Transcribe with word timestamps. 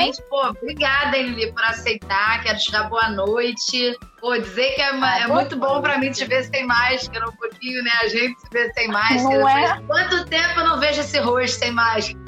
Gente, 0.00 0.22
pô, 0.28 0.48
obrigada, 0.48 1.16
Lili, 1.16 1.52
por 1.52 1.62
aceitar. 1.64 2.42
Quero 2.42 2.58
te 2.58 2.72
dar 2.72 2.88
boa 2.88 3.08
noite. 3.10 3.98
Pô, 4.20 4.36
dizer 4.36 4.74
que 4.74 4.80
é, 4.80 4.90
ah, 4.90 5.20
é 5.20 5.26
muito 5.26 5.56
bom 5.56 5.80
pra 5.80 5.98
mim 5.98 6.10
te 6.10 6.24
ver 6.26 6.44
sem 6.44 6.66
máscara 6.66 7.28
um 7.28 7.36
pouquinho, 7.36 7.82
né? 7.82 7.90
A 8.02 8.08
gente 8.08 8.40
se 8.40 8.48
ver 8.50 8.72
sem 8.74 8.88
máscara. 8.88 9.38
Não 9.38 9.48
é? 9.48 9.82
Quanto 9.86 10.24
tempo 10.26 10.60
eu 10.60 10.64
não 10.64 10.78
vejo 10.78 11.00
esse 11.00 11.18
rosto 11.18 11.58
sem 11.58 11.70
máscara? 11.70 12.19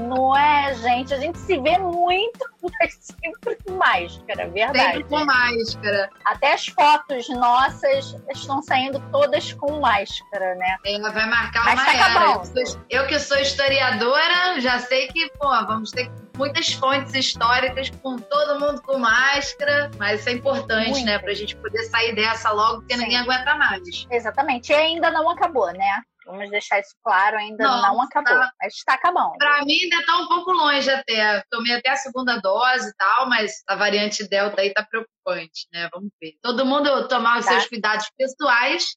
Não 0.00 0.36
é, 0.36 0.74
gente? 0.74 1.14
A 1.14 1.18
gente 1.18 1.38
se 1.38 1.58
vê 1.58 1.78
muito, 1.78 2.38
mas 2.62 2.98
sempre 3.00 3.56
com 3.64 3.72
máscara, 3.72 4.48
verdade. 4.48 4.78
Sempre 4.78 5.04
com 5.04 5.24
máscara. 5.24 6.10
Até 6.24 6.52
as 6.52 6.66
fotos 6.66 7.28
nossas 7.28 8.16
estão 8.30 8.62
saindo 8.62 9.00
todas 9.10 9.52
com 9.54 9.80
máscara, 9.80 10.54
né? 10.56 10.76
Ela 10.84 11.10
vai 11.10 11.26
marcar 11.26 11.64
mas 11.64 11.74
uma 11.74 11.84
tá 11.84 11.92
era. 11.92 12.42
Eu, 12.90 13.02
eu 13.02 13.06
que 13.06 13.18
sou 13.18 13.38
historiadora, 13.38 14.60
já 14.60 14.78
sei 14.78 15.08
que, 15.08 15.30
pô, 15.38 15.48
vamos 15.66 15.90
ter 15.90 16.10
muitas 16.36 16.72
fontes 16.72 17.14
históricas 17.14 17.90
com 18.02 18.16
todo 18.16 18.60
mundo 18.60 18.82
com 18.82 18.98
máscara, 18.98 19.90
mas 19.98 20.20
isso 20.20 20.28
é 20.28 20.32
importante, 20.32 20.90
Muito. 20.90 21.06
né, 21.06 21.18
pra 21.18 21.32
gente 21.34 21.56
poder 21.56 21.82
sair 21.84 22.14
dessa 22.14 22.50
logo, 22.52 22.80
porque 22.80 22.94
Sim. 22.94 23.02
ninguém 23.02 23.18
aguenta 23.18 23.54
mais. 23.56 24.06
Exatamente. 24.10 24.72
E 24.72 24.74
ainda 24.74 25.10
não 25.10 25.28
acabou, 25.30 25.72
né? 25.72 26.02
Vamos 26.26 26.50
deixar 26.50 26.80
isso 26.80 26.94
claro, 27.02 27.36
ainda 27.36 27.64
não, 27.64 27.80
não 27.80 28.02
acabou. 28.02 28.34
Tá... 28.34 28.52
Mas 28.60 28.74
está 28.74 28.94
acabando. 28.94 29.38
Para 29.38 29.64
mim 29.64 29.78
ainda 29.84 29.96
está 30.00 30.16
um 30.18 30.26
pouco 30.26 30.50
longe 30.50 30.90
até. 30.90 31.42
Tomei 31.48 31.74
até 31.74 31.90
a 31.90 31.96
segunda 31.96 32.40
dose 32.40 32.88
e 32.88 32.94
tal, 32.94 33.28
mas 33.28 33.62
a 33.68 33.76
variante 33.76 34.28
Delta 34.28 34.60
aí 34.60 34.68
está 34.68 34.84
preocupante, 34.84 35.68
né? 35.72 35.88
Vamos 35.92 36.10
ver. 36.20 36.32
Todo 36.42 36.66
mundo 36.66 37.06
tomar 37.06 37.38
os 37.38 37.44
tá. 37.44 37.52
seus 37.52 37.68
cuidados 37.68 38.10
pessoais, 38.18 38.96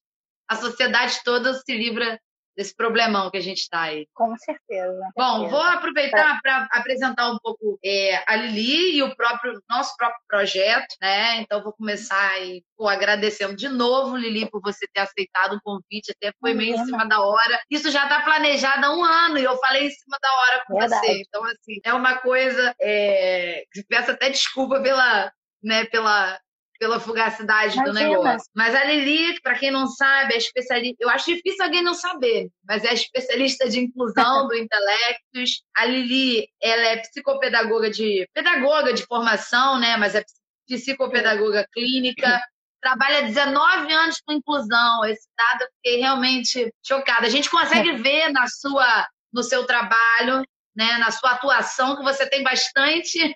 a 0.49 0.55
sociedade 0.55 1.19
toda 1.23 1.53
se 1.53 1.77
livra 1.77 2.19
desse 2.59 2.75
problemão 2.75 3.31
que 3.31 3.37
a 3.37 3.41
gente 3.41 3.59
está 3.59 3.83
aí. 3.83 4.05
Com 4.13 4.35
certeza. 4.35 4.99
Bom, 5.15 5.47
vou 5.47 5.61
aproveitar 5.61 6.41
para 6.41 6.67
apresentar 6.73 7.31
um 7.31 7.37
pouco 7.39 7.79
é, 7.81 8.21
a 8.27 8.35
Lili 8.35 8.97
e 8.97 9.03
o 9.03 9.15
próprio 9.15 9.53
nosso 9.69 9.95
próprio 9.95 10.19
projeto, 10.27 10.93
né? 11.01 11.37
Então 11.37 11.63
vou 11.63 11.71
começar 11.71 12.31
aí, 12.31 12.61
pô, 12.75 12.89
agradecendo 12.89 13.55
de 13.55 13.69
novo, 13.69 14.17
Lili, 14.17 14.49
por 14.49 14.59
você 14.61 14.85
ter 14.93 14.99
aceitado 14.99 15.53
o 15.53 15.61
convite, 15.63 16.11
até 16.11 16.33
foi 16.37 16.53
meio 16.53 16.75
em 16.75 16.83
cima 16.83 17.05
da 17.05 17.21
hora. 17.21 17.61
Isso 17.71 17.89
já 17.91 18.03
está 18.03 18.23
planejado 18.23 18.85
há 18.85 18.93
um 18.93 19.05
ano 19.05 19.37
e 19.37 19.43
eu 19.45 19.55
falei 19.55 19.87
em 19.87 19.91
cima 19.91 20.17
da 20.21 20.29
hora 20.29 20.63
com 20.67 20.77
Verdade. 20.77 21.07
você. 21.07 21.21
Então, 21.21 21.45
assim, 21.45 21.79
é 21.85 21.93
uma 21.93 22.17
coisa. 22.17 22.75
É... 22.81 23.63
Peço 23.87 24.11
até 24.11 24.29
desculpa 24.29 24.81
pela, 24.81 25.31
né, 25.63 25.85
pela 25.85 26.37
pela 26.79 26.99
fugacidade 26.99 27.75
Imagina. 27.75 27.85
do 27.85 27.93
negócio. 27.93 28.49
Mas 28.55 28.73
a 28.73 28.85
Lili, 28.85 29.39
para 29.41 29.59
quem 29.59 29.69
não 29.69 29.85
sabe, 29.85 30.33
é 30.33 30.37
especialista. 30.37 30.95
Eu 30.99 31.09
acho 31.09 31.25
difícil 31.25 31.63
alguém 31.63 31.83
não 31.83 31.93
saber, 31.93 32.49
mas 32.63 32.83
é 32.85 32.93
especialista 32.93 33.69
de 33.69 33.81
inclusão 33.81 34.47
do 34.47 34.55
intelectos. 34.55 35.61
A 35.75 35.85
Lili, 35.85 36.47
ela 36.61 36.87
é 36.87 36.97
psicopedagoga 36.97 37.91
de 37.91 38.27
pedagoga 38.33 38.93
de 38.93 39.05
formação, 39.05 39.77
né? 39.77 39.97
Mas 39.97 40.15
é 40.15 40.23
psicopedagoga 40.67 41.67
clínica. 41.73 42.39
Trabalha 42.81 43.23
19 43.23 43.91
anos 43.91 44.21
com 44.25 44.33
inclusão. 44.33 45.03
Esse 45.05 45.27
dado 45.37 45.63
eu 45.63 45.67
fiquei 45.75 45.99
realmente 45.99 46.73
chocada. 46.85 47.27
A 47.27 47.29
gente 47.29 47.49
consegue 47.49 47.91
ver 47.97 48.31
na 48.31 48.47
sua, 48.47 49.05
no 49.33 49.43
seu 49.43 49.65
trabalho, 49.65 50.45
né, 50.73 50.97
na 50.97 51.11
sua 51.11 51.31
atuação, 51.31 51.97
que 51.97 52.03
você 52.03 52.25
tem 52.29 52.41
bastante 52.41 53.35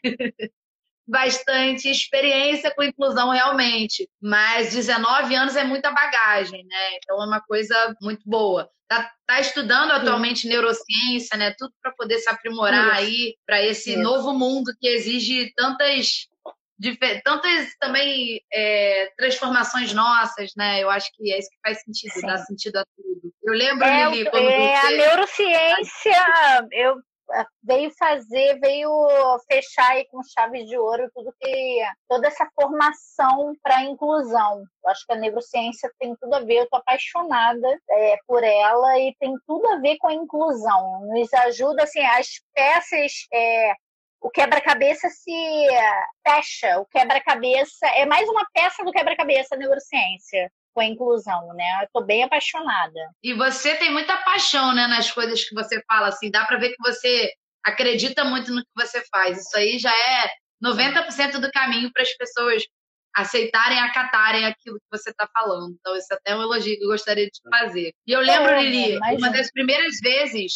bastante 1.08 1.90
experiência 1.90 2.74
com 2.74 2.84
inclusão 2.84 3.30
realmente, 3.30 4.10
mas 4.22 4.74
19 4.74 5.36
anos 5.36 5.56
é 5.56 5.64
muita 5.64 5.92
bagagem, 5.92 6.66
né? 6.66 6.98
Então 6.98 7.22
é 7.22 7.26
uma 7.26 7.42
coisa 7.42 7.96
muito 8.02 8.22
boa. 8.26 8.70
Tá, 8.88 9.12
tá 9.26 9.40
estudando 9.40 9.92
atualmente 9.92 10.42
Sim. 10.42 10.50
neurociência, 10.50 11.38
né? 11.38 11.54
Tudo 11.58 11.74
para 11.82 11.94
poder 11.94 12.20
se 12.20 12.30
aprimorar 12.30 12.92
aí 12.92 13.36
para 13.46 13.62
esse 13.62 13.96
novo 13.96 14.34
mundo 14.34 14.74
que 14.80 14.88
exige 14.88 15.52
tantas 15.56 16.28
tantas 17.24 17.76
também 17.80 18.42
é, 18.52 19.10
transformações 19.18 19.94
nossas, 19.94 20.52
né? 20.58 20.84
Eu 20.84 20.90
acho 20.90 21.10
que 21.14 21.32
é 21.32 21.40
isso 21.40 21.50
que 21.50 21.58
faz 21.64 21.82
sentido, 21.82 22.12
Sim. 22.12 22.28
dá 22.28 22.38
sentido 22.38 22.78
a 22.78 22.86
tudo. 22.96 23.34
Eu 23.44 23.54
lembro, 23.54 23.86
é, 23.86 24.10
Lili, 24.10 24.30
quando 24.30 24.50
é, 24.50 24.82
você... 24.82 24.88
A 24.88 24.98
neurociência, 24.98 26.68
eu 26.72 26.96
veio 27.64 27.92
fazer, 27.98 28.60
veio 28.60 28.90
fechar 29.50 29.92
aí 29.92 30.06
com 30.08 30.22
chave 30.24 30.66
de 30.66 30.78
ouro 30.78 31.10
tudo 31.14 31.34
que 31.40 31.82
toda 32.08 32.28
essa 32.28 32.48
formação 32.54 33.54
para 33.62 33.78
a 33.78 33.84
inclusão. 33.84 34.64
Eu 34.84 34.90
acho 34.90 35.06
que 35.06 35.14
a 35.14 35.18
neurociência 35.18 35.92
tem 36.00 36.16
tudo 36.16 36.34
a 36.36 36.40
ver, 36.40 36.60
eu 36.60 36.70
tô 36.70 36.78
apaixonada 36.78 37.68
é, 37.90 38.18
por 38.28 38.44
ela 38.44 39.00
e 39.00 39.16
tem 39.20 39.34
tudo 39.48 39.68
a 39.70 39.78
ver 39.78 39.98
com 39.98 40.08
a 40.08 40.14
inclusão. 40.14 41.02
Nos 41.08 41.34
ajuda 41.34 41.84
assim, 41.84 42.02
as 42.02 42.28
peças 42.54 43.28
é, 43.34 43.74
o 44.22 44.30
quebra-cabeça 44.30 45.10
se 45.10 45.68
fecha, 46.26 46.80
o 46.80 46.86
quebra-cabeça 46.86 47.86
é 47.88 48.06
mais 48.06 48.28
uma 48.30 48.48
peça 48.54 48.84
do 48.84 48.92
quebra-cabeça 48.92 49.58
neurociência 49.58 50.50
com 50.74 50.82
a 50.82 50.86
inclusão, 50.86 51.48
né? 51.54 51.84
Eu 51.84 51.88
tô 51.94 52.06
bem 52.06 52.24
apaixonada. 52.24 53.00
E 53.22 53.34
você 53.34 53.76
tem 53.76 53.92
muita 53.92 54.18
paixão, 54.18 54.74
né, 54.74 54.88
nas 54.88 55.12
coisas 55.12 55.44
que 55.44 55.54
você 55.54 55.82
fala, 55.88 56.08
assim, 56.08 56.32
dá 56.32 56.46
para 56.46 56.58
ver 56.58 56.70
que 56.70 56.82
você 56.82 57.32
acredita 57.64 58.26
muito 58.26 58.54
no 58.54 58.62
que 58.62 58.72
você 58.76 59.04
faz. 59.12 59.38
Isso 59.40 59.58
aí 59.58 59.80
já 59.80 59.92
é 59.92 60.30
90% 60.64 61.40
do 61.40 61.52
caminho 61.52 61.92
para 61.94 62.04
as 62.04 62.14
pessoas 62.16 62.64
aceitarem, 63.16 63.80
acatarem 63.80 64.46
aquilo 64.46 64.78
que 64.78 64.98
você 64.98 65.12
está 65.12 65.28
falando. 65.32 65.76
Então, 65.80 65.96
isso 65.96 66.12
é 66.12 66.16
até 66.16 66.36
um 66.36 66.42
elogio 66.42 66.78
que 66.78 66.84
eu 66.84 66.90
gostaria 66.90 67.26
de 67.26 67.40
fazer. 67.50 67.94
E 68.08 68.12
eu 68.12 68.20
lembro, 68.20 68.52
é, 68.52 68.64
Lili, 68.64 68.98
uma 68.98 69.30
das 69.30 69.52
primeiras 69.52 70.00
vezes, 70.02 70.54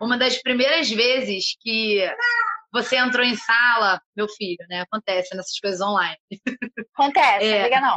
uma 0.00 0.18
das 0.18 0.42
primeiras 0.42 0.90
vezes 0.90 1.56
que 1.60 2.04
você 2.76 2.96
entrou 2.96 3.24
em 3.24 3.34
sala, 3.34 3.98
meu 4.14 4.28
filho, 4.28 4.58
né? 4.68 4.82
Acontece 4.82 5.34
nessas 5.34 5.58
coisas 5.58 5.80
online. 5.80 6.18
Acontece, 6.92 7.46
é, 7.46 7.62
liga 7.64 7.80
não. 7.80 7.96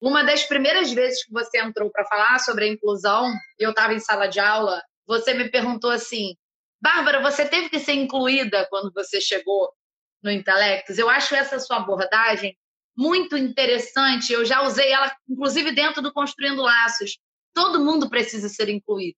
Uma 0.00 0.24
das 0.24 0.42
primeiras 0.42 0.92
vezes 0.92 1.24
que 1.24 1.32
você 1.32 1.58
entrou 1.58 1.88
para 1.90 2.04
falar 2.04 2.40
sobre 2.40 2.64
a 2.64 2.68
inclusão, 2.68 3.32
eu 3.58 3.70
estava 3.70 3.94
em 3.94 4.00
sala 4.00 4.26
de 4.26 4.40
aula, 4.40 4.82
você 5.06 5.34
me 5.34 5.48
perguntou 5.48 5.90
assim: 5.90 6.34
Bárbara, 6.80 7.22
você 7.22 7.46
teve 7.46 7.68
que 7.68 7.78
ser 7.78 7.92
incluída 7.92 8.66
quando 8.70 8.92
você 8.92 9.20
chegou 9.20 9.72
no 10.20 10.32
Intelectus? 10.32 10.98
Eu 10.98 11.08
acho 11.08 11.36
essa 11.36 11.60
sua 11.60 11.76
abordagem 11.76 12.56
muito 12.96 13.36
interessante. 13.36 14.32
Eu 14.32 14.44
já 14.44 14.62
usei 14.62 14.90
ela, 14.90 15.14
inclusive, 15.28 15.70
dentro 15.70 16.02
do 16.02 16.12
Construindo 16.12 16.62
Laços. 16.62 17.18
Todo 17.54 17.84
mundo 17.84 18.10
precisa 18.10 18.48
ser 18.48 18.68
incluído. 18.68 19.16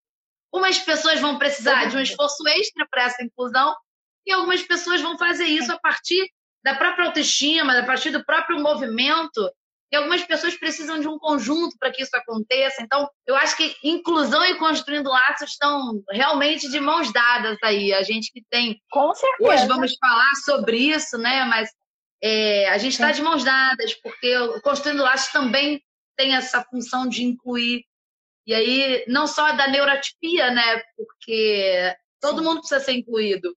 Umas 0.53 0.79
pessoas 0.79 1.21
vão 1.21 1.39
precisar 1.39 1.87
de 1.87 1.97
um 1.97 2.01
esforço 2.01 2.47
extra 2.49 2.87
para 2.91 3.05
essa 3.05 3.25
inclusão 3.25 3.75
e 4.27 4.33
algumas 4.33 4.63
pessoas 4.63 5.01
vão 5.01 5.19
fazer 5.19 5.45
isso 5.45 5.73
a 5.73 5.79
partir 5.79 6.31
da 6.63 6.75
própria 6.75 7.07
autoestima, 7.07 7.79
a 7.79 7.85
partir 7.85 8.11
do 8.11 8.25
próprio 8.25 8.61
movimento. 8.61 9.51
E 9.93 9.97
algumas 9.97 10.23
pessoas 10.23 10.55
precisam 10.55 11.01
de 11.01 11.09
um 11.09 11.19
conjunto 11.19 11.77
para 11.79 11.91
que 11.91 12.03
isso 12.03 12.17
aconteça. 12.17 12.81
Então, 12.81 13.09
eu 13.27 13.35
acho 13.35 13.57
que 13.57 13.75
inclusão 13.83 14.45
e 14.45 14.57
construindo 14.57 15.11
laços 15.11 15.51
estão 15.51 16.01
realmente 16.11 16.71
de 16.71 16.79
mãos 16.79 17.13
dadas 17.13 17.59
aí. 17.65 17.93
A 17.93 18.03
gente 18.03 18.31
que 18.31 18.41
tem. 18.49 18.81
Com 18.91 19.13
certeza. 19.15 19.51
Hoje 19.51 19.67
vamos 19.67 19.97
falar 19.99 20.33
sobre 20.45 20.77
isso, 20.77 21.19
né? 21.19 21.45
Mas 21.45 21.71
é, 22.23 22.69
a 22.69 22.79
gente 22.79 22.93
está 22.93 23.11
de 23.11 23.21
mãos 23.21 23.43
dadas, 23.43 23.95
porque 23.95 24.33
construindo 24.63 25.03
laços 25.03 25.33
também 25.33 25.83
tem 26.17 26.37
essa 26.37 26.63
função 26.63 27.09
de 27.09 27.25
incluir. 27.25 27.85
E 28.47 28.55
aí, 28.55 29.05
não 29.09 29.27
só 29.27 29.53
da 29.53 29.67
neurotipia, 29.67 30.53
né? 30.53 30.83
Porque 30.97 31.97
todo 32.21 32.45
mundo 32.45 32.61
precisa 32.61 32.81
ser 32.81 32.93
incluído. 32.93 33.57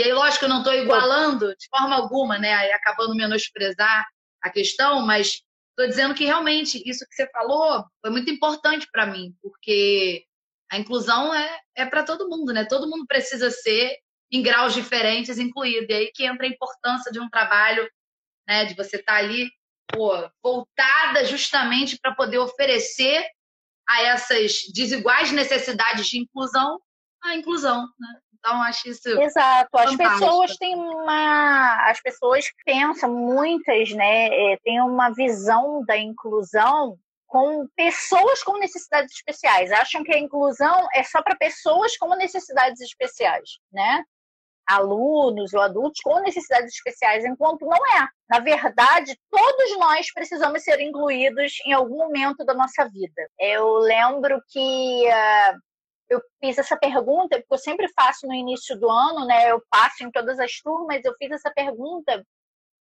E 0.00 0.02
aí, 0.02 0.14
lógico, 0.14 0.46
eu 0.46 0.48
não 0.48 0.60
estou 0.60 0.72
igualando 0.72 1.54
de 1.56 1.68
forma 1.68 1.94
alguma, 1.94 2.38
né? 2.38 2.72
Acabando 2.72 3.14
menosprezar 3.14 4.06
a 4.40 4.48
questão, 4.48 5.02
mas 5.04 5.42
estou 5.68 5.86
dizendo 5.86 6.14
que 6.14 6.24
realmente 6.24 6.82
isso 6.88 7.04
que 7.06 7.14
você 7.14 7.28
falou 7.30 7.84
foi 8.00 8.10
muito 8.10 8.30
importante 8.30 8.88
para 8.90 9.04
mim, 9.04 9.36
porque 9.42 10.24
a 10.72 10.78
inclusão 10.78 11.34
é, 11.34 11.60
é 11.76 11.84
para 11.84 12.02
todo 12.02 12.30
mundo, 12.30 12.50
né? 12.50 12.64
Todo 12.64 12.88
mundo 12.88 13.04
precisa 13.06 13.50
ser 13.50 13.94
em 14.32 14.40
graus 14.40 14.72
diferentes 14.72 15.38
incluído. 15.38 15.90
E 15.90 15.94
aí 15.94 16.10
que 16.14 16.24
entra 16.24 16.46
a 16.46 16.50
importância 16.50 17.12
de 17.12 17.20
um 17.20 17.28
trabalho, 17.28 17.86
né? 18.48 18.64
De 18.64 18.72
você 18.72 18.96
estar 18.96 19.12
tá 19.12 19.18
ali, 19.18 19.50
pô, 19.86 20.14
voltada 20.42 21.26
justamente 21.26 21.98
para 22.00 22.14
poder 22.14 22.38
oferecer 22.38 23.22
a 23.86 24.00
essas 24.04 24.62
desiguais 24.72 25.30
necessidades 25.30 26.06
de 26.06 26.16
inclusão 26.20 26.80
a 27.22 27.36
inclusão, 27.36 27.86
né? 27.98 28.20
Então, 28.40 28.62
acho 28.62 28.88
isso. 28.88 29.08
Exato. 29.20 29.78
As 29.78 29.96
pessoas 29.96 30.56
têm 30.56 30.74
uma. 30.74 31.90
As 31.90 32.00
pessoas 32.00 32.46
pensam, 32.64 33.12
muitas, 33.12 33.92
né, 33.92 34.28
é, 34.28 34.56
têm 34.64 34.80
uma 34.80 35.10
visão 35.10 35.84
da 35.84 35.96
inclusão 35.96 36.98
com 37.26 37.68
pessoas 37.76 38.42
com 38.42 38.58
necessidades 38.58 39.14
especiais. 39.14 39.70
Acham 39.70 40.02
que 40.02 40.12
a 40.12 40.18
inclusão 40.18 40.88
é 40.92 41.04
só 41.04 41.22
para 41.22 41.36
pessoas 41.36 41.96
com 41.96 42.14
necessidades 42.16 42.80
especiais, 42.80 43.58
né? 43.72 44.02
Alunos 44.66 45.52
ou 45.52 45.60
adultos 45.60 46.00
com 46.02 46.20
necessidades 46.20 46.74
especiais, 46.74 47.24
enquanto 47.24 47.66
não 47.66 47.78
é. 47.98 48.08
Na 48.28 48.40
verdade, 48.40 49.16
todos 49.30 49.78
nós 49.78 50.12
precisamos 50.12 50.62
ser 50.62 50.80
incluídos 50.80 51.52
em 51.66 51.72
algum 51.72 51.98
momento 51.98 52.44
da 52.44 52.54
nossa 52.54 52.88
vida. 52.88 53.28
Eu 53.38 53.78
lembro 53.78 54.40
que 54.48 55.04
uh, 55.08 55.58
eu 56.10 56.20
fiz 56.40 56.58
essa 56.58 56.76
pergunta, 56.76 57.38
porque 57.38 57.54
eu 57.54 57.58
sempre 57.58 57.88
faço 57.94 58.26
no 58.26 58.34
início 58.34 58.78
do 58.78 58.90
ano, 58.90 59.24
né? 59.26 59.50
Eu 59.50 59.62
passo 59.70 60.04
em 60.04 60.10
todas 60.10 60.38
as 60.40 60.60
turmas, 60.60 61.04
eu 61.04 61.14
fiz 61.16 61.30
essa 61.30 61.50
pergunta 61.54 62.24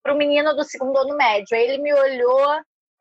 para 0.02 0.14
o 0.14 0.16
menino 0.16 0.54
do 0.54 0.62
segundo 0.62 0.96
ano 0.96 1.16
médio. 1.16 1.56
Aí 1.56 1.64
ele 1.64 1.82
me 1.82 1.92
olhou, 1.92 2.48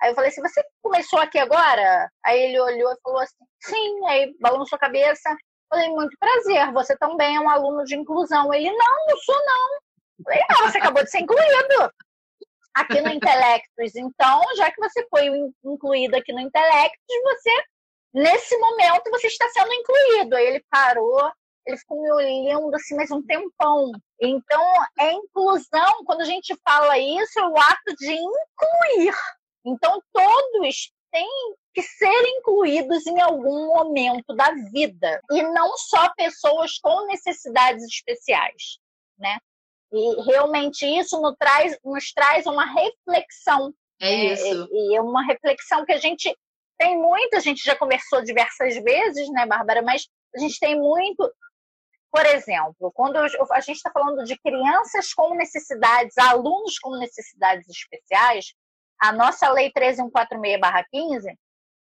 aí 0.01 0.09
eu 0.09 0.15
falei 0.15 0.31
assim: 0.31 0.41
Você 0.41 0.63
começou 0.81 1.19
aqui 1.19 1.37
agora? 1.37 2.09
Aí 2.25 2.41
ele 2.41 2.59
olhou 2.59 2.91
e 2.91 2.99
falou 3.03 3.19
assim: 3.19 3.45
Sim. 3.61 4.07
Aí 4.07 4.35
balançou 4.39 4.75
a 4.77 4.79
cabeça. 4.79 5.29
Falei: 5.69 5.89
Muito 5.89 6.17
prazer, 6.19 6.73
você 6.73 6.97
também 6.97 7.35
é 7.35 7.39
um 7.39 7.49
aluno 7.49 7.83
de 7.83 7.95
inclusão. 7.95 8.51
Ele: 8.51 8.71
Não, 8.71 9.07
não 9.07 9.17
sou 9.17 9.35
não. 9.35 10.23
Falei: 10.23 10.41
Não, 10.49 10.57
você 10.67 10.77
acabou 10.79 11.03
de 11.03 11.11
ser 11.11 11.19
incluído 11.19 11.91
aqui 12.75 12.99
no 13.01 13.09
Intelectus. 13.09 13.95
Então, 13.95 14.41
já 14.57 14.71
que 14.71 14.79
você 14.79 15.07
foi 15.09 15.29
incluído 15.63 16.15
aqui 16.15 16.33
no 16.33 16.41
Intelectus, 16.41 17.21
você, 17.23 17.63
nesse 18.15 18.57
momento, 18.57 19.11
você 19.11 19.27
está 19.27 19.47
sendo 19.49 19.73
incluído. 19.73 20.35
Aí 20.35 20.47
ele 20.47 20.65
parou, 20.71 21.31
ele 21.67 21.77
ficou 21.77 22.01
me 22.01 22.11
olhando 22.11 22.73
assim, 22.73 22.95
mais 22.95 23.11
um 23.11 23.21
tempão. 23.21 23.91
Então, 24.21 24.63
é 24.99 25.11
inclusão, 25.11 26.05
quando 26.05 26.21
a 26.21 26.25
gente 26.25 26.55
fala 26.63 26.97
isso, 26.97 27.39
é 27.39 27.47
o 27.47 27.57
ato 27.57 27.95
de 27.99 28.13
incluir. 28.13 29.13
Então, 29.65 30.01
todos 30.13 30.91
têm 31.11 31.55
que 31.73 31.81
ser 31.81 32.37
incluídos 32.37 33.05
em 33.05 33.19
algum 33.19 33.67
momento 33.67 34.33
da 34.33 34.51
vida. 34.71 35.21
E 35.31 35.43
não 35.43 35.75
só 35.77 36.13
pessoas 36.15 36.77
com 36.79 37.05
necessidades 37.07 37.83
especiais, 37.83 38.79
né? 39.17 39.37
E 39.91 40.21
realmente 40.23 40.85
isso 40.85 41.19
nos 41.21 41.35
traz, 41.37 41.77
nos 41.83 42.11
traz 42.13 42.45
uma 42.45 42.65
reflexão. 42.65 43.73
É 43.99 44.09
né? 44.09 44.33
isso. 44.33 44.69
E, 44.71 44.91
e 44.91 44.95
é 44.95 45.01
uma 45.01 45.25
reflexão 45.25 45.85
que 45.85 45.93
a 45.93 45.97
gente 45.97 46.35
tem 46.77 46.97
muito, 46.97 47.35
a 47.35 47.39
gente 47.39 47.63
já 47.63 47.75
conversou 47.75 48.23
diversas 48.23 48.75
vezes, 48.75 49.29
né, 49.29 49.45
Bárbara? 49.45 49.81
Mas 49.81 50.07
a 50.35 50.39
gente 50.39 50.59
tem 50.59 50.77
muito. 50.79 51.31
Por 52.11 52.25
exemplo, 52.25 52.91
quando 52.93 53.17
a 53.17 53.59
gente 53.59 53.75
está 53.75 53.91
falando 53.91 54.23
de 54.23 54.37
crianças 54.39 55.13
com 55.13 55.35
necessidades, 55.35 56.17
alunos 56.17 56.79
com 56.79 56.97
necessidades 56.97 57.67
especiais, 57.67 58.53
a 58.99 59.11
nossa 59.11 59.51
Lei 59.51 59.71
13146-15 59.71 61.35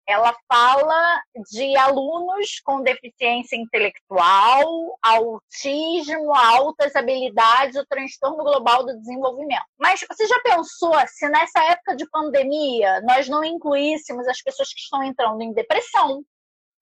ela 0.07 0.35
fala 0.47 1.23
de 1.51 1.77
alunos 1.77 2.61
com 2.63 2.83
deficiência 2.83 3.57
intelectual, 3.57 4.99
autismo, 5.03 6.35
altas 6.35 6.95
habilidades, 6.95 7.77
o 7.77 7.87
transtorno 7.87 8.45
global 8.45 8.85
do 8.85 8.99
desenvolvimento. 8.99 9.65
Mas 9.79 10.05
você 10.07 10.27
já 10.27 10.39
pensou 10.41 10.95
se 11.07 11.29
nessa 11.29 11.63
época 11.65 11.97
de 11.97 12.09
pandemia 12.11 13.01
nós 13.03 13.29
não 13.29 13.43
incluíssemos 13.43 14.27
as 14.29 14.43
pessoas 14.43 14.73
que 14.73 14.81
estão 14.81 15.03
entrando 15.03 15.41
em 15.41 15.55
depressão, 15.55 16.23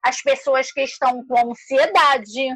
as 0.03 0.21
pessoas 0.21 0.71
que 0.71 0.81
estão 0.81 1.25
com 1.25 1.51
ansiedade? 1.51 2.55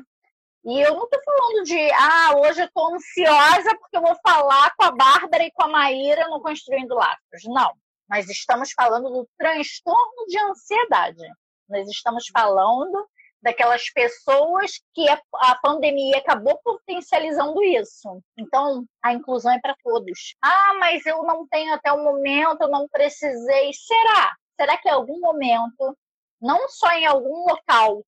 E 0.66 0.82
eu 0.82 0.96
não 0.96 1.06
estou 1.06 1.22
falando 1.24 1.64
de, 1.64 1.92
ah, 1.94 2.34
hoje 2.40 2.62
eu 2.62 2.66
estou 2.66 2.94
ansiosa 2.94 3.78
porque 3.80 3.96
eu 3.96 4.02
vou 4.02 4.18
falar 4.22 4.74
com 4.76 4.84
a 4.84 4.92
Bárbara 4.92 5.46
e 5.46 5.52
com 5.52 5.64
a 5.64 5.70
Maíra 5.70 6.28
no 6.28 6.42
Construindo 6.42 6.94
Laços. 6.94 7.44
Não 7.46 7.72
nós 8.10 8.30
estamos 8.30 8.72
falando 8.72 9.10
do 9.10 9.28
transtorno 9.38 10.26
de 10.28 10.40
ansiedade. 10.40 11.28
Nós 11.70 11.88
estamos 11.90 12.26
falando 12.32 13.08
daquelas 13.42 13.90
pessoas 13.92 14.72
que 14.94 15.08
a, 15.10 15.56
pandemia 15.62 16.18
acabou 16.18 16.60
potencializando 16.64 17.62
isso. 17.64 18.22
Então, 18.38 18.86
a 19.04 19.14
inclusão 19.14 19.52
é 19.54 19.60
para 19.60 19.76
todos. 19.84 20.36
Ah, 20.44 20.74
mas 20.80 21.06
eu 21.06 21.24
não 21.24 21.48
tenho 21.48 21.74
até 21.74 21.92
o 21.92 22.04
momento, 22.04 22.62
eu 22.62 22.70
não 22.70 22.88
precisei. 22.88 23.72
Será? 23.74 24.36
Será 24.60 24.78
que 24.78 24.90
em 24.90 24.92
algum 24.92 25.20
momento, 25.20 25.96
não 26.42 26.68
só 26.70 26.92
em 26.92 27.06
algum 27.06 27.48
local, 27.48 28.04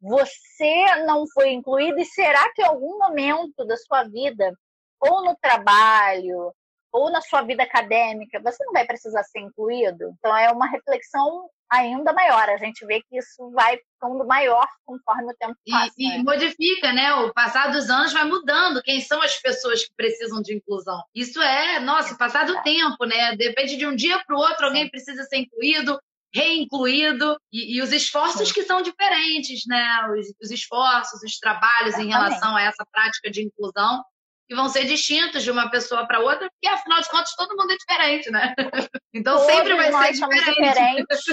você 0.00 0.84
não 1.04 1.26
foi 1.34 1.50
incluído? 1.50 1.98
E 1.98 2.04
será 2.04 2.52
que 2.52 2.62
em 2.62 2.66
algum 2.66 2.98
momento 2.98 3.64
da 3.66 3.76
sua 3.76 4.04
vida, 4.04 4.52
ou 5.00 5.24
no 5.24 5.36
trabalho, 5.36 6.54
ou 6.92 7.10
na 7.10 7.20
sua 7.20 7.42
vida 7.42 7.62
acadêmica, 7.62 8.40
você 8.40 8.64
não 8.64 8.72
vai 8.72 8.86
precisar 8.86 9.22
ser 9.24 9.40
incluído. 9.40 10.14
Então 10.18 10.36
é 10.36 10.50
uma 10.50 10.68
reflexão 10.68 11.48
ainda 11.70 12.12
maior. 12.12 12.48
A 12.48 12.56
gente 12.56 12.84
vê 12.86 13.00
que 13.00 13.18
isso 13.18 13.50
vai 13.50 13.76
ficando 13.76 14.26
maior 14.26 14.66
conforme 14.84 15.32
o 15.32 15.36
tempo 15.36 15.56
passa. 15.70 15.92
E, 15.98 16.08
né? 16.08 16.16
e 16.16 16.22
modifica, 16.24 16.92
né? 16.92 17.14
O 17.14 17.32
passar 17.32 17.70
dos 17.70 17.90
anos 17.90 18.12
vai 18.12 18.24
mudando. 18.24 18.82
Quem 18.82 19.00
são 19.00 19.20
as 19.22 19.38
pessoas 19.40 19.84
que 19.84 19.92
precisam 19.96 20.40
de 20.40 20.56
inclusão? 20.56 21.02
Isso 21.14 21.40
é, 21.40 21.78
nossa, 21.80 22.16
passar 22.16 22.46
do 22.46 22.60
tempo, 22.62 23.04
né? 23.04 23.36
Depende 23.36 23.76
de 23.76 23.86
um 23.86 23.94
dia 23.94 24.22
para 24.24 24.36
o 24.36 24.38
outro, 24.38 24.66
alguém 24.66 24.88
precisa 24.88 25.22
ser 25.24 25.38
incluído, 25.38 25.98
reincluído, 26.34 27.38
e, 27.52 27.76
e 27.76 27.82
os 27.82 27.92
esforços 27.92 28.48
Sim. 28.48 28.54
que 28.54 28.62
são 28.62 28.80
diferentes, 28.80 29.62
né? 29.66 30.08
Os, 30.12 30.26
os 30.42 30.50
esforços, 30.50 31.22
os 31.22 31.38
trabalhos 31.38 31.96
em 31.98 32.08
relação 32.08 32.56
a 32.56 32.62
essa 32.62 32.84
prática 32.90 33.30
de 33.30 33.42
inclusão 33.42 34.02
que 34.48 34.54
vão 34.54 34.68
ser 34.68 34.86
distintos 34.86 35.42
de 35.42 35.50
uma 35.50 35.70
pessoa 35.70 36.06
para 36.06 36.20
outra, 36.20 36.50
porque 36.50 36.68
afinal 36.74 37.00
de 37.02 37.10
contas 37.10 37.34
todo 37.36 37.54
mundo 37.54 37.70
é 37.70 37.76
diferente, 37.76 38.30
né? 38.30 38.54
Então 39.14 39.36
Todos 39.36 39.52
sempre 39.52 39.74
vai 39.74 39.92
ser 39.92 40.12
diferente. 40.12 40.54
diferentes. 40.54 41.24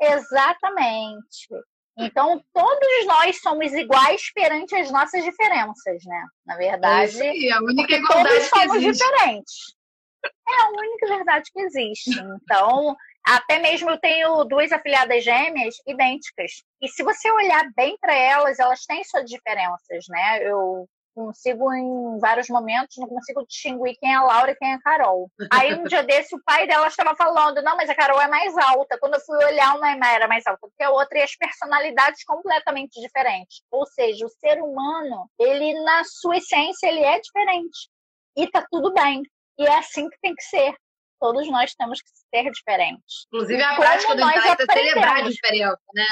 Exatamente. 0.00 1.48
Então 1.98 2.42
todos 2.52 3.06
nós 3.06 3.40
somos 3.40 3.72
iguais 3.72 4.32
perante 4.34 4.74
as 4.74 4.90
nossas 4.90 5.22
diferenças, 5.22 6.02
né? 6.04 6.24
Na 6.46 6.56
verdade, 6.56 7.20
é 7.46 7.52
a 7.52 7.60
única 7.60 7.94
igualdade 7.94 8.28
todos 8.28 8.48
somos 8.48 8.76
existe. 8.76 9.04
diferentes. 9.04 9.54
É 10.48 10.62
a 10.62 10.68
única 10.70 11.06
verdade 11.08 11.50
que 11.52 11.60
existe. 11.60 12.10
Então, 12.42 12.96
até 13.24 13.58
mesmo 13.58 13.90
eu 13.90 13.98
tenho 13.98 14.44
duas 14.44 14.72
afiliadas 14.72 15.22
gêmeas 15.22 15.74
idênticas. 15.86 16.62
E 16.80 16.88
se 16.88 17.02
você 17.02 17.30
olhar 17.30 17.70
bem 17.76 17.96
para 18.00 18.14
elas, 18.14 18.58
elas 18.58 18.84
têm 18.86 19.04
suas 19.04 19.26
diferenças, 19.26 20.04
né? 20.08 20.42
Eu 20.42 20.88
consigo 21.18 21.72
em 21.74 22.18
vários 22.20 22.48
momentos, 22.48 22.96
não 22.96 23.08
consigo 23.08 23.44
distinguir 23.44 23.96
quem 24.00 24.12
é 24.12 24.14
a 24.14 24.22
Laura 24.22 24.52
e 24.52 24.54
quem 24.54 24.70
é 24.70 24.74
a 24.74 24.80
Carol. 24.80 25.28
Aí 25.50 25.74
um 25.74 25.82
dia 25.82 26.04
desse 26.04 26.34
o 26.36 26.42
pai 26.44 26.66
dela 26.66 26.86
estava 26.86 27.16
falando, 27.16 27.60
não, 27.62 27.76
mas 27.76 27.90
a 27.90 27.94
Carol 27.94 28.20
é 28.20 28.28
mais 28.28 28.56
alta. 28.56 28.96
Quando 29.00 29.14
eu 29.14 29.20
fui 29.20 29.44
olhar, 29.44 29.76
uma 29.76 30.08
era 30.08 30.28
mais 30.28 30.46
alta 30.46 30.64
do 30.66 30.72
que 30.76 30.82
a 30.84 30.90
outra 30.90 31.18
e 31.18 31.22
as 31.22 31.34
personalidades 31.34 32.22
completamente 32.24 33.00
diferentes. 33.00 33.62
Ou 33.70 33.84
seja, 33.86 34.24
o 34.24 34.28
ser 34.28 34.62
humano, 34.62 35.28
ele 35.40 35.74
na 35.82 36.04
sua 36.04 36.36
essência, 36.36 36.86
ele 36.86 37.02
é 37.02 37.18
diferente. 37.18 37.90
E 38.36 38.48
tá 38.48 38.64
tudo 38.70 38.94
bem. 38.94 39.22
E 39.58 39.66
é 39.66 39.76
assim 39.76 40.08
que 40.08 40.20
tem 40.20 40.34
que 40.34 40.42
ser. 40.44 40.72
Todos 41.18 41.50
nós 41.50 41.74
temos 41.74 42.00
que 42.00 42.08
ser 42.32 42.48
diferentes. 42.48 43.26
Inclusive, 43.26 43.60
a 43.60 43.74
prática 43.74 44.14
do 44.14 44.22
Insight 44.22 44.62
é 44.62 44.72
celebrar 44.72 45.16
a 45.16 45.22
diferença, 45.22 45.80
né? 45.92 46.06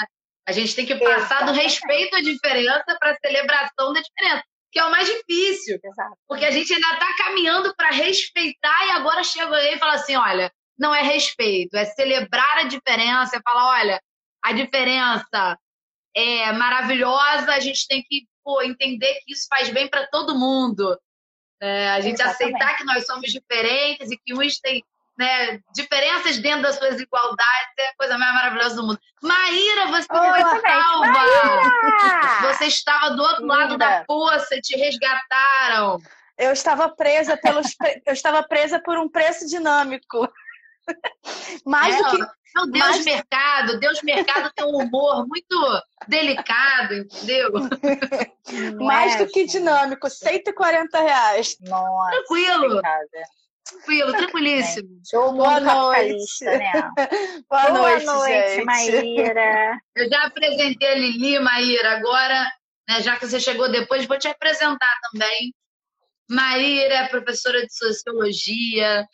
A 0.48 0.52
gente 0.52 0.74
tem 0.74 0.86
que 0.86 0.96
passar 0.96 1.16
Exatamente. 1.16 1.52
do 1.52 1.60
respeito 1.60 2.16
à 2.16 2.20
diferença 2.20 2.96
para 2.98 3.10
a 3.10 3.16
celebração 3.16 3.92
da 3.92 4.00
diferença 4.00 4.44
que 4.76 4.80
é 4.80 4.84
o 4.84 4.90
mais 4.90 5.08
difícil. 5.08 5.80
Exato. 5.82 6.18
Porque 6.28 6.44
a 6.44 6.50
gente 6.50 6.70
ainda 6.70 6.92
está 6.92 7.06
caminhando 7.16 7.74
para 7.74 7.88
respeitar 7.88 8.86
e 8.86 8.90
agora 8.90 9.24
chega 9.24 9.56
aí 9.56 9.74
e 9.74 9.78
fala 9.78 9.94
assim: 9.94 10.14
olha, 10.16 10.52
não 10.78 10.94
é 10.94 11.00
respeito, 11.00 11.74
é 11.78 11.86
celebrar 11.86 12.58
a 12.58 12.64
diferença, 12.64 13.36
é 13.36 13.40
falar: 13.40 13.70
olha, 13.70 14.02
a 14.44 14.52
diferença 14.52 15.58
é 16.14 16.52
maravilhosa, 16.52 17.52
a 17.52 17.58
gente 17.60 17.86
tem 17.88 18.02
que 18.02 18.26
pô, 18.44 18.60
entender 18.60 19.14
que 19.24 19.32
isso 19.32 19.46
faz 19.48 19.70
bem 19.70 19.88
para 19.88 20.06
todo 20.08 20.38
mundo. 20.38 21.00
É, 21.58 21.88
a 21.88 22.00
gente 22.02 22.20
Exatamente. 22.20 22.42
aceitar 22.42 22.76
que 22.76 22.84
nós 22.84 23.06
somos 23.06 23.32
diferentes 23.32 24.10
e 24.10 24.18
que 24.18 24.34
uns 24.34 24.60
têm 24.60 24.84
né, 25.18 25.60
diferenças 25.74 26.38
dentro 26.38 26.62
das 26.62 26.76
suas 26.76 27.00
igualdades 27.00 27.72
é 27.78 27.88
a 27.88 27.96
coisa 27.96 28.18
mais 28.18 28.34
maravilhosa 28.34 28.76
do 28.76 28.86
mundo. 28.86 29.00
Maíra, 29.22 29.86
você 29.86 30.06
foi 30.06 30.60
salva! 30.60 31.06
Maíra! 31.06 32.52
Você 32.52 32.66
estava 32.66 33.10
do 33.10 33.22
outro 33.22 33.42
Linda. 33.42 33.54
lado 33.54 33.78
da 33.78 34.04
poça, 34.04 34.60
te 34.60 34.76
resgataram. 34.76 35.98
Eu 36.38 36.52
estava 36.52 36.88
presa 36.88 37.36
pelos, 37.36 37.74
eu 38.04 38.12
estava 38.12 38.42
presa 38.42 38.78
por 38.78 38.98
um 38.98 39.08
preço 39.08 39.46
dinâmico. 39.46 40.28
Mais 41.64 41.94
é, 41.94 41.98
do 41.98 42.10
que. 42.10 42.18
Não, 42.54 42.70
Deus 42.70 42.88
mais... 42.88 43.04
mercado, 43.04 43.78
Deus 43.78 44.02
mercado 44.02 44.50
tem 44.54 44.64
um 44.64 44.78
humor 44.78 45.26
muito 45.26 45.82
delicado, 46.08 46.94
entendeu? 46.94 47.52
mais 48.80 49.14
é, 49.14 49.18
do 49.18 49.30
que 49.30 49.44
dinâmico, 49.44 50.08
140 50.08 50.98
reais. 51.00 51.56
Nossa, 51.60 52.10
Tranquilo. 52.12 52.80
Tranquilo, 53.68 54.12
tranquilíssimo. 54.12 55.00
Show 55.10 55.32
Boa 55.32 55.58
noite. 55.58 56.44
Né? 56.44 56.72
Boa, 57.50 57.66
Boa 57.66 57.72
noite, 57.72 58.06
noite. 58.06 58.64
Maíra. 58.64 59.78
Eu 59.96 60.08
já 60.08 60.22
apresentei 60.22 60.88
a 60.88 60.94
Lili, 60.94 61.38
Maíra. 61.40 61.96
Agora, 61.96 62.44
né, 62.88 63.02
já 63.02 63.16
que 63.16 63.26
você 63.26 63.40
chegou 63.40 63.70
depois, 63.70 64.06
vou 64.06 64.18
te 64.18 64.28
apresentar 64.28 64.98
também. 65.10 65.52
Maíra 66.30 66.94
é 66.94 67.08
professora 67.08 67.60
de 67.64 67.76
Sociologia, 67.76 69.04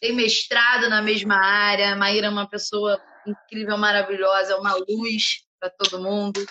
tem 0.00 0.12
mestrado 0.12 0.88
na 0.88 1.00
mesma 1.00 1.36
área. 1.36 1.94
Maíra 1.94 2.26
é 2.26 2.30
uma 2.30 2.48
pessoa 2.48 3.00
incrível, 3.24 3.78
maravilhosa, 3.78 4.54
é 4.54 4.56
uma 4.56 4.74
luz 4.74 5.44
para 5.60 5.70
todo 5.70 6.02
mundo. 6.02 6.44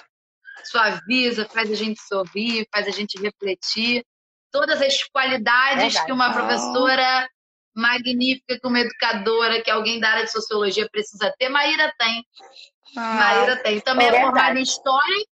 Suaviza, 0.63 1.45
faz 1.49 1.69
a 1.69 1.75
gente 1.75 2.01
sorrir, 2.01 2.65
faz 2.73 2.87
a 2.87 2.91
gente 2.91 3.21
refletir. 3.21 4.05
Todas 4.51 4.81
as 4.81 5.03
qualidades 5.03 5.83
Verdade. 5.83 6.05
que 6.05 6.11
uma 6.11 6.31
professora 6.31 7.27
magnífica 7.75 8.59
que 8.59 8.67
uma 8.67 8.79
educadora, 8.79 9.61
que 9.61 9.71
alguém 9.71 9.99
da 9.99 10.09
área 10.09 10.25
de 10.25 10.31
sociologia 10.31 10.87
precisa 10.91 11.33
ter. 11.37 11.49
Maíra 11.49 11.93
tem. 11.97 12.25
Ah, 12.97 13.13
Maíra 13.15 13.55
tem. 13.57 13.79
Também 13.79 14.07
é, 14.07 14.15
é 14.15 14.21
formada 14.21 14.59
em 14.59 14.63
História 14.63 15.25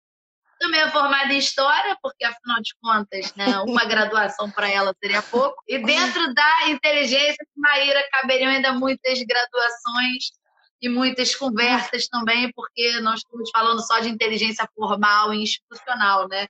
também 0.60 0.80
é 0.80 0.90
formada 0.90 1.34
em 1.34 1.38
História, 1.38 1.98
porque, 2.02 2.26
afinal 2.26 2.62
de 2.62 2.74
contas, 2.82 3.34
né, 3.36 3.60
uma 3.60 3.86
graduação 3.86 4.50
para 4.50 4.70
ela 4.70 4.94
seria 5.00 5.22
pouco. 5.22 5.62
E 5.68 5.78
dentro 5.78 6.34
da 6.34 6.70
inteligência, 6.70 7.46
Maíra, 7.56 8.04
caberiam 8.12 8.52
ainda 8.52 8.74
muitas 8.74 9.22
graduações 9.22 10.32
e 10.82 10.90
muitas 10.90 11.36
conversas 11.36 12.08
também, 12.08 12.52
porque 12.54 13.00
nós 13.02 13.20
estamos 13.20 13.50
falando 13.52 13.86
só 13.86 14.00
de 14.00 14.10
inteligência 14.10 14.68
formal 14.76 15.34
e 15.34 15.44
institucional, 15.44 16.28
né? 16.28 16.48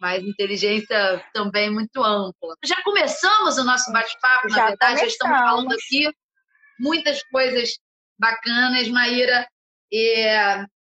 Mas 0.00 0.22
inteligência 0.22 1.24
também 1.32 1.70
muito 1.70 2.02
ampla. 2.02 2.54
Já 2.64 2.82
começamos 2.82 3.58
o 3.58 3.64
nosso 3.64 3.90
bate-papo, 3.92 4.48
na 4.48 4.56
Já 4.56 4.66
verdade, 4.68 5.00
já 5.00 5.06
estamos 5.06 5.38
falando 5.38 5.72
aqui 5.72 6.08
muitas 6.78 7.22
coisas 7.24 7.78
bacanas, 8.18 8.88
Maíra. 8.88 9.48
E, 9.90 10.26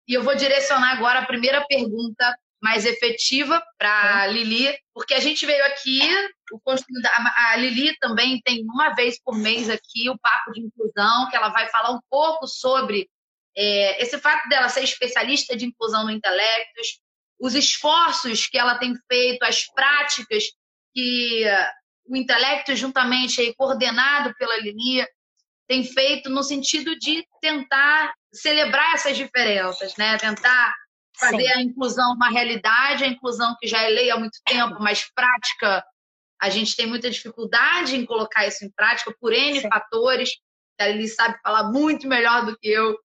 e 0.07 0.13
eu 0.13 0.23
vou 0.23 0.35
direcionar 0.35 0.91
agora 0.93 1.19
a 1.19 1.25
primeira 1.25 1.65
pergunta 1.67 2.35
mais 2.61 2.85
efetiva 2.85 3.63
para 3.77 4.21
a 4.21 4.27
Lili, 4.27 4.77
porque 4.93 5.15
a 5.15 5.19
gente 5.19 5.45
veio 5.47 5.65
aqui, 5.65 5.99
o 6.51 6.59
Construindo- 6.59 7.07
a 7.49 7.55
Lili 7.57 7.97
também 7.99 8.39
tem 8.43 8.63
uma 8.65 8.93
vez 8.93 9.19
por 9.23 9.35
mês 9.35 9.67
aqui 9.67 10.09
o 10.09 10.19
Papo 10.19 10.51
de 10.51 10.61
Inclusão, 10.61 11.27
que 11.29 11.35
ela 11.35 11.49
vai 11.49 11.67
falar 11.69 11.91
um 11.91 11.99
pouco 12.09 12.47
sobre 12.47 13.09
é, 13.57 14.01
esse 14.01 14.17
fato 14.19 14.47
dela 14.47 14.69
ser 14.69 14.83
especialista 14.83 15.57
de 15.57 15.65
inclusão 15.65 16.03
no 16.05 16.11
Intelectos, 16.11 16.99
os 17.41 17.55
esforços 17.55 18.45
que 18.45 18.57
ela 18.57 18.77
tem 18.77 18.93
feito, 19.11 19.43
as 19.43 19.65
práticas 19.73 20.43
que 20.93 21.43
o 22.05 22.15
Intelecto, 22.15 22.75
juntamente 22.75 23.41
aí, 23.41 23.55
coordenado 23.55 24.33
pela 24.35 24.57
Lili, 24.57 25.03
tem 25.67 25.83
feito 25.83 26.29
no 26.29 26.43
sentido 26.43 26.95
de 26.99 27.25
tentar 27.41 28.13
celebrar 28.31 28.93
essas 28.93 29.17
diferenças, 29.17 29.95
né? 29.97 30.17
Tentar 30.17 30.73
fazer 31.17 31.47
Sim. 31.47 31.53
a 31.53 31.61
inclusão 31.61 32.13
uma 32.13 32.29
realidade, 32.29 33.03
a 33.03 33.07
inclusão 33.07 33.55
que 33.59 33.67
já 33.67 33.81
é 33.81 33.89
lei 33.89 34.11
há 34.11 34.17
muito 34.17 34.37
tempo, 34.45 34.77
mas 34.79 35.09
prática, 35.15 35.83
a 36.39 36.49
gente 36.49 36.75
tem 36.75 36.85
muita 36.85 37.09
dificuldade 37.09 37.95
em 37.95 38.05
colocar 38.05 38.45
isso 38.45 38.63
em 38.65 38.71
prática 38.71 39.13
por 39.19 39.33
N 39.33 39.61
Sim. 39.61 39.67
fatores. 39.67 40.31
A 40.79 40.87
Lili 40.87 41.07
sabe 41.07 41.39
falar 41.41 41.71
muito 41.71 42.07
melhor 42.07 42.45
do 42.45 42.57
que 42.57 42.67
eu 42.67 42.97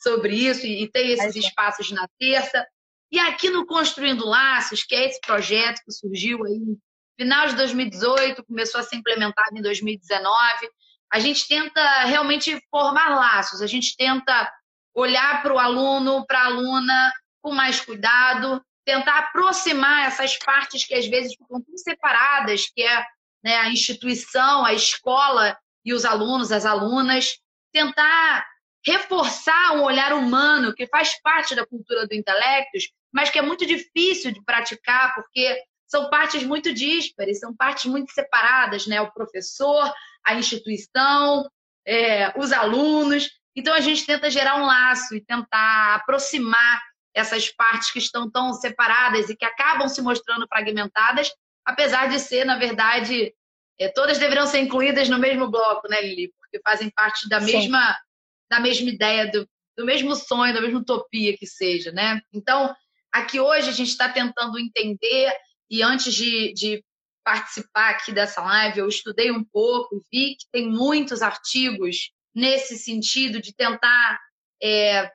sobre 0.00 0.34
isso 0.34 0.66
e, 0.66 0.88
tem 0.90 1.12
esses 1.12 1.36
é. 1.36 1.38
espaços 1.40 1.90
na 1.90 2.06
terça. 2.18 2.66
E 3.10 3.18
aqui 3.18 3.50
no 3.50 3.66
Construindo 3.66 4.26
Laços, 4.26 4.84
que 4.84 4.94
é 4.94 5.06
esse 5.06 5.20
projeto 5.20 5.82
que 5.84 5.92
surgiu 5.92 6.44
aí 6.44 6.58
no 6.58 6.78
final 7.18 7.48
de 7.48 7.56
2018, 7.56 8.44
começou 8.44 8.80
a 8.80 8.84
ser 8.84 8.96
implementado 8.96 9.56
em 9.56 9.62
2019, 9.62 10.70
a 11.12 11.18
gente 11.18 11.46
tenta 11.48 12.04
realmente 12.04 12.58
formar 12.70 13.16
laços, 13.16 13.60
a 13.60 13.66
gente 13.66 13.96
tenta 13.96 14.50
olhar 14.94 15.42
para 15.42 15.52
o 15.52 15.58
aluno, 15.58 16.24
para 16.24 16.40
a 16.40 16.46
aluna 16.46 17.12
com 17.42 17.52
mais 17.52 17.80
cuidado, 17.80 18.64
tentar 18.84 19.18
aproximar 19.18 20.06
essas 20.06 20.38
partes 20.38 20.84
que 20.84 20.94
às 20.94 21.06
vezes 21.06 21.34
ficam 21.34 21.60
tão 21.62 21.76
separadas, 21.76 22.66
que 22.66 22.82
é 22.82 23.04
né, 23.42 23.56
a 23.56 23.70
instituição, 23.70 24.64
a 24.64 24.72
escola 24.72 25.58
e 25.84 25.92
os 25.92 26.04
alunos, 26.04 26.52
as 26.52 26.64
alunas, 26.64 27.38
tentar 27.72 28.46
reforçar 28.84 29.76
um 29.76 29.82
olhar 29.82 30.12
humano 30.12 30.74
que 30.74 30.86
faz 30.86 31.20
parte 31.22 31.54
da 31.54 31.66
cultura 31.66 32.06
do 32.06 32.14
intelectos, 32.14 32.90
mas 33.12 33.30
que 33.30 33.38
é 33.38 33.42
muito 33.42 33.66
difícil 33.66 34.32
de 34.32 34.42
praticar 34.44 35.14
porque 35.14 35.62
são 35.86 36.08
partes 36.08 36.44
muito 36.44 36.72
díspares, 36.72 37.40
são 37.40 37.54
partes 37.54 37.86
muito 37.86 38.12
separadas, 38.12 38.86
né? 38.86 39.00
O 39.00 39.12
professor, 39.12 39.92
a 40.24 40.34
instituição, 40.34 41.50
é, 41.84 42.32
os 42.38 42.52
alunos. 42.52 43.28
Então 43.56 43.74
a 43.74 43.80
gente 43.80 44.06
tenta 44.06 44.30
gerar 44.30 44.56
um 44.56 44.66
laço 44.66 45.16
e 45.16 45.24
tentar 45.24 45.96
aproximar 45.96 46.80
essas 47.12 47.48
partes 47.48 47.90
que 47.90 47.98
estão 47.98 48.30
tão 48.30 48.52
separadas 48.52 49.28
e 49.28 49.36
que 49.36 49.44
acabam 49.44 49.88
se 49.88 50.00
mostrando 50.00 50.46
fragmentadas, 50.46 51.32
apesar 51.64 52.08
de 52.08 52.20
ser, 52.20 52.44
na 52.44 52.56
verdade, 52.56 53.34
é, 53.78 53.88
todas 53.88 54.18
deveriam 54.18 54.46
ser 54.46 54.60
incluídas 54.60 55.08
no 55.08 55.18
mesmo 55.18 55.50
bloco, 55.50 55.88
né, 55.88 56.00
Lili? 56.00 56.32
Porque 56.38 56.60
fazem 56.62 56.90
parte 56.90 57.28
da 57.28 57.40
Sim. 57.40 57.52
mesma, 57.52 57.98
da 58.48 58.60
mesma 58.60 58.88
ideia, 58.88 59.30
do, 59.30 59.48
do 59.76 59.84
mesmo 59.84 60.14
sonho, 60.14 60.54
da 60.54 60.60
mesma 60.60 60.78
utopia 60.78 61.36
que 61.36 61.46
seja, 61.46 61.90
né? 61.90 62.20
Então, 62.32 62.72
aqui 63.12 63.40
hoje 63.40 63.68
a 63.68 63.72
gente 63.72 63.88
está 63.88 64.08
tentando 64.08 64.58
entender, 64.58 65.32
e 65.68 65.82
antes 65.82 66.14
de, 66.14 66.52
de 66.52 66.84
participar 67.24 67.90
aqui 67.90 68.12
dessa 68.12 68.42
live, 68.42 68.80
eu 68.80 68.88
estudei 68.88 69.30
um 69.30 69.44
pouco 69.44 69.96
e 69.96 70.00
vi 70.10 70.36
que 70.36 70.46
tem 70.50 70.68
muitos 70.68 71.22
artigos 71.22 72.10
nesse 72.34 72.78
sentido 72.78 73.40
de 73.40 73.54
tentar 73.54 74.18
é, 74.62 75.10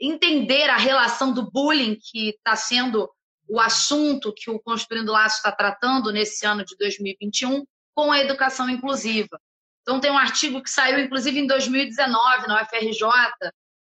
entender 0.00 0.68
a 0.68 0.76
relação 0.76 1.32
do 1.32 1.50
bullying 1.50 1.96
que 1.96 2.30
está 2.30 2.56
sendo 2.56 3.10
o 3.48 3.60
assunto 3.60 4.32
que 4.34 4.50
o 4.50 4.60
Construindo 4.60 5.12
Laço 5.12 5.36
está 5.36 5.52
tratando 5.52 6.10
nesse 6.10 6.46
ano 6.46 6.64
de 6.64 6.76
2021 6.76 7.64
com 7.94 8.10
a 8.10 8.18
educação 8.18 8.68
inclusiva. 8.68 9.38
Então, 9.82 10.00
tem 10.00 10.10
um 10.10 10.18
artigo 10.18 10.62
que 10.62 10.70
saiu, 10.70 10.98
inclusive, 10.98 11.38
em 11.38 11.46
2019, 11.46 12.46
na 12.46 12.62
UFRJ, 12.62 13.04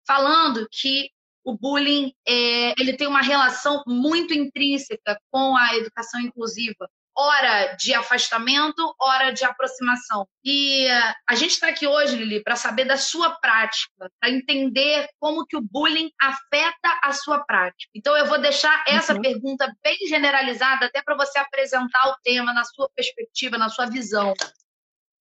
falando 0.05 0.67
que 0.71 1.09
o 1.43 1.57
bullying 1.57 2.13
é, 2.27 2.73
ele 2.79 2.95
tem 2.95 3.07
uma 3.07 3.21
relação 3.21 3.83
muito 3.85 4.33
intrínseca 4.33 5.17
com 5.31 5.55
a 5.57 5.75
educação 5.75 6.19
inclusiva. 6.21 6.89
Hora 7.15 7.75
de 7.75 7.93
afastamento, 7.93 8.95
hora 9.00 9.31
de 9.31 9.45
aproximação. 9.45 10.27
E 10.43 10.88
eh, 10.88 11.13
a 11.29 11.35
gente 11.35 11.51
está 11.51 11.67
aqui 11.67 11.85
hoje, 11.85 12.15
Lili, 12.15 12.41
para 12.41 12.55
saber 12.55 12.85
da 12.85 12.97
sua 12.97 13.29
prática, 13.39 14.09
para 14.19 14.31
entender 14.31 15.07
como 15.19 15.45
que 15.45 15.55
o 15.55 15.62
bullying 15.62 16.09
afeta 16.19 17.00
a 17.03 17.12
sua 17.13 17.43
prática. 17.45 17.91
Então, 17.93 18.17
eu 18.17 18.25
vou 18.25 18.39
deixar 18.41 18.83
essa 18.88 19.13
Uhum. 19.13 19.21
pergunta 19.21 19.71
bem 19.83 19.95
generalizada, 20.07 20.88
até 20.88 21.03
para 21.03 21.15
você 21.15 21.38
apresentar 21.38 22.07
o 22.09 22.15
tema 22.23 22.51
na 22.51 22.63
sua 22.63 22.89
perspectiva, 22.95 23.59
na 23.59 23.69
sua 23.69 23.85
visão. 23.85 24.33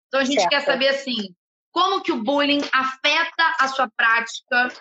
Então, 0.08 0.18
a 0.20 0.24
gente 0.24 0.40
Certo. 0.40 0.48
quer 0.48 0.60
saber, 0.62 0.88
assim, 0.88 1.34
como 1.70 2.00
que 2.02 2.12
o 2.12 2.22
bullying 2.24 2.62
afeta 2.72 3.54
a 3.60 3.68
sua 3.68 3.90
prática, 3.94 4.72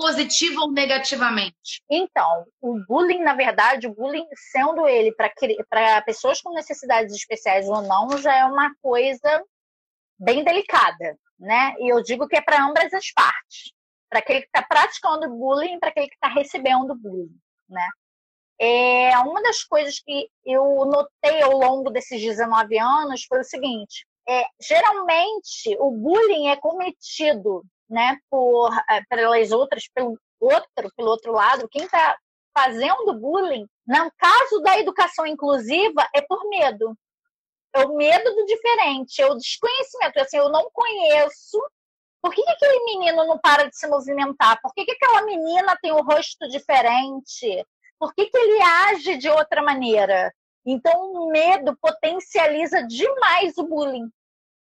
positiva 0.00 0.60
ou 0.62 0.72
negativamente? 0.72 1.82
Então, 1.88 2.46
o 2.60 2.80
bullying, 2.88 3.22
na 3.22 3.34
verdade, 3.34 3.86
o 3.86 3.94
bullying, 3.94 4.26
sendo 4.50 4.88
ele 4.88 5.12
para 5.12 6.02
pessoas 6.02 6.40
com 6.40 6.54
necessidades 6.54 7.14
especiais 7.14 7.68
ou 7.68 7.82
não, 7.82 8.16
já 8.18 8.34
é 8.34 8.44
uma 8.44 8.74
coisa 8.82 9.44
bem 10.18 10.42
delicada, 10.42 11.18
né? 11.38 11.74
E 11.78 11.92
eu 11.92 12.02
digo 12.02 12.26
que 12.26 12.36
é 12.36 12.40
para 12.40 12.64
ambas 12.64 12.92
as 12.92 13.12
partes. 13.12 13.72
Para 14.08 14.18
aquele 14.18 14.40
que 14.40 14.48
está 14.48 14.62
praticando 14.62 15.30
bullying 15.30 15.78
para 15.78 15.90
aquele 15.90 16.08
que 16.08 16.14
está 16.14 16.28
recebendo 16.28 16.94
bullying, 16.96 17.38
né? 17.68 17.88
É, 18.58 19.16
uma 19.20 19.40
das 19.42 19.62
coisas 19.64 20.00
que 20.00 20.28
eu 20.44 20.84
notei 20.84 21.40
ao 21.42 21.52
longo 21.52 21.90
desses 21.90 22.20
19 22.20 22.78
anos 22.78 23.24
foi 23.24 23.40
o 23.40 23.44
seguinte: 23.44 24.06
é, 24.28 24.44
geralmente 24.60 25.76
o 25.78 25.90
bullying 25.90 26.48
é 26.48 26.56
cometido 26.56 27.64
né, 27.90 28.16
por, 28.30 28.70
eh, 28.88 29.02
pelas 29.08 29.50
outras, 29.50 29.88
pelo 29.92 30.18
outro, 30.40 30.90
pelo 30.96 31.10
outro 31.10 31.32
lado, 31.32 31.68
quem 31.68 31.84
está 31.84 32.16
fazendo 32.56 33.18
bullying, 33.18 33.66
no 33.86 34.10
caso 34.16 34.60
da 34.62 34.78
educação 34.78 35.26
inclusiva, 35.26 36.08
é 36.14 36.20
por 36.22 36.48
medo. 36.48 36.96
É 37.74 37.84
o 37.84 37.96
medo 37.96 38.34
do 38.34 38.46
diferente, 38.46 39.22
é 39.22 39.26
o 39.26 39.36
desconhecimento. 39.36 40.18
Assim, 40.18 40.38
eu 40.38 40.48
não 40.48 40.68
conheço. 40.72 41.60
Por 42.22 42.34
que, 42.34 42.42
que 42.42 42.50
aquele 42.50 42.84
menino 42.84 43.24
não 43.26 43.38
para 43.38 43.68
de 43.68 43.76
se 43.76 43.86
movimentar? 43.86 44.58
Por 44.60 44.74
que, 44.74 44.84
que 44.84 44.92
aquela 44.92 45.22
menina 45.22 45.76
tem 45.80 45.92
o 45.92 46.02
rosto 46.02 46.48
diferente? 46.48 47.64
Por 47.98 48.12
que, 48.14 48.26
que 48.26 48.36
ele 48.36 48.62
age 48.62 49.16
de 49.16 49.30
outra 49.30 49.62
maneira? 49.62 50.32
Então, 50.66 51.12
o 51.12 51.30
medo 51.30 51.76
potencializa 51.80 52.82
demais 52.86 53.56
o 53.56 53.64
bullying. 53.64 54.10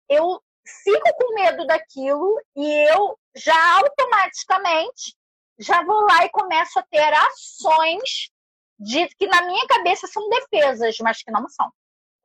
Eu 0.08 0.40
fico 0.84 1.14
com 1.16 1.34
medo 1.34 1.66
daquilo 1.66 2.40
e 2.56 2.88
eu 2.90 3.18
já 3.34 3.78
automaticamente 3.78 5.16
já 5.58 5.82
vou 5.84 6.00
lá 6.02 6.24
e 6.24 6.30
começo 6.30 6.78
a 6.78 6.82
ter 6.82 7.12
ações 7.14 8.30
de 8.78 9.08
que 9.16 9.26
na 9.26 9.42
minha 9.42 9.66
cabeça 9.66 10.06
são 10.06 10.28
defesas, 10.28 10.96
mas 11.00 11.22
que 11.22 11.30
não 11.30 11.48
são. 11.48 11.70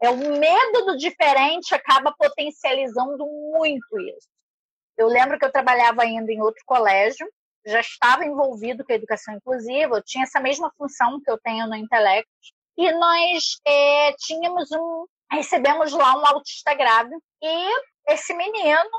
É 0.01 0.09
o 0.09 0.17
medo 0.17 0.85
do 0.85 0.97
diferente 0.97 1.73
acaba 1.73 2.13
potencializando 2.17 3.25
muito 3.25 3.99
isso. 3.99 4.27
Eu 4.97 5.07
lembro 5.07 5.37
que 5.37 5.45
eu 5.45 5.51
trabalhava 5.51 6.03
ainda 6.03 6.31
em 6.31 6.41
outro 6.41 6.63
colégio, 6.65 7.27
já 7.65 7.79
estava 7.79 8.25
envolvido 8.25 8.83
com 8.83 8.91
a 8.91 8.95
educação 8.95 9.35
inclusiva, 9.35 9.97
eu 9.97 10.03
tinha 10.03 10.23
essa 10.23 10.39
mesma 10.39 10.71
função 10.77 11.21
que 11.21 11.29
eu 11.29 11.37
tenho 11.39 11.67
no 11.67 11.75
Intelecto, 11.75 12.29
e 12.77 12.91
nós 12.91 13.59
é, 13.65 14.13
tínhamos 14.13 14.71
um, 14.71 15.05
recebemos 15.31 15.91
lá 15.91 16.15
um 16.15 16.25
autista 16.25 16.73
grave, 16.73 17.15
e 17.41 17.69
esse 18.07 18.33
menino 18.33 18.89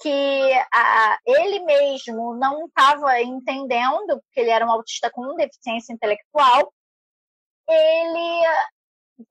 que 0.00 0.52
a, 0.74 1.18
ele 1.24 1.60
mesmo 1.60 2.34
não 2.34 2.66
estava 2.66 3.20
entendendo, 3.20 4.20
porque 4.22 4.40
ele 4.40 4.50
era 4.50 4.66
um 4.66 4.72
autista 4.72 5.10
com 5.10 5.36
deficiência 5.36 5.92
intelectual, 5.92 6.72
ele 7.68 8.42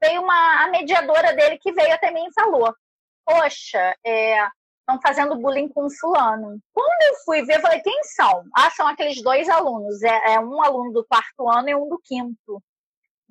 veio 0.01 0.21
uma 0.21 0.63
a 0.63 0.67
mediadora 0.69 1.33
dele 1.35 1.57
que 1.59 1.73
veio 1.73 1.93
até 1.93 2.11
mim 2.11 2.25
e 2.25 2.33
falou: 2.33 2.73
Poxa, 3.25 3.95
estão 4.03 4.95
é, 4.95 5.01
fazendo 5.03 5.37
bullying 5.37 5.67
com 5.69 5.89
fulano. 5.89 6.59
Quando 6.73 7.01
eu 7.13 7.15
fui 7.25 7.43
ver, 7.43 7.57
eu 7.57 7.61
falei: 7.61 7.81
Quem 7.81 8.03
são? 8.05 8.45
Ah, 8.55 8.71
são 8.71 8.87
aqueles 8.87 9.21
dois 9.21 9.49
alunos. 9.49 10.01
É, 10.03 10.33
é 10.35 10.39
um 10.39 10.63
aluno 10.63 10.93
do 10.93 11.05
quarto 11.05 11.49
ano 11.49 11.69
e 11.69 11.75
um 11.75 11.89
do 11.89 11.99
quinto. 11.99 12.63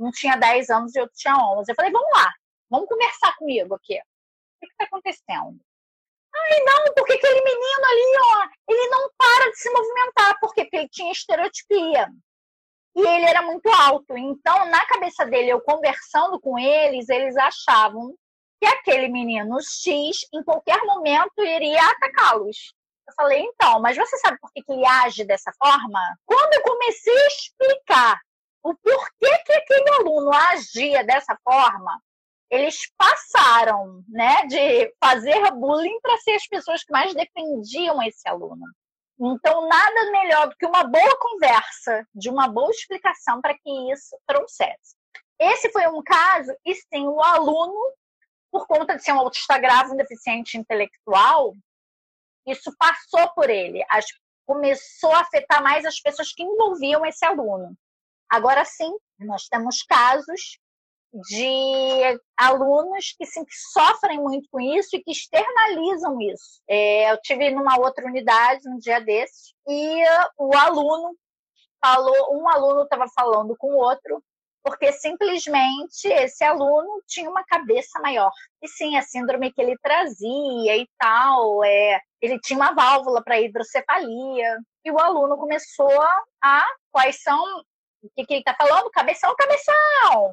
Um 0.00 0.10
tinha 0.10 0.34
10 0.36 0.70
anos 0.70 0.94
e 0.96 1.00
outro 1.00 1.14
tinha 1.14 1.36
11. 1.36 1.70
Eu 1.70 1.76
falei, 1.76 1.92
vamos 1.92 2.08
lá, 2.14 2.32
vamos 2.70 2.88
conversar 2.88 3.36
comigo 3.36 3.74
aqui. 3.74 3.98
O 3.98 4.66
que 4.66 4.72
está 4.72 4.84
acontecendo? 4.84 5.60
Ai, 6.34 6.60
não, 6.64 6.94
porque 6.94 7.14
aquele 7.14 7.42
menino 7.42 7.84
ali, 7.84 8.18
ó, 8.24 8.48
ele 8.68 8.88
não 8.88 9.10
para 9.16 9.50
de 9.50 9.56
se 9.58 9.70
movimentar. 9.70 10.38
Porque 10.40 10.68
ele 10.72 10.88
tinha 10.88 11.12
estereotipia. 11.12 12.08
E 12.96 13.00
ele 13.00 13.26
era 13.26 13.42
muito 13.42 13.68
alto. 13.68 14.16
Então, 14.16 14.66
na 14.66 14.84
cabeça 14.86 15.24
dele, 15.26 15.50
eu 15.50 15.60
conversando 15.60 16.40
com 16.40 16.58
eles, 16.58 17.08
eles 17.08 17.36
achavam 17.36 18.14
que 18.60 18.66
aquele 18.66 19.08
menino 19.08 19.58
X, 19.62 20.26
em 20.34 20.42
qualquer 20.42 20.82
momento, 20.84 21.38
iria 21.38 21.82
atacá-los. 21.82 22.74
Eu 23.08 23.14
falei, 23.14 23.40
então, 23.40 23.80
mas 23.80 23.96
você 23.96 24.16
sabe 24.18 24.38
por 24.38 24.52
que, 24.52 24.62
que 24.62 24.72
ele 24.72 24.86
age 24.86 25.24
dessa 25.24 25.52
forma? 25.58 26.00
Quando 26.26 26.54
eu 26.54 26.62
comecei 26.62 27.16
a 27.16 27.26
explicar 27.26 28.20
o 28.62 28.74
porquê 28.74 29.38
que 29.44 29.52
aquele 29.52 29.90
aluno 29.94 30.32
agia 30.32 31.02
dessa 31.04 31.36
forma, 31.42 31.98
eles 32.50 32.90
passaram 32.98 34.02
né, 34.08 34.44
de 34.46 34.92
fazer 35.02 35.50
bullying 35.52 36.00
para 36.00 36.16
ser 36.18 36.32
as 36.32 36.46
pessoas 36.46 36.82
que 36.82 36.92
mais 36.92 37.14
defendiam 37.14 38.02
esse 38.02 38.28
aluno. 38.28 38.64
Então, 39.20 39.68
nada 39.68 40.10
melhor 40.10 40.48
do 40.48 40.56
que 40.56 40.66
uma 40.66 40.82
boa 40.82 41.18
conversa, 41.18 42.06
de 42.14 42.28
uma 42.28 42.48
boa 42.48 42.70
explicação 42.70 43.40
para 43.40 43.54
que 43.54 43.92
isso 43.92 44.18
trouxesse. 44.26 44.96
Esse 45.38 45.70
foi 45.70 45.86
um 45.88 46.02
caso, 46.02 46.52
e 46.64 46.74
sim, 46.74 47.06
o 47.06 47.22
aluno, 47.22 47.78
por 48.50 48.66
conta 48.66 48.96
de 48.96 49.04
ser 49.04 49.12
um 49.12 49.20
autista 49.20 49.58
grave, 49.58 49.92
um 49.92 49.96
deficiente 49.96 50.58
intelectual, 50.58 51.54
isso 52.46 52.74
passou 52.78 53.32
por 53.34 53.48
ele, 53.48 53.84
começou 54.46 55.12
a 55.12 55.20
afetar 55.20 55.62
mais 55.62 55.84
as 55.84 56.00
pessoas 56.00 56.32
que 56.32 56.42
envolviam 56.42 57.06
esse 57.06 57.24
aluno. 57.24 57.76
Agora 58.28 58.64
sim, 58.64 58.92
nós 59.18 59.46
temos 59.48 59.82
casos 59.82 60.58
de 61.12 62.20
alunos 62.36 63.14
que, 63.18 63.26
sim, 63.26 63.44
que 63.44 63.54
sofrem 63.72 64.18
muito 64.18 64.48
com 64.50 64.60
isso 64.60 64.94
e 64.94 65.02
que 65.02 65.10
externalizam 65.10 66.20
isso. 66.20 66.62
É, 66.68 67.10
eu 67.12 67.20
tive 67.20 67.50
numa 67.50 67.78
outra 67.78 68.06
unidade 68.06 68.68
um 68.68 68.78
dia 68.78 69.00
desses 69.00 69.52
e 69.68 70.02
o 70.38 70.56
aluno 70.56 71.16
falou, 71.82 72.38
um 72.38 72.48
aluno 72.48 72.82
estava 72.82 73.06
falando 73.14 73.56
com 73.58 73.72
o 73.72 73.78
outro 73.78 74.22
porque 74.62 74.92
simplesmente 74.92 76.06
esse 76.06 76.44
aluno 76.44 77.02
tinha 77.06 77.30
uma 77.30 77.44
cabeça 77.44 77.98
maior. 78.00 78.30
E 78.62 78.68
sim, 78.68 78.96
a 78.96 79.02
síndrome 79.02 79.52
que 79.52 79.60
ele 79.60 79.76
trazia 79.78 80.76
e 80.76 80.86
tal, 80.98 81.64
é, 81.64 82.00
ele 82.20 82.38
tinha 82.40 82.58
uma 82.58 82.72
válvula 82.72 83.22
para 83.22 83.40
hidrocefalia. 83.40 84.58
E 84.84 84.90
o 84.90 84.98
aluno 84.98 85.36
começou 85.38 85.90
a, 86.42 86.66
quais 86.92 87.22
são, 87.22 87.42
o 88.02 88.10
que, 88.14 88.24
que 88.26 88.34
ele 88.34 88.40
está 88.40 88.54
falando? 88.54 88.90
Cabeção, 88.90 89.34
cabeção! 89.36 90.32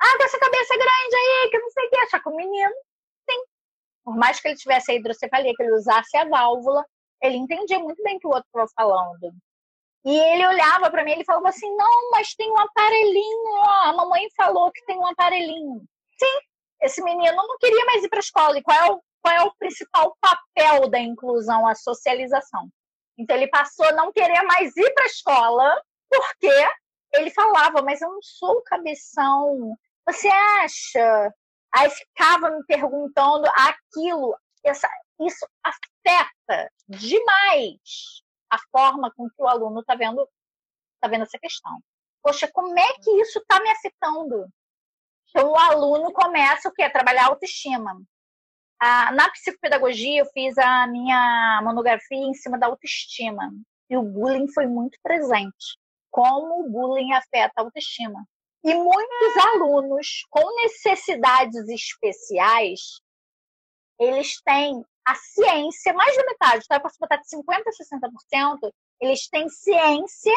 Ah, 0.00 0.16
com 0.16 0.24
essa 0.24 0.38
cabeça 0.38 0.74
grande 0.74 1.16
aí, 1.16 1.50
que 1.50 1.58
não 1.58 1.70
sei 1.70 1.86
o 1.86 1.90
que. 1.90 1.98
Achar 1.98 2.22
que 2.22 2.28
o 2.28 2.36
menino, 2.36 2.74
sim. 3.28 3.40
Por 4.04 4.16
mais 4.16 4.40
que 4.40 4.48
ele 4.48 4.56
tivesse 4.56 4.92
a 4.92 4.94
hidrocefalia, 4.94 5.52
que 5.54 5.62
ele 5.62 5.74
usasse 5.74 6.16
a 6.16 6.28
válvula, 6.28 6.84
ele 7.22 7.36
entendia 7.36 7.78
muito 7.78 8.02
bem 8.02 8.16
o 8.16 8.20
que 8.20 8.26
o 8.26 8.30
outro 8.30 8.46
estava 8.48 8.68
falando. 8.76 9.34
E 10.04 10.16
ele 10.16 10.46
olhava 10.46 10.90
para 10.90 11.04
mim 11.04 11.18
e 11.18 11.24
falava 11.24 11.48
assim: 11.48 11.74
Não, 11.76 12.10
mas 12.10 12.34
tem 12.34 12.50
um 12.50 12.58
aparelhinho, 12.58 13.50
ó. 13.56 13.88
A 13.88 13.92
mamãe 13.92 14.28
falou 14.36 14.70
que 14.72 14.84
tem 14.84 14.96
um 14.96 15.06
aparelhinho. 15.06 15.82
Sim, 16.18 16.40
esse 16.82 17.02
menino 17.02 17.36
não 17.36 17.58
queria 17.58 17.84
mais 17.84 18.04
ir 18.04 18.08
para 18.08 18.18
a 18.18 18.20
escola. 18.20 18.58
E 18.58 18.62
qual 18.62 18.76
é, 18.78 18.90
o, 18.90 19.02
qual 19.20 19.34
é 19.34 19.42
o 19.42 19.54
principal 19.56 20.16
papel 20.20 20.88
da 20.88 20.98
inclusão? 20.98 21.66
A 21.66 21.74
socialização. 21.74 22.68
Então 23.18 23.36
ele 23.36 23.48
passou 23.48 23.86
a 23.86 23.92
não 23.92 24.12
querer 24.12 24.42
mais 24.42 24.76
ir 24.76 24.94
para 24.94 25.04
a 25.04 25.08
escola, 25.08 25.82
porque 26.08 26.68
ele 27.14 27.30
falava: 27.30 27.82
Mas 27.82 28.00
eu 28.00 28.10
não 28.10 28.22
sou 28.22 28.62
cabeção, 28.62 29.76
você 30.08 30.28
acha? 30.28 31.34
Aí 31.74 31.90
ficava 31.90 32.50
me 32.50 32.64
perguntando 32.64 33.46
aquilo. 33.54 34.36
Essa, 34.64 34.88
isso 35.20 35.46
afeta 35.62 36.70
demais 36.88 38.22
a 38.50 38.58
forma 38.72 39.12
com 39.14 39.28
que 39.28 39.42
o 39.42 39.46
aluno 39.46 39.80
está 39.80 39.94
vendo, 39.94 40.26
tá 41.00 41.08
vendo 41.08 41.22
essa 41.22 41.38
questão. 41.38 41.78
Poxa, 42.22 42.48
como 42.52 42.78
é 42.78 42.92
que 43.02 43.10
isso 43.20 43.38
está 43.38 43.60
me 43.60 43.70
afetando? 43.70 44.48
Então, 45.28 45.50
o 45.50 45.56
aluno 45.56 46.12
começa 46.12 46.68
o 46.68 46.72
quê? 46.72 46.82
A 46.82 46.90
trabalhar 46.90 47.24
a 47.24 47.28
autoestima. 47.28 48.00
Ah, 48.80 49.12
na 49.12 49.30
psicopedagogia, 49.30 50.20
eu 50.20 50.26
fiz 50.26 50.56
a 50.56 50.86
minha 50.86 51.60
monografia 51.62 52.16
em 52.16 52.34
cima 52.34 52.58
da 52.58 52.66
autoestima. 52.66 53.52
E 53.90 53.96
o 53.96 54.02
bullying 54.02 54.48
foi 54.48 54.66
muito 54.66 54.98
presente. 55.02 55.78
Como 56.10 56.64
o 56.64 56.70
bullying 56.70 57.12
afeta 57.12 57.52
a 57.56 57.62
autoestima. 57.62 58.26
E 58.68 58.74
muitos 58.74 59.36
alunos 59.54 60.26
com 60.28 60.44
necessidades 60.62 61.66
especiais, 61.68 63.00
eles 63.98 64.42
têm 64.42 64.84
a 65.06 65.14
ciência, 65.14 65.94
mais 65.94 66.14
da 66.14 66.24
metade, 66.26 66.66
tá? 66.68 66.76
eu 66.76 66.82
posso 66.82 66.98
botar 67.00 67.16
de 67.16 67.26
50% 67.28 67.62
a 67.66 68.60
60%, 68.60 68.72
eles 69.00 69.26
têm 69.28 69.48
ciência 69.48 70.34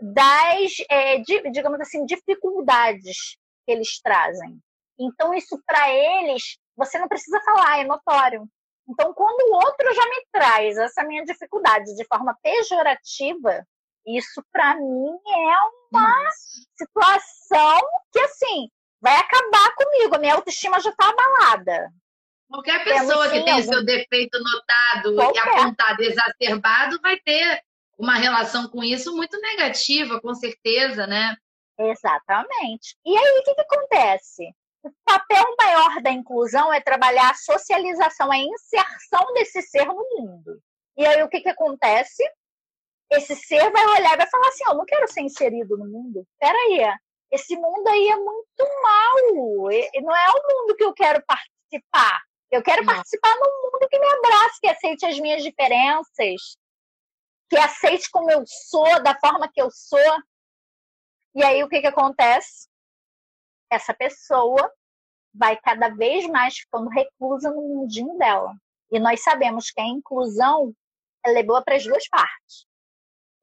das, 0.00 0.72
é, 0.88 1.18
de, 1.18 1.50
digamos 1.50 1.80
assim, 1.80 2.06
dificuldades 2.06 3.36
que 3.66 3.72
eles 3.72 4.00
trazem. 4.00 4.60
Então, 4.96 5.34
isso 5.34 5.60
para 5.66 5.92
eles, 5.92 6.58
você 6.76 6.96
não 6.96 7.08
precisa 7.08 7.40
falar, 7.40 7.80
é 7.80 7.84
notório. 7.84 8.48
Então, 8.88 9.12
quando 9.14 9.40
o 9.50 9.56
outro 9.56 9.92
já 9.92 10.04
me 10.06 10.26
traz 10.30 10.76
essa 10.76 11.02
minha 11.02 11.24
dificuldade 11.24 11.92
de 11.96 12.04
forma 12.04 12.38
pejorativa, 12.40 13.66
isso 14.06 14.44
para 14.52 14.74
mim 14.76 15.18
é 15.26 15.56
uma 15.90 16.30
situação 16.76 17.80
que 18.12 18.20
assim 18.20 18.68
vai 19.00 19.16
acabar 19.16 19.74
comigo. 19.74 20.14
A 20.14 20.18
minha 20.18 20.34
autoestima 20.34 20.80
já 20.80 20.90
está 20.90 21.08
abalada. 21.08 21.90
Qualquer 22.48 22.84
pessoa 22.84 23.30
que 23.30 23.42
tem 23.42 23.52
algum... 23.52 23.72
seu 23.72 23.84
defeito 23.84 24.38
notado 24.38 25.14
Qualquer. 25.14 25.46
e 25.46 25.48
apontado 25.48 26.02
exacerbado 26.02 27.00
vai 27.00 27.18
ter 27.18 27.62
uma 27.98 28.14
relação 28.14 28.68
com 28.68 28.84
isso 28.84 29.14
muito 29.16 29.40
negativa, 29.40 30.20
com 30.20 30.34
certeza, 30.34 31.06
né? 31.06 31.36
Exatamente. 31.78 32.96
E 33.04 33.16
aí, 33.16 33.38
o 33.38 33.42
que, 33.42 33.54
que 33.54 33.60
acontece? 33.60 34.54
O 34.82 34.90
papel 35.04 35.44
maior 35.58 36.02
da 36.02 36.10
inclusão 36.10 36.72
é 36.72 36.80
trabalhar 36.80 37.30
a 37.30 37.34
socialização, 37.34 38.30
a 38.30 38.36
inserção 38.36 39.32
desse 39.32 39.62
ser 39.62 39.86
no 39.86 39.94
mundo. 39.94 40.60
E 40.96 41.06
aí, 41.06 41.22
o 41.22 41.28
que, 41.28 41.40
que 41.40 41.48
acontece? 41.48 42.22
Esse 43.14 43.34
ser 43.36 43.70
vai 43.70 43.84
olhar 43.86 44.14
e 44.14 44.16
vai 44.16 44.28
falar 44.28 44.48
assim: 44.48 44.64
oh, 44.68 44.74
não 44.74 44.84
quero 44.84 45.06
ser 45.08 45.22
inserido 45.22 45.76
no 45.76 45.86
mundo. 45.86 46.26
Peraí, 46.38 46.98
esse 47.30 47.56
mundo 47.56 47.86
aí 47.88 48.08
é 48.08 48.16
muito 48.16 48.64
mal. 48.82 49.14
Não 50.02 50.16
é 50.16 50.30
o 50.30 50.42
mundo 50.48 50.76
que 50.76 50.84
eu 50.84 50.92
quero 50.92 51.22
participar. 51.24 52.20
Eu 52.50 52.62
quero 52.62 52.84
não. 52.84 52.94
participar 52.94 53.34
num 53.36 53.62
mundo 53.62 53.88
que 53.88 53.98
me 53.98 54.06
abrace, 54.06 54.60
que 54.60 54.68
aceite 54.68 55.06
as 55.06 55.18
minhas 55.18 55.42
diferenças, 55.42 56.58
que 57.48 57.56
aceite 57.56 58.10
como 58.10 58.30
eu 58.30 58.44
sou, 58.46 59.02
da 59.02 59.18
forma 59.18 59.50
que 59.50 59.60
eu 59.60 59.70
sou. 59.70 60.22
E 61.34 61.42
aí 61.42 61.64
o 61.64 61.68
que, 61.68 61.80
que 61.80 61.86
acontece? 61.86 62.68
Essa 63.70 63.94
pessoa 63.94 64.70
vai 65.34 65.56
cada 65.56 65.88
vez 65.88 66.26
mais 66.26 66.58
ficando 66.58 66.90
reclusa 66.90 67.50
no 67.50 67.62
mundinho 67.62 68.18
dela. 68.18 68.54
E 68.90 68.98
nós 68.98 69.22
sabemos 69.22 69.70
que 69.70 69.80
a 69.80 69.86
inclusão 69.86 70.74
é 71.24 71.42
boa 71.42 71.64
para 71.64 71.76
as 71.76 71.84
duas 71.84 72.06
partes 72.08 72.66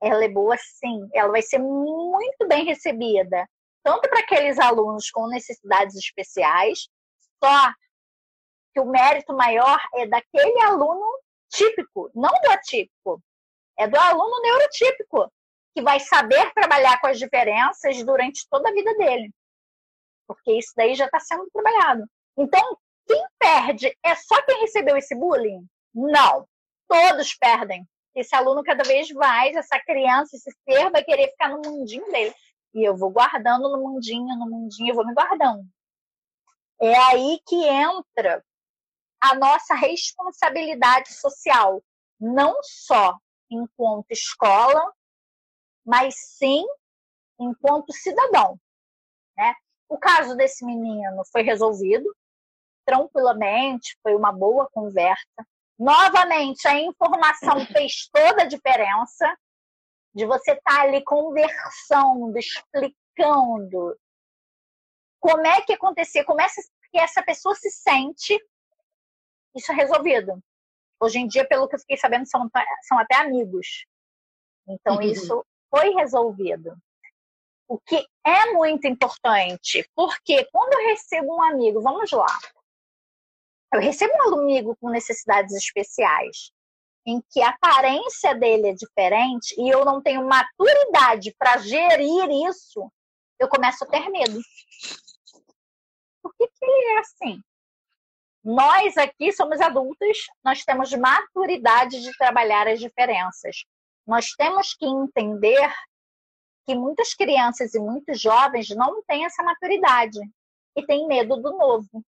ela 0.02 0.24
é 0.24 0.30
boa 0.30 0.56
sim, 0.58 1.10
ela 1.14 1.32
vai 1.32 1.42
ser 1.42 1.60
muito 1.60 2.48
bem 2.48 2.66
recebida, 2.66 3.48
tanto 3.84 4.10
para 4.10 4.20
aqueles 4.20 4.60
alunos 4.60 5.10
com 5.12 5.28
necessidades 5.28 5.96
especiais, 5.96 6.88
só 7.44 7.72
que 8.74 8.80
o 8.80 8.86
mérito 8.86 9.34
maior 9.34 9.80
é 9.96 10.08
daquele 10.08 10.62
aluno 10.62 11.06
típico, 11.50 12.10
não 12.14 12.32
do 12.42 12.52
atípico, 12.52 13.22
é 13.78 13.88
do 13.88 13.98
aluno 13.98 14.42
neurotípico, 14.42 15.32
que 15.76 15.82
vai 15.82 16.00
saber 16.00 16.54
trabalhar 16.54 17.00
com 17.00 17.08
as 17.08 17.18
diferenças 17.18 18.04
durante 18.04 18.48
toda 18.50 18.70
a 18.70 18.74
vida 18.74 18.94
dele. 18.96 19.32
Porque 20.28 20.52
isso 20.52 20.74
daí 20.76 20.94
já 20.94 21.06
está 21.06 21.20
sendo 21.20 21.50
trabalhado. 21.52 22.04
Então, 22.38 22.78
quem 23.08 23.26
perde 23.40 23.98
é 24.04 24.16
só 24.16 24.42
quem 24.44 24.62
recebeu 24.62 24.96
esse 24.98 25.16
bullying? 25.16 25.66
Não. 25.94 26.48
Todos 26.88 27.36
perdem 27.36 27.88
esse 28.20 28.36
aluno 28.36 28.64
cada 28.64 28.84
vez 28.84 29.10
mais, 29.12 29.56
essa 29.56 29.80
criança, 29.80 30.36
esse 30.36 30.52
ser 30.64 30.90
vai 30.92 31.04
querer 31.04 31.30
ficar 31.30 31.50
no 31.50 31.62
mundinho 31.62 32.06
dele. 32.12 32.34
E 32.74 32.84
eu 32.84 32.96
vou 32.96 33.10
guardando 33.10 33.70
no 33.70 33.78
mundinho, 33.78 34.36
no 34.38 34.50
mundinho, 34.50 34.92
eu 34.92 34.96
vou 34.96 35.06
me 35.06 35.14
guardando. 35.14 35.66
É 36.82 36.96
aí 36.96 37.40
que 37.48 37.56
entra 37.66 38.44
a 39.20 39.36
nossa 39.36 39.76
responsabilidade 39.76 41.14
social, 41.14 41.84
não 42.20 42.58
só 42.62 43.18
enquanto 43.50 44.12
escola, 44.12 44.82
mas 45.86 46.16
sim 46.38 46.66
enquanto 47.40 47.92
cidadão. 47.92 48.60
Né? 49.36 49.54
O 49.90 49.98
caso 49.98 50.36
desse 50.36 50.66
menino 50.66 51.24
foi 51.32 51.42
resolvido 51.42 52.16
tranquilamente, 52.86 53.98
foi 54.02 54.16
uma 54.16 54.32
boa 54.32 54.70
conversa. 54.72 55.46
Novamente, 55.80 56.68
a 56.68 56.78
informação 56.78 57.66
fez 57.68 58.10
toda 58.12 58.44
a 58.44 58.48
diferença 58.48 59.26
de 60.14 60.26
você 60.26 60.52
estar 60.52 60.76
tá 60.76 60.82
ali 60.82 61.02
conversando, 61.04 62.38
explicando. 62.38 63.98
como 65.22 65.48
é 65.48 65.62
que 65.62 65.74
acontecer, 65.74 66.26
como 66.26 66.42
é 66.42 66.48
que 66.92 67.00
essa 67.00 67.24
pessoa 67.24 67.56
se 67.56 67.72
sente, 67.72 68.38
isso 69.56 69.72
é 69.72 69.76
resolvido. 69.76 70.44
Hoje 71.00 71.20
em 71.20 71.28
dia, 71.28 71.48
pelo 71.48 71.68
que 71.68 71.76
eu 71.76 71.80
fiquei 71.80 71.96
sabendo, 71.96 72.28
são, 72.28 72.50
são 72.82 73.00
até 73.00 73.16
amigos. 73.16 73.86
Então, 74.68 74.96
uhum. 74.96 75.02
isso 75.02 75.46
foi 75.70 75.92
resolvido. 75.92 76.76
O 77.70 77.80
que 77.80 78.06
é 78.26 78.52
muito 78.52 78.86
importante, 78.88 79.88
porque 79.96 80.44
quando 80.52 80.74
eu 80.74 80.88
recebo 80.88 81.38
um 81.38 81.44
amigo, 81.44 81.82
vamos 81.82 82.12
lá, 82.12 82.28
eu 83.74 83.80
recebo 83.80 84.14
um 84.14 84.40
amigo 84.40 84.76
com 84.80 84.90
necessidades 84.90 85.54
especiais, 85.54 86.52
em 87.06 87.22
que 87.30 87.42
a 87.42 87.50
aparência 87.50 88.36
dele 88.36 88.70
é 88.70 88.74
diferente 88.74 89.56
e 89.58 89.70
eu 89.70 89.86
não 89.86 90.02
tenho 90.02 90.26
maturidade 90.28 91.34
para 91.38 91.58
gerir 91.58 92.30
isso, 92.50 92.92
eu 93.40 93.48
começo 93.48 93.84
a 93.84 93.88
ter 93.88 94.10
medo. 94.10 94.40
Por 96.22 96.34
que, 96.36 96.48
que 96.48 96.66
ele 96.66 96.98
é 96.98 97.00
assim? 97.00 97.42
Nós 98.44 98.98
aqui 98.98 99.32
somos 99.32 99.60
adultos, 99.62 100.18
nós 100.44 100.64
temos 100.64 100.92
maturidade 100.94 102.02
de 102.02 102.18
trabalhar 102.18 102.68
as 102.68 102.80
diferenças. 102.80 103.66
Nós 104.08 104.32
temos 104.32 104.74
que 104.74 104.86
entender 104.86 105.72
que 106.66 106.76
muitas 106.76 107.14
crianças 107.14 107.74
e 107.74 107.80
muitos 107.80 108.20
jovens 108.20 108.70
não 108.70 109.04
têm 109.04 109.26
essa 109.26 109.44
maturidade 109.44 110.20
e 110.76 110.86
têm 110.86 111.08
medo 111.08 111.38
do 111.38 111.52
novo. 111.58 112.04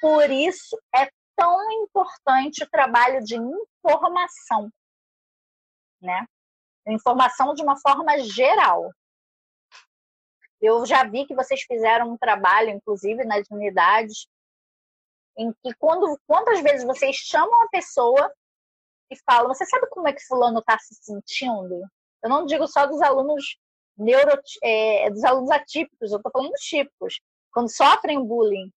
Por 0.00 0.30
isso 0.30 0.80
é 0.94 1.10
tão 1.36 1.70
importante 1.72 2.62
o 2.62 2.70
trabalho 2.70 3.22
de 3.22 3.36
informação, 3.36 4.70
né? 6.00 6.26
Informação 6.86 7.54
de 7.54 7.62
uma 7.62 7.78
forma 7.78 8.18
geral. 8.20 8.90
Eu 10.60 10.84
já 10.84 11.04
vi 11.04 11.26
que 11.26 11.34
vocês 11.34 11.62
fizeram 11.62 12.12
um 12.12 12.18
trabalho, 12.18 12.70
inclusive 12.70 13.24
nas 13.24 13.48
unidades, 13.50 14.26
em 15.36 15.52
que 15.62 15.74
quando 15.78 16.18
quantas 16.26 16.60
vezes 16.60 16.84
vocês 16.84 17.16
chamam 17.16 17.62
a 17.62 17.68
pessoa 17.68 18.30
e 19.10 19.16
falam, 19.24 19.48
você 19.48 19.64
sabe 19.64 19.88
como 19.88 20.08
é 20.08 20.12
que 20.12 20.26
fulano 20.26 20.58
está 20.58 20.78
se 20.78 20.94
sentindo? 20.94 21.82
Eu 22.22 22.28
não 22.28 22.44
digo 22.44 22.66
só 22.66 22.86
dos 22.86 23.00
alunos 23.00 23.56
neuro, 23.96 24.38
é, 24.62 25.10
dos 25.10 25.24
alunos 25.24 25.50
atípicos, 25.50 26.10
eu 26.10 26.18
estou 26.18 26.30
falando 26.30 26.50
dos 26.50 26.60
típicos, 26.60 27.20
quando 27.52 27.74
sofrem 27.74 28.22
bullying. 28.24 28.70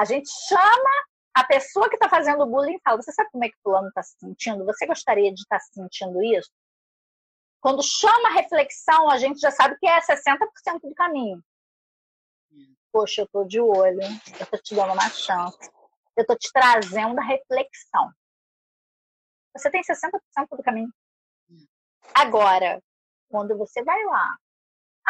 A 0.00 0.04
gente 0.06 0.30
chama 0.48 0.90
a 1.34 1.44
pessoa 1.44 1.86
que 1.90 1.96
está 1.96 2.08
fazendo 2.08 2.46
bullying 2.46 2.76
e 2.76 2.80
fala: 2.82 3.02
Você 3.02 3.12
sabe 3.12 3.28
como 3.30 3.44
é 3.44 3.50
que 3.50 3.58
fulano 3.62 3.88
está 3.88 4.02
se 4.02 4.16
sentindo? 4.18 4.64
Você 4.64 4.86
gostaria 4.86 5.30
de 5.30 5.42
estar 5.42 5.58
tá 5.58 5.60
se 5.60 5.74
sentindo 5.74 6.24
isso? 6.24 6.50
Quando 7.60 7.82
chama 7.82 8.30
a 8.30 8.32
reflexão, 8.32 9.10
a 9.10 9.18
gente 9.18 9.38
já 9.38 9.50
sabe 9.50 9.76
que 9.78 9.86
é 9.86 10.00
60% 10.00 10.80
do 10.84 10.94
caminho. 10.94 11.44
Poxa, 12.90 13.20
eu 13.20 13.24
estou 13.26 13.44
de 13.46 13.60
olho, 13.60 14.00
eu 14.00 14.42
estou 14.42 14.58
te 14.58 14.74
dando 14.74 14.94
uma 14.94 15.10
chance, 15.10 15.70
eu 16.16 16.22
estou 16.22 16.38
te 16.38 16.50
trazendo 16.50 17.20
a 17.20 17.22
reflexão. 17.22 18.10
Você 19.54 19.70
tem 19.70 19.82
60% 19.82 20.18
do 20.50 20.62
caminho. 20.62 20.88
Agora, 22.14 22.82
quando 23.28 23.54
você 23.58 23.84
vai 23.84 24.02
lá, 24.04 24.34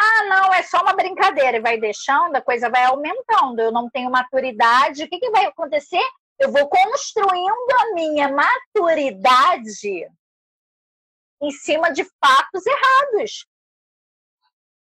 ah, 0.01 0.25
não, 0.25 0.55
é 0.55 0.63
só 0.63 0.81
uma 0.81 0.95
brincadeira, 0.95 1.59
e 1.59 1.61
vai 1.61 1.79
deixando, 1.79 2.35
a 2.37 2.41
coisa 2.43 2.71
vai 2.71 2.85
aumentando, 2.85 3.61
eu 3.61 3.71
não 3.71 3.91
tenho 3.91 4.11
maturidade, 4.11 5.05
o 5.05 5.09
que, 5.09 5.19
que 5.19 5.31
vai 5.31 5.45
acontecer? 5.45 6.03
Eu 6.39 6.51
vou 6.51 6.69
construindo 6.69 7.71
a 7.81 7.95
minha 7.95 8.29
maturidade 8.29 10.09
em 11.43 11.51
cima 11.51 11.93
de 11.93 12.05
fatos 12.19 12.65
errados. 12.67 13.47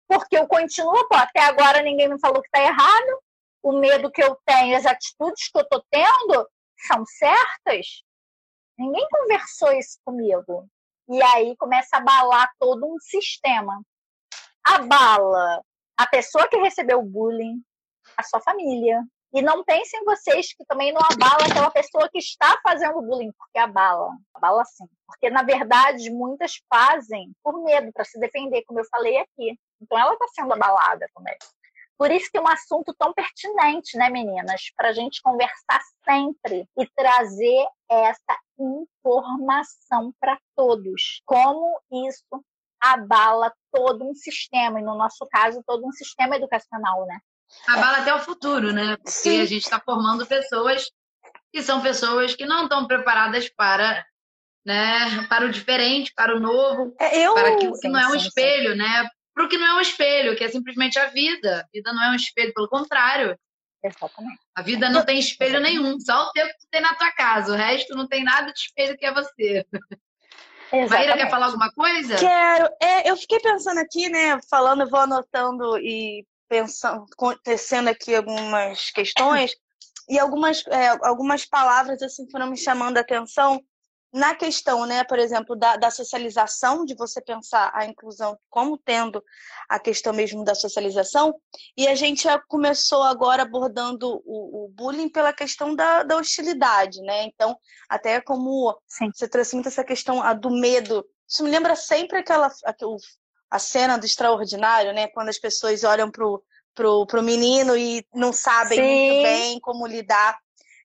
Porque 0.08 0.36
eu 0.36 0.48
continuo, 0.48 1.06
pô, 1.08 1.16
até 1.16 1.40
agora 1.40 1.82
ninguém 1.82 2.08
me 2.08 2.18
falou 2.18 2.40
que 2.40 2.48
está 2.48 2.60
errado, 2.60 3.22
o 3.62 3.78
medo 3.78 4.10
que 4.10 4.22
eu 4.22 4.36
tenho, 4.44 4.76
as 4.76 4.86
atitudes 4.86 5.48
que 5.50 5.58
eu 5.58 5.62
estou 5.62 5.84
tendo 5.90 6.48
são 6.86 7.04
certas. 7.04 8.02
Ninguém 8.78 9.06
conversou 9.10 9.72
isso 9.72 9.98
comigo. 10.04 10.66
E 11.08 11.22
aí 11.22 11.54
começa 11.56 11.96
a 11.96 11.98
abalar 11.98 12.50
todo 12.58 12.86
um 12.86 12.98
sistema. 12.98 13.82
Abala 14.64 15.62
a 15.96 16.06
pessoa 16.06 16.48
que 16.48 16.56
recebeu 16.56 17.00
o 17.00 17.04
bullying, 17.04 17.62
a 18.16 18.22
sua 18.22 18.40
família. 18.40 19.02
E 19.32 19.40
não 19.42 19.62
pensem 19.62 20.04
vocês 20.04 20.52
que 20.54 20.64
também 20.64 20.92
não 20.92 21.00
abala 21.00 21.44
aquela 21.48 21.70
pessoa 21.70 22.08
que 22.10 22.18
está 22.18 22.58
fazendo 22.62 23.00
bullying, 23.00 23.30
porque 23.32 23.58
abala. 23.58 24.10
Abala 24.34 24.64
sim. 24.64 24.86
Porque, 25.06 25.30
na 25.30 25.42
verdade, 25.42 26.10
muitas 26.10 26.54
fazem 26.68 27.32
por 27.42 27.62
medo, 27.62 27.92
para 27.92 28.04
se 28.04 28.18
defender, 28.18 28.64
como 28.64 28.80
eu 28.80 28.84
falei 28.90 29.18
aqui. 29.18 29.56
Então, 29.80 29.98
ela 29.98 30.14
está 30.14 30.26
sendo 30.34 30.52
abalada 30.52 31.06
também. 31.14 31.36
Por 31.96 32.10
isso 32.10 32.30
que 32.30 32.38
é 32.38 32.40
um 32.40 32.48
assunto 32.48 32.94
tão 32.98 33.12
pertinente, 33.12 33.96
né, 33.98 34.08
meninas? 34.08 34.72
Para 34.74 34.88
a 34.88 34.92
gente 34.92 35.20
conversar 35.22 35.80
sempre 36.02 36.66
e 36.78 36.86
trazer 36.96 37.66
essa 37.90 38.40
informação 38.58 40.12
para 40.18 40.38
todos. 40.56 41.22
Como 41.26 41.78
isso 42.08 42.42
abala 42.80 43.52
todo 43.72 44.08
um 44.08 44.14
sistema, 44.14 44.80
e 44.80 44.82
no 44.82 44.96
nosso 44.96 45.26
caso, 45.28 45.62
todo 45.66 45.86
um 45.86 45.92
sistema 45.92 46.36
educacional, 46.36 47.06
né? 47.06 47.18
Abala 47.68 47.98
até 47.98 48.14
o 48.14 48.20
futuro, 48.20 48.72
né? 48.72 48.96
Porque 48.96 49.10
Sim. 49.10 49.40
a 49.40 49.44
gente 49.44 49.62
está 49.62 49.80
formando 49.80 50.26
pessoas 50.26 50.90
que 51.52 51.62
são 51.62 51.80
pessoas 51.80 52.34
que 52.34 52.46
não 52.46 52.64
estão 52.64 52.86
preparadas 52.86 53.48
para 53.48 54.04
né, 54.64 55.26
para 55.28 55.46
o 55.46 55.50
diferente, 55.50 56.12
para 56.14 56.36
o 56.36 56.40
novo, 56.40 56.94
é, 57.00 57.26
eu... 57.26 57.32
para 57.32 57.54
aquilo 57.54 57.72
que 57.72 57.78
sim, 57.78 57.88
não 57.88 57.98
é 57.98 58.08
um 58.08 58.20
sim, 58.20 58.28
espelho, 58.28 58.72
sim. 58.72 58.78
né? 58.78 59.08
para 59.40 59.44
o 59.44 59.48
que 59.48 59.56
não 59.56 59.66
é 59.66 59.74
um 59.74 59.80
espelho, 59.80 60.36
que 60.36 60.44
é 60.44 60.48
simplesmente 60.48 60.98
a 60.98 61.06
vida. 61.06 61.62
A 61.62 61.68
vida 61.72 61.92
não 61.92 62.04
é 62.04 62.10
um 62.10 62.14
espelho, 62.14 62.52
pelo 62.52 62.68
contrário. 62.68 63.38
Exatamente. 63.82 64.38
A 64.54 64.62
vida 64.62 64.90
não 64.90 65.04
tem 65.04 65.18
espelho 65.18 65.60
nenhum, 65.60 65.98
só 65.98 66.24
o 66.24 66.32
tempo 66.32 66.50
que 66.50 66.58
tu 66.58 66.66
tem 66.70 66.82
na 66.82 66.94
tua 66.94 67.10
casa. 67.12 67.52
O 67.52 67.56
resto 67.56 67.94
não 67.94 68.06
tem 68.06 68.22
nada 68.22 68.52
de 68.52 68.58
espelho 68.58 68.96
que 68.98 69.06
é 69.06 69.14
você. 69.14 69.64
Exatamente. 70.72 70.90
Maíra, 70.90 71.16
quer 71.16 71.30
falar 71.30 71.46
alguma 71.46 71.72
coisa? 71.72 72.16
Quero. 72.16 72.68
É, 72.80 73.10
eu 73.10 73.16
fiquei 73.16 73.40
pensando 73.40 73.78
aqui, 73.78 74.08
né? 74.08 74.40
Falando, 74.48 74.88
vou 74.88 75.00
anotando 75.00 75.78
e 75.78 76.24
pensando, 76.48 77.04
tecendo 77.44 77.90
aqui 77.90 78.14
algumas 78.14 78.90
questões. 78.90 79.52
E 80.08 80.18
algumas, 80.18 80.66
é, 80.66 80.88
algumas 81.02 81.46
palavras 81.46 82.02
assim 82.02 82.28
foram 82.30 82.48
me 82.48 82.56
chamando 82.56 82.98
a 82.98 83.00
atenção 83.00 83.62
na 84.12 84.34
questão, 84.34 84.86
né, 84.86 85.04
por 85.04 85.18
exemplo, 85.18 85.54
da, 85.54 85.76
da, 85.76 85.90
socialização, 85.90 86.84
de 86.84 86.94
você 86.94 87.20
pensar 87.20 87.70
a 87.72 87.84
inclusão 87.84 88.36
como 88.48 88.76
tendo 88.76 89.22
a 89.68 89.78
questão 89.78 90.12
mesmo 90.12 90.44
da 90.44 90.54
socialização, 90.54 91.34
e 91.76 91.86
a 91.86 91.94
gente 91.94 92.26
começou 92.48 93.02
agora 93.02 93.42
abordando 93.42 94.20
o, 94.24 94.64
o 94.64 94.68
bullying 94.68 95.08
pela 95.08 95.32
questão 95.32 95.74
da, 95.74 96.02
da, 96.02 96.16
hostilidade, 96.16 97.00
né? 97.02 97.24
Então, 97.24 97.56
até 97.88 98.20
como 98.20 98.76
Sim. 98.88 99.10
você 99.14 99.28
trouxe 99.28 99.54
muito 99.54 99.68
essa 99.68 99.84
questão 99.84 100.20
a, 100.22 100.34
do 100.34 100.50
medo, 100.50 101.04
isso 101.28 101.44
me 101.44 101.50
lembra 101.50 101.76
sempre 101.76 102.18
aquela 102.18 102.50
a 103.50 103.58
cena 103.58 103.96
do 103.96 104.06
extraordinário, 104.06 104.92
né? 104.92 105.08
Quando 105.08 105.28
as 105.28 105.38
pessoas 105.38 105.84
olham 105.84 106.10
pro, 106.10 106.42
pro, 106.74 107.06
pro 107.06 107.22
menino 107.22 107.76
e 107.76 108.04
não 108.14 108.32
sabem 108.32 108.78
Sim. 108.78 108.84
muito 108.84 109.22
bem 109.22 109.60
como 109.60 109.86
lidar 109.86 110.38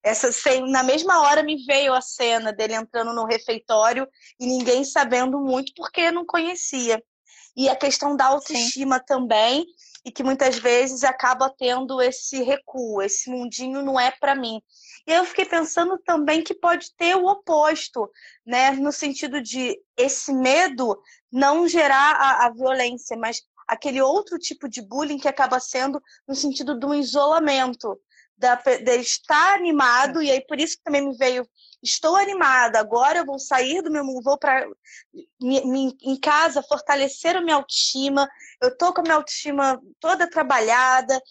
essa, 0.05 0.29
na 0.67 0.83
mesma 0.83 1.21
hora 1.23 1.41
me 1.41 1.65
veio 1.65 1.91
a 1.91 1.99
cena 1.99 2.53
dele 2.53 2.75
entrando 2.75 3.11
no 3.11 3.25
refeitório 3.25 4.07
e 4.39 4.45
ninguém 4.45 4.83
sabendo 4.83 5.39
muito 5.39 5.73
porque 5.75 6.11
não 6.11 6.23
conhecia. 6.23 7.03
E 7.57 7.67
a 7.67 7.75
questão 7.75 8.15
da 8.15 8.25
autoestima 8.25 8.97
Sim. 8.99 9.05
também, 9.07 9.65
e 10.05 10.11
que 10.11 10.23
muitas 10.23 10.59
vezes 10.59 11.03
acaba 11.03 11.49
tendo 11.49 11.99
esse 11.99 12.43
recuo, 12.43 13.01
esse 13.01 13.31
mundinho 13.31 13.81
não 13.81 13.99
é 13.99 14.11
para 14.11 14.35
mim. 14.35 14.61
E 15.07 15.11
eu 15.11 15.25
fiquei 15.25 15.45
pensando 15.45 15.97
também 15.97 16.43
que 16.43 16.53
pode 16.53 16.93
ter 16.95 17.15
o 17.15 17.25
oposto, 17.25 18.07
né? 18.45 18.71
No 18.71 18.91
sentido 18.91 19.41
de 19.41 19.75
esse 19.97 20.31
medo 20.31 21.01
não 21.31 21.67
gerar 21.67 22.15
a, 22.15 22.45
a 22.45 22.49
violência, 22.51 23.17
mas 23.17 23.41
aquele 23.67 24.01
outro 24.01 24.37
tipo 24.37 24.69
de 24.69 24.83
bullying 24.83 25.17
que 25.17 25.27
acaba 25.27 25.59
sendo 25.59 25.99
no 26.27 26.35
sentido 26.35 26.77
do 26.77 26.93
isolamento, 26.93 27.99
da, 28.37 28.55
de 28.55 28.95
estar 28.97 29.55
animado, 29.55 30.21
e 30.21 30.29
aí 30.29 30.45
por 30.45 30.59
isso 30.59 30.77
que 30.77 30.83
também 30.83 31.07
me 31.07 31.15
veio, 31.17 31.47
estou 31.81 32.15
animada, 32.15 32.79
agora 32.79 33.19
eu 33.19 33.25
vou 33.25 33.39
sair 33.39 33.81
do 33.81 33.91
meu 33.91 34.03
mundo, 34.03 34.23
vou 34.23 34.37
para 34.37 34.67
em 35.41 36.19
casa 36.19 36.63
fortalecer 36.63 37.35
a 37.35 37.41
minha 37.41 37.55
autoestima, 37.55 38.29
eu 38.61 38.69
estou 38.69 38.93
com 38.93 39.01
a 39.01 39.03
minha 39.03 39.15
autoestima 39.15 39.81
toda 39.99 40.29
trabalhada, 40.29 41.21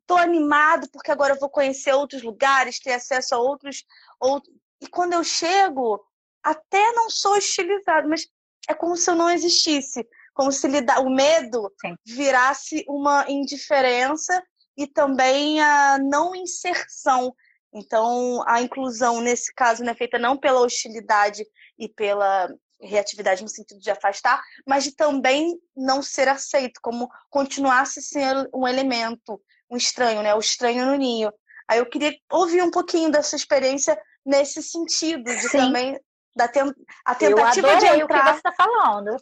estou 0.00 0.16
animado 0.16 0.88
porque 0.90 1.10
agora 1.10 1.34
eu 1.34 1.38
vou 1.38 1.50
conhecer 1.50 1.92
outros 1.92 2.22
lugares, 2.22 2.80
ter 2.80 2.94
acesso 2.94 3.34
a 3.34 3.38
outros, 3.38 3.84
outros. 4.18 4.54
E 4.80 4.86
quando 4.86 5.12
eu 5.12 5.22
chego, 5.22 6.02
até 6.42 6.92
não 6.92 7.10
sou 7.10 7.36
estilizado, 7.36 8.08
mas 8.08 8.26
é 8.68 8.74
como 8.74 8.96
se 8.96 9.10
eu 9.10 9.14
não 9.14 9.30
existisse, 9.30 10.06
como 10.34 10.50
se 10.50 10.66
o 10.66 11.10
medo 11.10 11.72
virasse 12.06 12.84
uma 12.88 13.28
indiferença 13.28 14.42
e 14.78 14.86
também 14.86 15.60
a 15.60 15.98
não 15.98 16.36
inserção. 16.36 17.34
Então, 17.74 18.42
a 18.46 18.62
inclusão, 18.62 19.20
nesse 19.20 19.52
caso, 19.52 19.84
é 19.84 19.94
feita 19.94 20.18
não 20.18 20.36
pela 20.36 20.60
hostilidade 20.60 21.44
e 21.76 21.88
pela 21.88 22.48
reatividade 22.80 23.42
no 23.42 23.48
sentido 23.48 23.80
de 23.80 23.90
afastar, 23.90 24.40
mas 24.64 24.84
de 24.84 24.94
também 24.94 25.58
não 25.76 26.00
ser 26.00 26.28
aceito, 26.28 26.78
como 26.80 27.10
continuasse 27.28 28.00
sendo 28.00 28.48
um 28.54 28.66
elemento, 28.68 29.42
um 29.68 29.76
estranho, 29.76 30.22
né? 30.22 30.32
O 30.32 30.38
estranho 30.38 30.86
no 30.86 30.94
ninho. 30.94 31.32
Aí 31.68 31.80
eu 31.80 31.86
queria 31.86 32.16
ouvir 32.30 32.62
um 32.62 32.70
pouquinho 32.70 33.10
dessa 33.10 33.34
experiência 33.34 34.00
nesse 34.24 34.62
sentido, 34.62 35.24
de 35.24 35.48
Sim. 35.48 35.58
também 35.58 36.00
da 36.36 36.46
ten, 36.46 36.72
a 37.04 37.14
tentativa 37.16 37.76
de 37.76 37.86
entrar... 37.86 38.04
o 38.04 38.06
que 38.06 38.30
você 38.30 38.36
está 38.36 38.52
falando. 38.52 39.16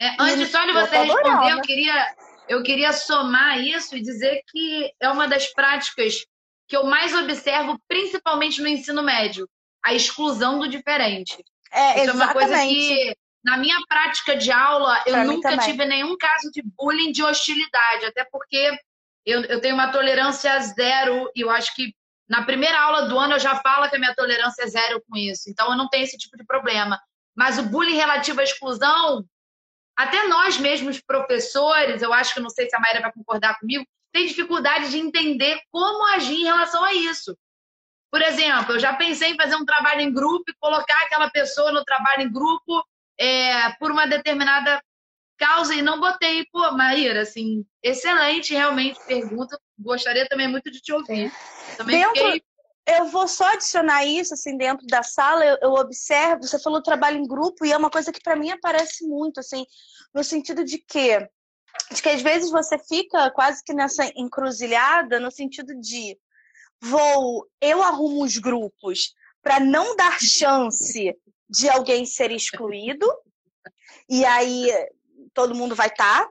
É, 0.00 0.16
antes 0.18 0.50
só 0.50 0.64
de 0.66 0.72
você 0.72 0.96
responder, 0.96 1.52
eu 1.52 1.60
queria, 1.60 2.16
eu 2.48 2.62
queria 2.62 2.92
somar 2.92 3.60
isso 3.60 3.96
e 3.96 4.02
dizer 4.02 4.42
que 4.48 4.92
é 5.00 5.08
uma 5.08 5.26
das 5.26 5.46
práticas 5.52 6.24
que 6.68 6.76
eu 6.76 6.84
mais 6.84 7.14
observo, 7.14 7.78
principalmente 7.88 8.60
no 8.60 8.68
ensino 8.68 9.02
médio, 9.02 9.48
a 9.84 9.92
exclusão 9.92 10.58
do 10.58 10.68
diferente. 10.68 11.36
É, 11.72 12.02
Isso 12.02 12.10
é 12.10 12.14
uma 12.14 12.32
coisa 12.32 12.58
que, 12.62 13.16
na 13.44 13.56
minha 13.56 13.78
prática 13.88 14.36
de 14.36 14.50
aula, 14.50 15.02
eu 15.06 15.12
pra 15.12 15.24
nunca 15.24 15.58
tive 15.58 15.84
nenhum 15.84 16.16
caso 16.16 16.50
de 16.52 16.62
bullying 16.76 17.12
de 17.12 17.22
hostilidade, 17.22 18.06
até 18.06 18.24
porque 18.30 18.78
eu, 19.24 19.42
eu 19.44 19.60
tenho 19.60 19.74
uma 19.74 19.90
tolerância 19.90 20.58
zero 20.60 21.30
e 21.34 21.40
eu 21.40 21.50
acho 21.50 21.74
que 21.74 21.94
na 22.28 22.44
primeira 22.44 22.80
aula 22.80 23.02
do 23.08 23.18
ano 23.18 23.34
eu 23.34 23.40
já 23.40 23.56
falo 23.56 23.88
que 23.88 23.96
a 23.96 23.98
minha 23.98 24.14
tolerância 24.14 24.62
é 24.62 24.66
zero 24.66 25.02
com 25.08 25.16
isso, 25.16 25.50
então 25.50 25.70
eu 25.70 25.76
não 25.76 25.88
tenho 25.88 26.04
esse 26.04 26.16
tipo 26.16 26.36
de 26.36 26.44
problema. 26.44 27.00
Mas 27.34 27.58
o 27.58 27.62
bullying 27.64 27.96
relativo 27.96 28.40
à 28.40 28.44
exclusão, 28.44 29.24
até 29.96 30.26
nós 30.26 30.58
mesmos, 30.58 31.00
professores, 31.00 32.02
eu 32.02 32.12
acho 32.12 32.34
que 32.34 32.40
não 32.40 32.50
sei 32.50 32.68
se 32.68 32.76
a 32.76 32.80
Maíra 32.80 33.00
vai 33.00 33.12
concordar 33.12 33.58
comigo, 33.58 33.86
tem 34.12 34.26
dificuldade 34.26 34.90
de 34.90 34.98
entender 34.98 35.60
como 35.70 36.06
agir 36.14 36.40
em 36.40 36.44
relação 36.44 36.84
a 36.84 36.92
isso. 36.92 37.36
Por 38.10 38.20
exemplo, 38.20 38.74
eu 38.74 38.78
já 38.78 38.92
pensei 38.94 39.30
em 39.30 39.36
fazer 39.36 39.56
um 39.56 39.64
trabalho 39.64 40.02
em 40.02 40.12
grupo 40.12 40.44
e 40.50 40.54
colocar 40.60 41.00
aquela 41.02 41.30
pessoa 41.30 41.72
no 41.72 41.82
trabalho 41.82 42.22
em 42.22 42.32
grupo 42.32 42.84
é, 43.18 43.70
por 43.78 43.90
uma 43.90 44.06
determinada 44.06 44.82
causa 45.38 45.74
e 45.74 45.80
não 45.80 45.98
botei. 45.98 46.46
Pô, 46.52 46.70
Maíra, 46.72 47.22
assim, 47.22 47.64
excelente 47.82 48.52
realmente 48.52 49.00
pergunta. 49.06 49.58
Gostaria 49.78 50.28
também 50.28 50.46
muito 50.46 50.70
de 50.70 50.80
te 50.80 50.92
ouvir. 50.92 51.32
Também 51.76 52.00
dentro, 52.00 52.14
fiquei... 52.14 52.42
Eu 52.86 53.06
vou 53.06 53.28
só 53.28 53.44
adicionar 53.52 54.04
isso, 54.04 54.34
assim, 54.34 54.56
dentro 54.56 54.86
da 54.86 55.02
sala, 55.02 55.44
eu, 55.44 55.58
eu 55.62 55.72
observo, 55.74 56.42
você 56.42 56.58
falou 56.58 56.82
trabalho 56.82 57.18
em 57.18 57.26
grupo, 57.26 57.64
e 57.64 57.72
é 57.72 57.76
uma 57.76 57.90
coisa 57.90 58.10
que 58.12 58.20
para 58.20 58.34
mim 58.34 58.50
aparece 58.50 59.06
muito, 59.06 59.38
assim, 59.38 59.64
no 60.12 60.24
sentido 60.24 60.64
de 60.64 60.78
que, 60.78 61.18
de 61.92 62.02
que 62.02 62.08
às 62.08 62.20
vezes 62.22 62.50
você 62.50 62.76
fica 62.78 63.30
quase 63.30 63.62
que 63.62 63.72
nessa 63.72 64.04
encruzilhada, 64.16 65.20
no 65.20 65.30
sentido 65.30 65.78
de 65.80 66.18
vou, 66.80 67.48
eu 67.60 67.82
arrumo 67.82 68.24
os 68.24 68.36
grupos 68.36 69.14
para 69.40 69.60
não 69.60 69.94
dar 69.94 70.18
chance 70.20 71.16
de 71.48 71.68
alguém 71.68 72.04
ser 72.04 72.32
excluído, 72.32 73.06
e 74.08 74.24
aí 74.24 74.68
todo 75.32 75.54
mundo 75.54 75.76
vai 75.76 75.88
estar. 75.88 76.24
Tá. 76.24 76.30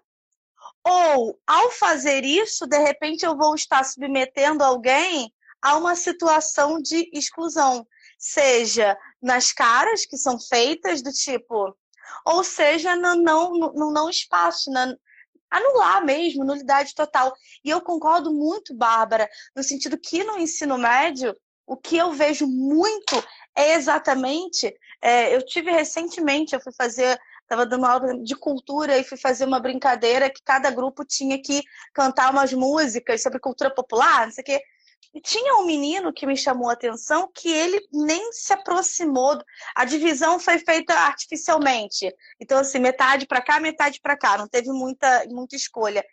Ou, 0.84 1.40
ao 1.46 1.72
fazer 1.72 2.26
isso, 2.26 2.66
de 2.66 2.78
repente 2.78 3.24
eu 3.24 3.38
vou 3.38 3.56
estar 3.56 3.84
submetendo 3.84 4.64
alguém 4.64 5.32
a 5.62 5.78
uma 5.78 5.96
situação 5.96 6.82
de 6.82 7.10
exclusão, 7.14 7.86
seja 8.18 8.98
nas 9.22 9.52
caras 9.52 10.06
que 10.06 10.18
são 10.18 10.40
feitas, 10.40 11.02
do 11.02 11.12
tipo, 11.12 11.76
ou 12.26 12.44
seja 12.44 12.96
no 12.96 13.16
não, 13.16 13.52
no, 13.52 13.92
não 13.92 14.10
espaço, 14.10 14.72
na, 14.72 14.96
anular 15.50 16.04
mesmo, 16.04 16.46
nulidade 16.46 16.96
total. 16.96 17.34
E 17.64 17.70
eu 17.70 17.82
concordo 17.82 18.34
muito, 18.34 18.74
Bárbara, 18.74 19.30
no 19.56 19.62
sentido 19.62 20.00
que 20.00 20.24
no 20.24 20.40
ensino 20.40 20.78
médio, 20.78 21.36
o 21.68 21.76
que 21.78 21.98
eu 21.98 22.12
vejo 22.12 22.48
muito 22.48 23.24
é 23.56 23.74
exatamente. 23.74 24.74
É, 25.02 25.36
eu 25.36 25.46
tive 25.46 25.72
recentemente, 25.72 26.54
eu 26.54 26.62
fui 26.62 26.74
fazer, 26.74 27.20
estava 27.42 27.66
dando 27.66 27.86
aula 27.86 28.18
de 28.24 28.36
cultura 28.36 28.98
e 28.98 29.04
fui 29.04 29.18
fazer 29.18 29.46
uma 29.46 29.60
brincadeira 29.60 30.30
que 30.30 30.42
cada 30.44 30.72
grupo 30.72 31.04
tinha 31.06 31.42
que 31.42 31.62
cantar 31.94 32.32
umas 32.32 32.54
músicas 32.54 33.22
sobre 33.22 33.40
cultura 33.40 33.74
popular, 33.74 34.26
não 34.26 34.34
sei 34.34 34.42
o 34.42 34.46
quê. 34.46 34.62
E 35.14 35.20
tinha 35.20 35.56
um 35.58 35.66
menino 35.66 36.14
que 36.14 36.26
me 36.26 36.38
chamou 36.38 36.70
a 36.70 36.74
atenção 36.74 37.30
que 37.34 37.50
ele 37.50 37.86
nem 37.92 38.32
se 38.32 38.54
aproximou. 38.54 39.38
A 39.76 39.84
divisão 39.84 40.40
foi 40.40 40.58
feita 40.60 40.94
artificialmente. 40.94 42.14
Então, 42.40 42.58
assim, 42.60 42.80
metade 42.80 43.28
para 43.28 43.42
cá, 43.42 43.60
metade 43.60 44.00
para 44.00 44.18
cá. 44.18 44.38
Não 44.38 44.48
teve 44.48 44.70
muita, 44.70 45.26
muita 45.30 45.56
escolha. 45.56 46.06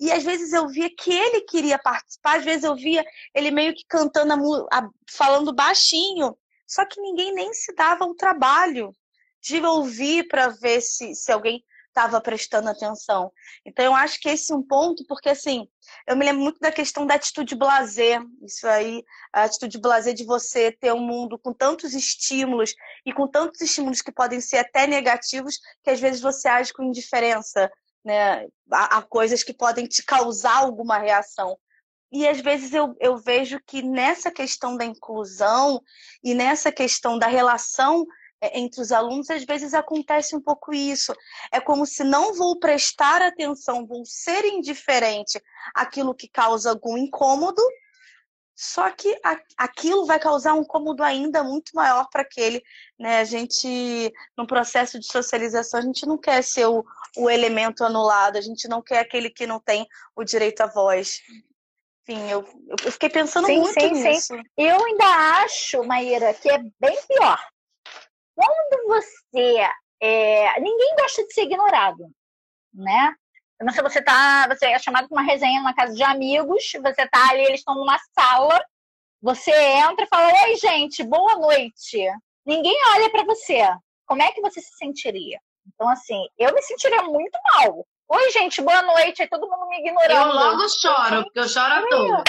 E 0.00 0.10
às 0.10 0.24
vezes 0.24 0.52
eu 0.52 0.68
via 0.68 0.90
que 0.90 1.12
ele 1.12 1.42
queria 1.42 1.78
participar, 1.78 2.38
às 2.38 2.44
vezes 2.44 2.64
eu 2.64 2.74
via 2.74 3.04
ele 3.34 3.50
meio 3.50 3.74
que 3.74 3.84
cantando, 3.86 4.32
a, 4.72 4.78
a, 4.78 4.88
falando 5.10 5.54
baixinho. 5.54 6.36
Só 6.66 6.84
que 6.84 7.00
ninguém 7.00 7.32
nem 7.34 7.52
se 7.52 7.74
dava 7.74 8.04
o 8.04 8.14
trabalho 8.14 8.90
de 9.40 9.60
ouvir 9.64 10.26
para 10.26 10.48
ver 10.48 10.80
se, 10.80 11.14
se 11.14 11.30
alguém 11.30 11.62
estava 11.96 12.20
prestando 12.20 12.68
atenção. 12.68 13.32
Então, 13.64 13.86
eu 13.86 13.94
acho 13.94 14.20
que 14.20 14.28
esse 14.28 14.52
é 14.52 14.54
um 14.54 14.62
ponto, 14.62 15.02
porque 15.06 15.30
assim, 15.30 15.66
eu 16.06 16.14
me 16.14 16.26
lembro 16.26 16.42
muito 16.42 16.60
da 16.60 16.70
questão 16.70 17.06
da 17.06 17.14
atitude 17.14 17.54
blazer. 17.54 18.20
Isso 18.42 18.68
aí, 18.68 19.02
a 19.32 19.44
atitude 19.44 19.80
blazer 19.80 20.12
de 20.12 20.24
você 20.24 20.70
ter 20.70 20.92
um 20.92 21.00
mundo 21.00 21.38
com 21.38 21.54
tantos 21.54 21.94
estímulos 21.94 22.74
e 23.06 23.12
com 23.14 23.26
tantos 23.26 23.62
estímulos 23.62 24.02
que 24.02 24.12
podem 24.12 24.40
ser 24.40 24.58
até 24.58 24.86
negativos, 24.86 25.58
que 25.82 25.90
às 25.90 25.98
vezes 25.98 26.20
você 26.20 26.48
age 26.48 26.72
com 26.72 26.82
indiferença, 26.82 27.70
né? 28.04 28.46
A, 28.70 28.98
a 28.98 29.02
coisas 29.02 29.42
que 29.42 29.54
podem 29.54 29.86
te 29.86 30.04
causar 30.04 30.58
alguma 30.58 30.98
reação. 30.98 31.56
E 32.12 32.28
às 32.28 32.40
vezes 32.40 32.72
eu, 32.72 32.94
eu 33.00 33.16
vejo 33.16 33.58
que 33.66 33.82
nessa 33.82 34.30
questão 34.30 34.76
da 34.76 34.84
inclusão 34.84 35.80
e 36.22 36.34
nessa 36.34 36.70
questão 36.70 37.18
da 37.18 37.26
relação 37.26 38.06
entre 38.42 38.80
os 38.80 38.92
alunos, 38.92 39.30
às 39.30 39.44
vezes 39.44 39.74
acontece 39.74 40.36
um 40.36 40.40
pouco 40.40 40.72
isso. 40.72 41.14
É 41.50 41.60
como 41.60 41.86
se 41.86 42.04
não 42.04 42.34
vou 42.34 42.58
prestar 42.58 43.22
atenção, 43.22 43.86
vou 43.86 44.04
ser 44.04 44.44
indiferente 44.44 45.40
àquilo 45.74 46.14
que 46.14 46.28
causa 46.28 46.70
algum 46.70 46.96
incômodo, 46.96 47.62
só 48.54 48.90
que 48.90 49.14
aquilo 49.56 50.06
vai 50.06 50.18
causar 50.18 50.54
um 50.54 50.62
incômodo 50.62 51.02
ainda 51.02 51.42
muito 51.42 51.72
maior 51.74 52.08
para 52.10 52.22
aquele. 52.22 52.62
Né? 52.98 53.20
A 53.20 53.24
gente, 53.24 54.12
no 54.36 54.46
processo 54.46 54.98
de 54.98 55.06
socialização, 55.06 55.80
a 55.80 55.82
gente 55.82 56.06
não 56.06 56.16
quer 56.16 56.42
ser 56.42 56.66
o, 56.66 56.82
o 57.18 57.28
elemento 57.28 57.84
anulado, 57.84 58.38
a 58.38 58.40
gente 58.40 58.66
não 58.66 58.80
quer 58.80 59.00
aquele 59.00 59.28
que 59.28 59.46
não 59.46 59.60
tem 59.60 59.86
o 60.14 60.24
direito 60.24 60.62
à 60.62 60.66
voz. 60.66 61.20
Enfim, 62.08 62.30
eu, 62.30 62.48
eu 62.82 62.92
fiquei 62.92 63.10
pensando 63.10 63.46
sim, 63.46 63.58
muito 63.58 63.78
sim, 63.78 63.90
nisso. 63.90 64.34
Sim. 64.34 64.42
Eu 64.56 64.82
ainda 64.82 65.04
acho, 65.42 65.84
Maíra, 65.84 66.32
que 66.32 66.48
é 66.48 66.58
bem 66.80 66.98
pior 67.08 67.38
quando 68.36 68.86
você. 68.86 69.68
É, 70.00 70.60
ninguém 70.60 70.94
gosta 71.00 71.26
de 71.26 71.32
ser 71.32 71.44
ignorado, 71.44 72.06
né? 72.72 73.14
Então, 73.54 73.72
se 73.72 73.80
você 73.80 74.02
tá, 74.02 74.46
você 74.46 74.66
é 74.66 74.78
chamado 74.78 75.08
para 75.08 75.16
uma 75.16 75.26
resenha 75.26 75.58
numa 75.58 75.74
casa 75.74 75.94
de 75.94 76.02
amigos, 76.02 76.70
você 76.70 77.08
tá 77.08 77.30
ali, 77.30 77.42
eles 77.42 77.60
estão 77.60 77.74
numa 77.74 77.98
sala, 78.14 78.62
você 79.22 79.50
entra 79.50 80.04
e 80.04 80.08
fala: 80.08 80.30
"Oi, 80.44 80.56
gente, 80.56 81.02
boa 81.02 81.36
noite". 81.36 81.98
Ninguém 82.44 82.76
olha 82.94 83.10
para 83.10 83.24
você. 83.24 83.66
Como 84.06 84.22
é 84.22 84.30
que 84.30 84.42
você 84.42 84.60
se 84.60 84.76
sentiria? 84.76 85.40
Então, 85.66 85.88
assim, 85.88 86.28
eu 86.38 86.54
me 86.54 86.62
sentiria 86.62 87.02
muito 87.02 87.36
mal. 87.54 87.84
Oi, 88.08 88.30
gente, 88.30 88.62
boa 88.62 88.82
noite. 88.82 89.22
Aí 89.22 89.28
todo 89.28 89.48
mundo 89.48 89.66
me 89.68 89.80
ignorando. 89.80 90.30
Eu 90.30 90.34
logo 90.34 90.68
choro, 90.68 91.24
porque 91.24 91.40
eu 91.40 91.48
choro 91.48 91.74
à 91.74 91.88
toa. 91.88 92.24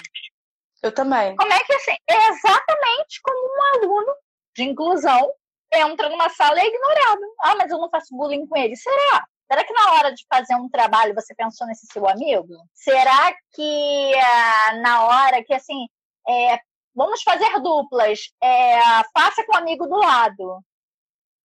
Eu 0.82 0.92
também. 0.92 1.36
Como 1.36 1.54
é 1.54 1.64
que 1.64 1.74
assim? 1.74 1.96
É 2.10 2.16
exatamente 2.30 3.22
como 3.22 3.38
um 3.38 3.76
aluno 3.76 4.16
de 4.56 4.64
inclusão 4.64 5.32
entra 5.74 6.10
numa 6.10 6.30
sala 6.30 6.58
e 6.58 6.62
é 6.62 6.68
ignorado. 6.68 7.22
Ah, 7.42 7.56
mas 7.58 7.72
eu 7.72 7.78
não 7.78 7.90
faço 7.90 8.16
bullying 8.16 8.46
com 8.48 8.58
ele. 8.58 8.76
Será? 8.76 9.26
Será 9.50 9.64
que 9.64 9.74
na 9.74 9.94
hora 9.94 10.14
de 10.14 10.26
fazer 10.30 10.56
um 10.56 10.70
trabalho 10.70 11.16
você 11.16 11.34
pensou 11.34 11.66
nesse 11.68 11.88
seu 11.88 12.08
amigo? 12.08 12.54
Será 12.74 13.34
que 13.54 14.14
ah, 14.16 14.74
na 14.82 15.06
hora 15.06 15.44
que, 15.44 15.54
assim, 15.54 15.88
é, 16.28 16.60
vamos 16.94 17.22
fazer 17.22 17.60
duplas, 17.62 18.20
é, 18.42 18.80
faça 19.14 19.46
com 19.46 19.54
o 19.54 19.58
amigo 19.58 19.88
do 19.88 19.96
lado. 19.96 20.64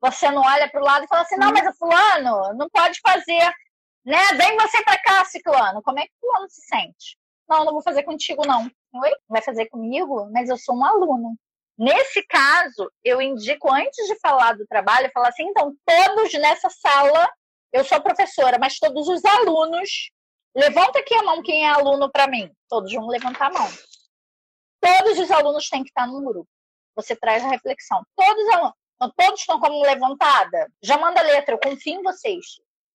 Você 0.01 0.31
não 0.31 0.43
olha 0.43 0.69
para 0.69 0.81
o 0.81 0.85
lado 0.85 1.05
e 1.05 1.09
fala 1.09 1.23
assim, 1.23 1.37
não, 1.37 1.53
mas 1.53 1.69
o 1.69 1.79
fulano 1.79 2.55
não 2.55 2.69
pode 2.71 2.99
fazer, 3.01 3.53
né? 4.05 4.19
Vem 4.37 4.57
você 4.57 4.83
para 4.83 5.01
cá, 5.01 5.25
ciclano. 5.25 5.83
Como 5.83 6.01
é 6.01 6.03
que 6.03 6.13
o 6.15 6.27
fulano 6.27 6.49
se 6.49 6.63
sente? 6.63 7.17
Não, 7.49 7.65
não 7.65 7.73
vou 7.73 7.83
fazer 7.83 8.03
contigo, 8.03 8.45
não. 8.47 8.69
Oi? 8.95 9.11
Vai 9.29 9.43
fazer 9.43 9.67
comigo? 9.67 10.29
Mas 10.33 10.49
eu 10.49 10.57
sou 10.57 10.75
um 10.77 10.85
aluno. 10.85 11.37
Nesse 11.79 12.23
caso, 12.27 12.91
eu 13.03 13.21
indico, 13.21 13.73
antes 13.73 14.07
de 14.07 14.19
falar 14.21 14.57
do 14.57 14.67
trabalho, 14.67 15.11
falar 15.13 15.29
assim: 15.29 15.45
então, 15.45 15.75
todos 15.85 16.33
nessa 16.35 16.69
sala, 16.69 17.31
eu 17.73 17.85
sou 17.85 18.01
professora, 18.01 18.59
mas 18.59 18.79
todos 18.79 19.09
os 19.09 19.25
alunos, 19.25 20.11
levanta 20.55 20.99
aqui 20.99 21.15
a 21.15 21.23
mão 21.23 21.43
quem 21.43 21.65
é 21.65 21.71
aluno 21.71 22.11
para 22.11 22.27
mim. 22.27 22.51
Todos 22.69 22.93
vão 22.93 23.07
levantar 23.07 23.47
a 23.47 23.53
mão. 23.53 23.69
Todos 24.81 25.19
os 25.19 25.31
alunos 25.31 25.69
têm 25.69 25.83
que 25.83 25.91
estar 25.91 26.07
no 26.07 26.23
grupo. 26.23 26.49
Você 26.95 27.17
traz 27.17 27.43
a 27.43 27.49
reflexão. 27.49 28.03
Todos 28.15 28.45
os 28.45 28.51
alunos. 28.51 28.75
Então, 28.97 29.13
todos 29.17 29.41
estão 29.41 29.59
como 29.59 29.83
levantada? 29.83 30.71
Já 30.83 30.99
manda 30.99 31.21
a 31.21 31.25
letra, 31.25 31.55
eu 31.55 31.59
confio 31.59 31.99
em 31.99 32.03
vocês. 32.03 32.45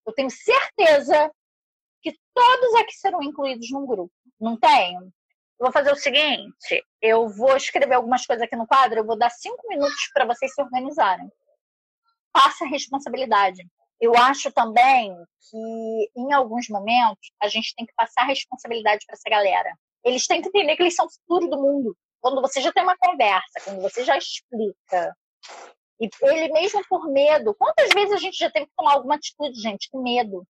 Eu 0.05 0.13
tenho 0.13 0.29
certeza 0.29 1.29
que 2.01 2.17
todos 2.33 2.75
aqui 2.75 2.93
serão 2.93 3.21
incluídos 3.21 3.69
num 3.71 3.85
grupo. 3.85 4.13
Não 4.39 4.57
tenho? 4.57 5.11
Vou 5.59 5.71
fazer 5.71 5.91
o 5.91 5.95
seguinte: 5.95 6.83
eu 7.01 7.27
vou 7.29 7.55
escrever 7.55 7.95
algumas 7.95 8.25
coisas 8.25 8.43
aqui 8.43 8.55
no 8.55 8.67
quadro, 8.67 8.99
eu 8.99 9.05
vou 9.05 9.17
dar 9.17 9.29
cinco 9.29 9.67
minutos 9.67 10.09
para 10.13 10.25
vocês 10.25 10.53
se 10.53 10.61
organizarem. 10.61 11.29
passa 12.31 12.65
a 12.65 12.67
responsabilidade. 12.67 13.65
Eu 13.99 14.15
acho 14.15 14.51
também 14.51 15.11
que, 15.49 16.11
em 16.15 16.31
alguns 16.31 16.69
momentos, 16.69 17.31
a 17.41 17.47
gente 17.47 17.73
tem 17.75 17.85
que 17.85 17.93
passar 17.95 18.21
a 18.21 18.27
responsabilidade 18.27 19.03
para 19.07 19.15
essa 19.15 19.29
galera. 19.29 19.73
Eles 20.03 20.27
têm 20.27 20.41
que 20.41 20.49
entender 20.49 20.75
que 20.75 20.83
eles 20.83 20.95
são 20.95 21.07
o 21.07 21.11
futuro 21.11 21.49
do 21.49 21.57
mundo. 21.59 21.97
Quando 22.21 22.39
você 22.41 22.61
já 22.61 22.71
tem 22.71 22.83
uma 22.83 22.97
conversa, 22.97 23.59
quando 23.63 23.81
você 23.81 24.03
já 24.03 24.15
explica, 24.15 25.15
e 25.99 26.09
ele 26.21 26.53
mesmo 26.53 26.81
por 26.87 27.07
medo, 27.11 27.55
quantas 27.55 27.89
vezes 27.89 28.13
a 28.13 28.17
gente 28.17 28.37
já 28.37 28.51
teve 28.51 28.67
que 28.67 28.75
tomar 28.75 28.93
alguma 28.93 29.15
atitude, 29.15 29.59
gente, 29.59 29.89
com 29.89 30.01
medo? 30.01 30.45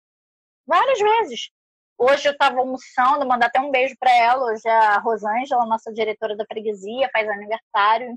Várias 0.66 0.98
vezes. 0.98 1.52
Hoje 1.98 2.28
eu 2.28 2.34
estava 2.34 2.60
almoçando, 2.60 3.26
mandar 3.26 3.48
até 3.48 3.60
um 3.60 3.72
beijo 3.72 3.96
para 4.00 4.12
ela. 4.12 4.52
Hoje 4.52 4.68
a 4.68 4.98
Rosângela, 5.00 5.66
nossa 5.66 5.94
diretora 5.94 6.36
da 6.36 6.46
freguesia, 6.46 7.10
faz 7.12 7.28
aniversário. 7.30 8.16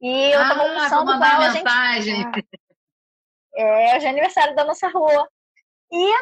E 0.00 0.32
eu 0.32 0.42
estava 0.42 0.62
ah, 0.62 0.68
almoçando 0.68 1.18
com 1.18 1.24
ela. 1.24 1.52
Mensagem. 1.52 2.16
Gente... 2.16 2.48
É, 3.54 3.96
hoje 3.96 4.06
é 4.06 4.08
aniversário 4.08 4.54
da 4.54 4.64
nossa 4.64 4.88
rua. 4.88 5.28
E 5.92 6.12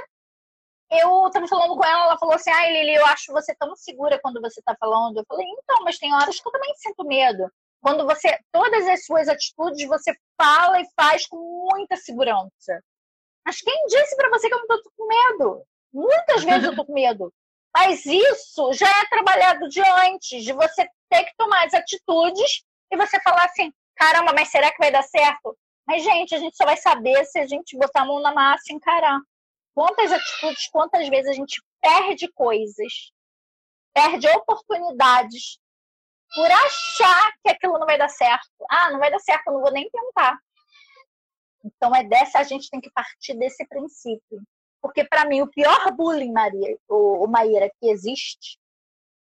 eu 0.90 1.26
estava 1.26 1.46
falando 1.46 1.76
com 1.76 1.84
ela, 1.84 2.04
ela 2.04 2.18
falou 2.18 2.34
assim: 2.34 2.50
ai, 2.50 2.72
Lili, 2.72 2.94
eu 2.94 3.06
acho 3.06 3.32
você 3.32 3.54
tão 3.54 3.74
segura 3.76 4.18
quando 4.22 4.40
você 4.40 4.60
está 4.60 4.74
falando. 4.78 5.18
Eu 5.18 5.24
falei: 5.26 5.46
então, 5.46 5.84
mas 5.84 5.98
tem 5.98 6.14
horas 6.14 6.40
que 6.40 6.48
eu 6.48 6.52
também 6.52 6.74
sinto 6.76 7.04
medo. 7.04 7.50
Quando 7.80 8.04
você, 8.04 8.36
todas 8.52 8.86
as 8.88 9.06
suas 9.06 9.28
atitudes, 9.28 9.86
você 9.86 10.12
fala 10.40 10.80
e 10.80 10.88
faz 10.96 11.26
com 11.26 11.36
muita 11.70 11.96
segurança. 11.96 12.82
Mas 13.46 13.60
quem 13.60 13.86
disse 13.86 14.16
para 14.16 14.30
você 14.30 14.48
que 14.48 14.54
eu 14.54 14.58
não 14.58 14.66
tô 14.66 14.92
com 14.96 15.06
medo? 15.06 15.64
Muitas 15.92 16.44
vezes 16.44 16.64
eu 16.64 16.76
tô 16.76 16.84
com 16.84 16.92
medo. 16.92 17.32
Mas 17.74 18.04
isso 18.06 18.72
já 18.72 18.88
é 18.88 19.06
trabalhado 19.06 19.68
de 19.68 19.80
antes, 19.80 20.42
de 20.42 20.52
você 20.52 20.88
ter 21.10 21.24
que 21.24 21.34
tomar 21.36 21.64
as 21.64 21.74
atitudes 21.74 22.64
e 22.90 22.96
você 22.96 23.20
falar 23.20 23.44
assim: 23.44 23.72
caramba, 23.96 24.32
mas 24.32 24.48
será 24.48 24.70
que 24.70 24.78
vai 24.78 24.90
dar 24.90 25.02
certo? 25.02 25.56
Mas, 25.86 26.02
gente, 26.02 26.34
a 26.34 26.38
gente 26.38 26.56
só 26.56 26.64
vai 26.64 26.76
saber 26.76 27.24
se 27.24 27.38
a 27.38 27.46
gente 27.46 27.76
botar 27.78 28.02
a 28.02 28.04
mão 28.04 28.20
na 28.20 28.32
massa 28.32 28.64
e 28.70 28.74
encarar. 28.74 29.18
Quantas 29.74 30.12
atitudes, 30.12 30.68
quantas 30.70 31.08
vezes 31.08 31.30
a 31.30 31.32
gente 31.32 31.62
perde 31.80 32.30
coisas, 32.32 33.12
perde 33.94 34.28
oportunidades 34.28 35.58
por 36.34 36.50
achar 36.50 37.32
que 37.42 37.50
aquilo 37.50 37.78
não 37.78 37.86
vai 37.86 37.96
dar 37.96 38.08
certo. 38.08 38.50
Ah, 38.70 38.90
não 38.90 38.98
vai 38.98 39.10
dar 39.10 39.20
certo, 39.20 39.46
eu 39.46 39.54
não 39.54 39.60
vou 39.62 39.72
nem 39.72 39.88
tentar. 39.88 40.38
Então 41.64 41.94
é 41.94 42.04
dessa 42.04 42.38
a 42.38 42.42
gente 42.42 42.68
tem 42.68 42.80
que 42.80 42.90
partir 42.90 43.34
desse 43.38 43.66
princípio. 43.66 44.42
Porque 44.80 45.04
para 45.04 45.24
mim 45.24 45.42
o 45.42 45.50
pior 45.50 45.92
bullying, 45.92 46.32
Maria, 46.32 46.76
o, 46.88 47.24
o 47.24 47.28
Maíra, 47.28 47.70
que 47.80 47.90
existe 47.90 48.58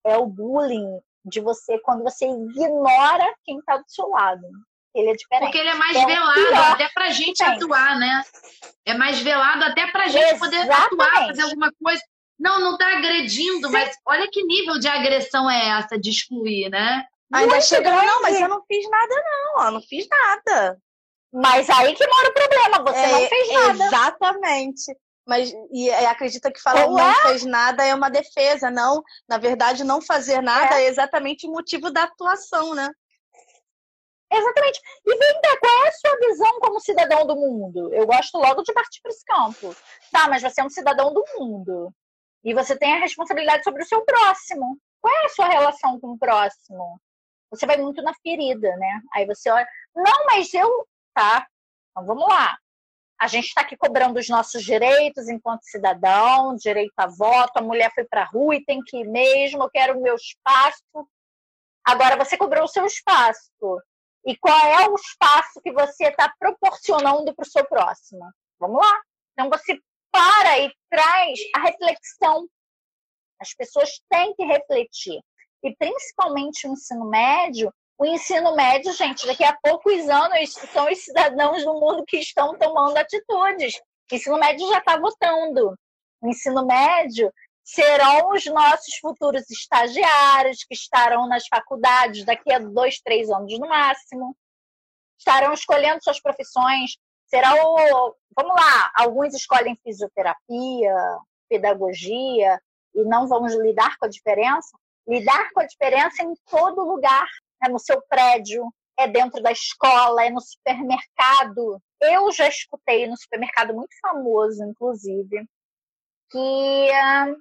é 0.05 0.16
o 0.16 0.27
bullying 0.27 1.01
de 1.25 1.40
você 1.40 1.79
quando 1.81 2.03
você 2.03 2.27
ignora 2.27 3.35
quem 3.45 3.59
está 3.59 3.77
do 3.77 3.85
seu 3.88 4.09
lado. 4.09 4.47
Ele 4.95 5.11
é 5.11 5.12
diferente. 5.12 5.47
Porque 5.47 5.59
ele 5.59 5.69
é 5.69 5.75
mais 5.75 5.97
é 5.97 6.07
velado, 6.07 6.73
até 6.73 6.88
pra 6.88 7.11
gente 7.11 7.42
atuar, 7.42 7.99
né? 7.99 8.23
É 8.85 8.95
mais 8.95 9.21
velado 9.21 9.64
até 9.64 9.87
pra 9.88 10.09
gente 10.09 10.25
Exatamente. 10.25 10.57
poder 10.57 10.73
atuar, 10.73 11.27
fazer 11.27 11.42
alguma 11.42 11.71
coisa. 11.83 12.03
Não, 12.38 12.61
não 12.61 12.79
tá 12.79 12.97
agredindo, 12.97 13.66
Sim. 13.66 13.73
mas 13.73 13.97
olha 14.07 14.29
que 14.31 14.42
nível 14.45 14.79
de 14.79 14.88
agressão 14.88 15.51
é 15.51 15.79
essa 15.79 15.99
de 15.99 16.11
excluir, 16.11 16.71
né? 16.71 17.05
Ainda 17.33 17.61
chegou, 17.61 17.92
não, 17.92 18.23
mas 18.23 18.40
eu 18.40 18.49
não 18.49 18.62
fiz 18.66 18.88
nada, 18.88 19.14
não, 19.14 19.64
eu 19.64 19.71
não 19.73 19.83
fiz 19.83 20.07
nada. 20.09 20.79
Mas 21.33 21.69
aí 21.69 21.95
que 21.95 22.07
mora 22.07 22.29
o 22.29 22.33
problema, 22.33 22.92
você 22.92 22.99
é, 22.99 23.12
não 23.12 23.29
fez 23.29 23.53
nada. 23.53 23.85
Exatamente. 23.85 24.97
Mas 25.26 25.52
e, 25.72 25.90
acredita 25.90 26.52
que 26.52 26.60
falar 26.60 26.86
não 26.86 27.14
fez 27.22 27.44
nada 27.44 27.84
é 27.84 27.94
uma 27.94 28.08
defesa, 28.08 28.70
não. 28.70 29.02
Na 29.28 29.38
verdade, 29.38 29.84
não 29.84 30.00
fazer 30.00 30.40
nada 30.40 30.80
é, 30.80 30.84
é 30.84 30.88
exatamente 30.88 31.46
o 31.46 31.52
motivo 31.52 31.90
da 31.90 32.04
atuação, 32.04 32.74
né? 32.74 32.88
Exatamente. 34.32 34.80
E 35.04 35.18
cá, 35.40 35.56
qual 35.60 35.84
é 35.84 35.88
a 35.88 35.92
sua 35.92 36.16
visão 36.18 36.60
como 36.60 36.80
cidadão 36.80 37.26
do 37.26 37.36
mundo? 37.36 37.92
Eu 37.92 38.06
gosto 38.06 38.38
logo 38.38 38.62
de 38.62 38.72
partir 38.72 39.00
para 39.00 39.10
esse 39.10 39.24
campo. 39.24 39.74
Tá, 40.12 40.28
mas 40.28 40.42
você 40.42 40.60
é 40.60 40.64
um 40.64 40.70
cidadão 40.70 41.12
do 41.12 41.24
mundo. 41.36 41.92
E 42.44 42.54
você 42.54 42.76
tem 42.76 42.92
a 42.94 43.00
responsabilidade 43.00 43.64
sobre 43.64 43.82
o 43.82 43.86
seu 43.86 44.04
próximo. 44.04 44.78
Qual 45.00 45.14
é 45.14 45.26
a 45.26 45.30
sua 45.30 45.48
relação 45.48 45.98
com 46.00 46.12
o 46.12 46.18
próximo? 46.18 47.00
Você 47.50 47.66
vai 47.66 47.76
muito 47.76 48.02
na 48.02 48.12
ferida, 48.14 48.76
né? 48.76 49.00
Aí 49.14 49.26
você 49.26 49.50
olha, 49.50 49.66
não, 49.94 50.26
mas 50.26 50.52
eu 50.52 50.86
tá? 51.16 51.46
Então 51.90 52.04
vamos 52.04 52.28
lá. 52.28 52.58
A 53.18 53.29
gente 53.29 53.46
está 53.46 53.62
aqui 53.62 53.76
cobrando 53.76 54.18
os 54.18 54.29
nossos 54.29 54.62
direitos 54.62 55.29
enquanto 55.29 55.62
cidadão, 55.64 56.55
direito 56.55 56.92
a 56.98 57.07
voto, 57.07 57.57
a 57.57 57.62
mulher 57.62 57.90
foi 57.94 58.05
para 58.05 58.22
a 58.22 58.26
rua 58.26 58.57
e 58.57 58.64
tem 58.64 58.81
que 58.85 58.98
ir 58.98 59.09
mesmo, 59.09 59.62
eu 59.62 59.70
quero 59.70 59.98
o 59.98 60.02
meu 60.02 60.14
espaço. 60.14 61.09
Agora 61.85 62.16
você 62.16 62.37
cobrou 62.37 62.64
o 62.64 62.68
seu 62.68 62.85
espaço. 62.85 63.50
E 64.26 64.37
qual 64.37 64.66
é 64.66 64.88
o 64.88 64.94
espaço 64.96 65.61
que 65.62 65.72
você 65.72 66.09
está 66.09 66.33
proporcionando 66.38 67.35
para 67.35 67.44
o 67.44 67.48
seu 67.48 67.64
próximo? 67.64 68.29
Vamos 68.59 68.85
lá. 68.85 69.00
Então 69.33 69.48
você 69.48 69.81
para 70.11 70.59
e 70.59 70.72
traz 70.90 71.38
a 71.55 71.61
reflexão. 71.61 72.48
As 73.40 73.55
pessoas 73.55 73.90
têm 74.11 74.35
que 74.35 74.44
refletir. 74.44 75.20
E 75.62 75.74
principalmente 75.76 76.66
o 76.66 76.72
ensino 76.72 77.09
médio, 77.09 77.72
o 77.98 78.04
ensino 78.04 78.54
médio, 78.54 78.92
gente, 78.92 79.26
daqui 79.26 79.42
a 79.42 79.56
poucos 79.62 80.09
anos 80.09 80.52
são 80.72 80.90
os 80.90 80.98
cidadãos 80.98 81.64
do 81.64 81.72
mundo 81.74 82.04
que 82.06 82.18
estão 82.18 82.56
tomando 82.59 82.96
atitudes. 82.96 83.74
O 84.11 84.14
ensino 84.14 84.38
médio 84.38 84.68
já 84.68 84.78
está 84.78 84.98
votando. 84.98 85.74
O 86.20 86.28
ensino 86.28 86.66
médio 86.66 87.32
serão 87.64 88.32
os 88.32 88.44
nossos 88.46 88.96
futuros 89.00 89.50
estagiários 89.50 90.62
que 90.64 90.74
estarão 90.74 91.26
nas 91.26 91.46
faculdades 91.48 92.24
daqui 92.24 92.52
a 92.52 92.59
dois, 92.59 93.00
três 93.00 93.30
anos 93.30 93.59
no 93.59 93.66
máximo. 93.66 94.37
Estarão 95.18 95.54
escolhendo 95.54 96.04
suas 96.04 96.20
profissões. 96.20 96.98
Será 97.26 97.54
o. 97.54 98.14
Vamos 98.37 98.54
lá, 98.54 98.92
alguns 98.94 99.35
escolhem 99.35 99.74
fisioterapia, 99.82 100.94
pedagogia, 101.48 102.61
e 102.94 103.02
não 103.04 103.26
vamos 103.26 103.54
lidar 103.54 103.96
com 103.96 104.04
a 104.04 104.11
diferença. 104.11 104.76
Lidar 105.09 105.50
com 105.52 105.61
a 105.61 105.66
diferença 105.66 106.22
em 106.22 106.35
todo 106.50 106.85
lugar 106.85 107.26
é 107.62 107.69
no 107.69 107.79
seu 107.79 108.01
prédio, 108.09 108.69
é 108.99 109.07
dentro 109.07 109.42
da 109.42 109.53
escola, 109.53 110.25
é 110.25 110.31
no 110.31 110.40
supermercado. 110.40 111.81
Eu 112.01 112.31
já 112.33 112.49
escutei 112.49 113.07
no 113.07 113.16
supermercado 113.16 113.75
muito 113.75 113.95
famoso, 114.01 114.64
inclusive, 114.64 115.47
que 116.31 116.90
uh, 116.90 117.37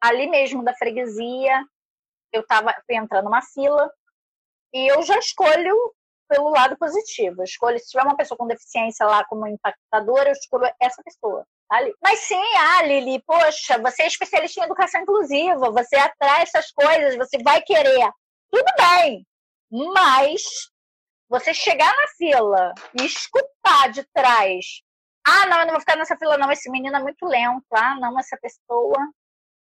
ali 0.00 0.28
mesmo 0.28 0.64
da 0.64 0.74
freguesia, 0.74 1.64
eu 2.32 2.42
estava 2.42 2.74
entrando 2.90 3.24
numa 3.24 3.42
fila 3.42 3.90
e 4.72 4.92
eu 4.92 5.02
já 5.02 5.18
escolho 5.18 5.74
pelo 6.28 6.50
lado 6.50 6.76
positivo. 6.76 7.40
Eu 7.40 7.44
escolho, 7.44 7.78
se 7.78 7.88
tiver 7.88 8.04
uma 8.04 8.16
pessoa 8.16 8.36
com 8.36 8.46
deficiência 8.46 9.06
lá 9.06 9.24
como 9.24 9.46
impactadora, 9.46 10.28
eu 10.28 10.32
escolho 10.32 10.70
essa 10.80 11.02
pessoa. 11.02 11.44
Tá 11.68 11.76
ali. 11.76 11.94
Mas 12.02 12.20
sim, 12.20 12.56
ah, 12.56 12.82
Lili, 12.82 13.22
poxa, 13.26 13.78
você 13.78 14.02
é 14.02 14.06
especialista 14.06 14.60
em 14.60 14.64
educação 14.64 15.00
inclusiva, 15.00 15.70
você 15.70 15.96
atrai 15.96 16.42
essas 16.42 16.70
coisas, 16.70 17.16
você 17.16 17.38
vai 17.42 17.62
querer. 17.62 18.10
Tudo 18.50 18.64
bem, 18.78 19.26
mas 19.70 20.42
você 21.28 21.52
chegar 21.52 21.94
na 21.94 22.08
fila 22.16 22.74
e 22.98 23.04
escutar 23.04 23.90
de 23.92 24.04
trás, 24.14 24.82
ah, 25.26 25.46
não, 25.46 25.60
eu 25.60 25.66
não 25.66 25.72
vou 25.72 25.80
ficar 25.80 25.96
nessa 25.96 26.16
fila, 26.16 26.38
não, 26.38 26.50
esse 26.50 26.70
menino 26.70 26.96
é 26.96 27.02
muito 27.02 27.26
lento, 27.26 27.66
ah, 27.72 27.96
não, 28.00 28.18
essa 28.18 28.36
pessoa. 28.40 28.96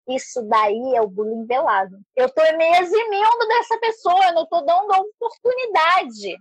Isso 0.08 0.40
daí 0.48 0.94
é 0.94 1.00
o 1.00 1.08
bullying 1.08 1.44
velado. 1.46 1.98
Eu 2.14 2.32
tô 2.32 2.40
me 2.56 2.78
eximindo 2.78 3.48
dessa 3.48 3.76
pessoa, 3.80 4.26
eu 4.26 4.34
não 4.34 4.46
tô 4.46 4.60
dando 4.60 4.92
a 4.92 4.98
oportunidade 4.98 6.36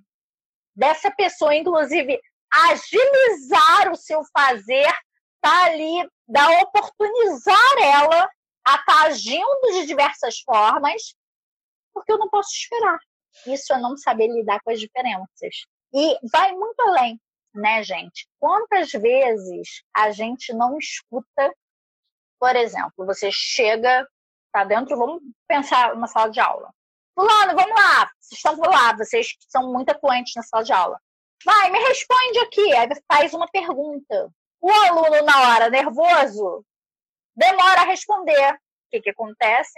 dessa 0.76 1.10
pessoa, 1.10 1.56
inclusive, 1.56 2.22
agilizar 2.54 3.92
o 3.92 3.96
seu 3.96 4.22
fazer, 4.32 4.94
tá 5.42 5.66
ali, 5.66 6.08
da 6.28 6.48
oportunizar 6.62 7.78
ela 7.82 8.30
a 8.68 8.76
estar 8.76 8.86
tá 8.86 9.04
agindo 9.06 9.72
de 9.74 9.88
diversas 9.88 10.40
formas, 10.42 11.16
porque 11.94 12.12
eu 12.12 12.20
não 12.20 12.30
posso 12.30 12.50
esperar. 12.52 13.00
Isso 13.46 13.74
é 13.74 13.78
não 13.80 13.98
saber 13.98 14.28
lidar 14.28 14.60
com 14.62 14.72
as 14.72 14.80
diferenças. 14.80 15.66
E 15.94 16.18
vai 16.32 16.52
muito 16.54 16.80
além, 16.82 17.20
né, 17.54 17.84
gente? 17.84 18.28
Quantas 18.40 18.92
vezes 18.92 19.84
a 19.96 20.12
gente 20.12 20.54
não 20.54 20.78
escuta, 20.78 21.54
por 22.40 22.56
exemplo, 22.56 23.06
você 23.06 23.30
chega, 23.32 24.08
tá 24.52 24.64
dentro, 24.64 24.98
vamos 24.98 25.22
pensar 25.48 25.94
uma 25.94 26.08
sala 26.08 26.30
de 26.30 26.40
aula. 26.40 26.74
Fulano, 27.14 27.56
vamos 27.56 27.82
lá, 27.82 28.12
vocês 28.20 28.38
estão 28.38 28.56
lá, 28.60 28.94
vocês 28.98 29.36
são 29.48 29.72
muito 29.72 29.90
atuantes 29.90 30.34
na 30.36 30.44
sala 30.44 30.64
de 30.64 30.74
aula. 30.74 31.00
Vai, 31.46 31.72
me 31.72 31.80
responde 31.80 32.40
aqui, 32.40 32.76
aí 32.76 32.90
faz 33.08 33.34
uma 33.34 33.48
pergunta. 33.48 34.32
O 34.60 34.72
aluno, 34.72 35.24
na 35.24 35.54
hora, 35.54 35.70
nervoso, 35.70 36.66
demora 37.36 37.82
a 37.82 37.86
responder. 37.86 38.54
O 38.54 38.58
que, 38.92 39.02
que 39.02 39.10
acontece? 39.12 39.74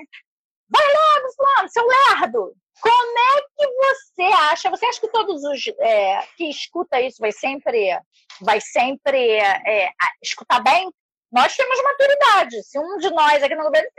Vai 0.69 0.83
logo, 0.85 1.33
fulano, 1.33 1.69
seu 1.69 1.85
lerdo! 1.85 2.55
Como 2.79 3.19
é 3.19 3.41
que 3.41 3.67
você 3.67 4.23
acha? 4.23 4.69
Você 4.69 4.85
acha 4.85 5.01
que 5.01 5.07
todos 5.07 5.43
os 5.43 5.67
é, 5.79 6.27
que 6.35 6.49
escuta 6.49 7.01
isso 7.01 7.17
vai 7.19 7.31
sempre, 7.31 7.97
vai 8.41 8.61
sempre 8.61 9.37
é, 9.37 9.91
escutar 10.21 10.59
bem? 10.59 10.91
Nós 11.31 11.55
temos 11.55 11.81
maturidade. 11.81 12.63
Se 12.63 12.77
um 12.79 12.97
de 12.97 13.09
nós 13.09 13.41
aqui 13.41 13.55
no 13.55 13.63
governo 13.63 13.89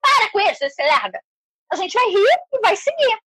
para 0.00 0.30
com 0.30 0.40
isso, 0.40 0.64
esse 0.64 0.82
lerda, 0.82 1.20
a 1.70 1.76
gente 1.76 1.94
vai 1.94 2.06
rir 2.06 2.38
e 2.52 2.60
vai 2.60 2.76
seguir. 2.76 3.18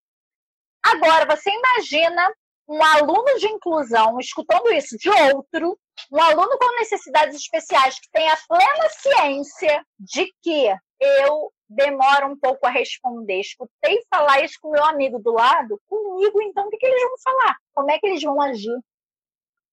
Agora, 0.84 1.26
você 1.26 1.52
imagina 1.52 2.34
um 2.70 2.84
aluno 2.84 3.40
de 3.40 3.48
inclusão 3.48 4.20
escutando 4.20 4.72
isso 4.72 4.96
de 4.96 5.10
outro, 5.10 5.78
um 6.12 6.22
aluno 6.22 6.56
com 6.60 6.80
necessidades 6.80 7.36
especiais 7.36 8.00
que 8.00 8.10
tem 8.12 8.30
a 8.30 8.38
plena 8.48 8.90
ciência 8.90 9.84
de 10.00 10.32
que 10.44 10.68
eu 11.00 11.52
demoro 11.68 12.28
um 12.28 12.40
pouco 12.40 12.68
a 12.68 12.70
responder. 12.70 13.40
Escutei 13.40 14.00
falar 14.08 14.44
isso 14.44 14.60
com 14.62 14.70
meu 14.70 14.86
amigo 14.86 15.18
do 15.20 15.32
lado, 15.32 15.82
comigo, 15.88 16.42
então 16.44 16.68
o 16.68 16.70
que, 16.70 16.78
que 16.78 16.86
eles 16.86 17.02
vão 17.02 17.18
falar? 17.24 17.56
Como 17.74 17.90
é 17.90 17.98
que 17.98 18.06
eles 18.06 18.22
vão 18.22 18.40
agir? 18.40 18.80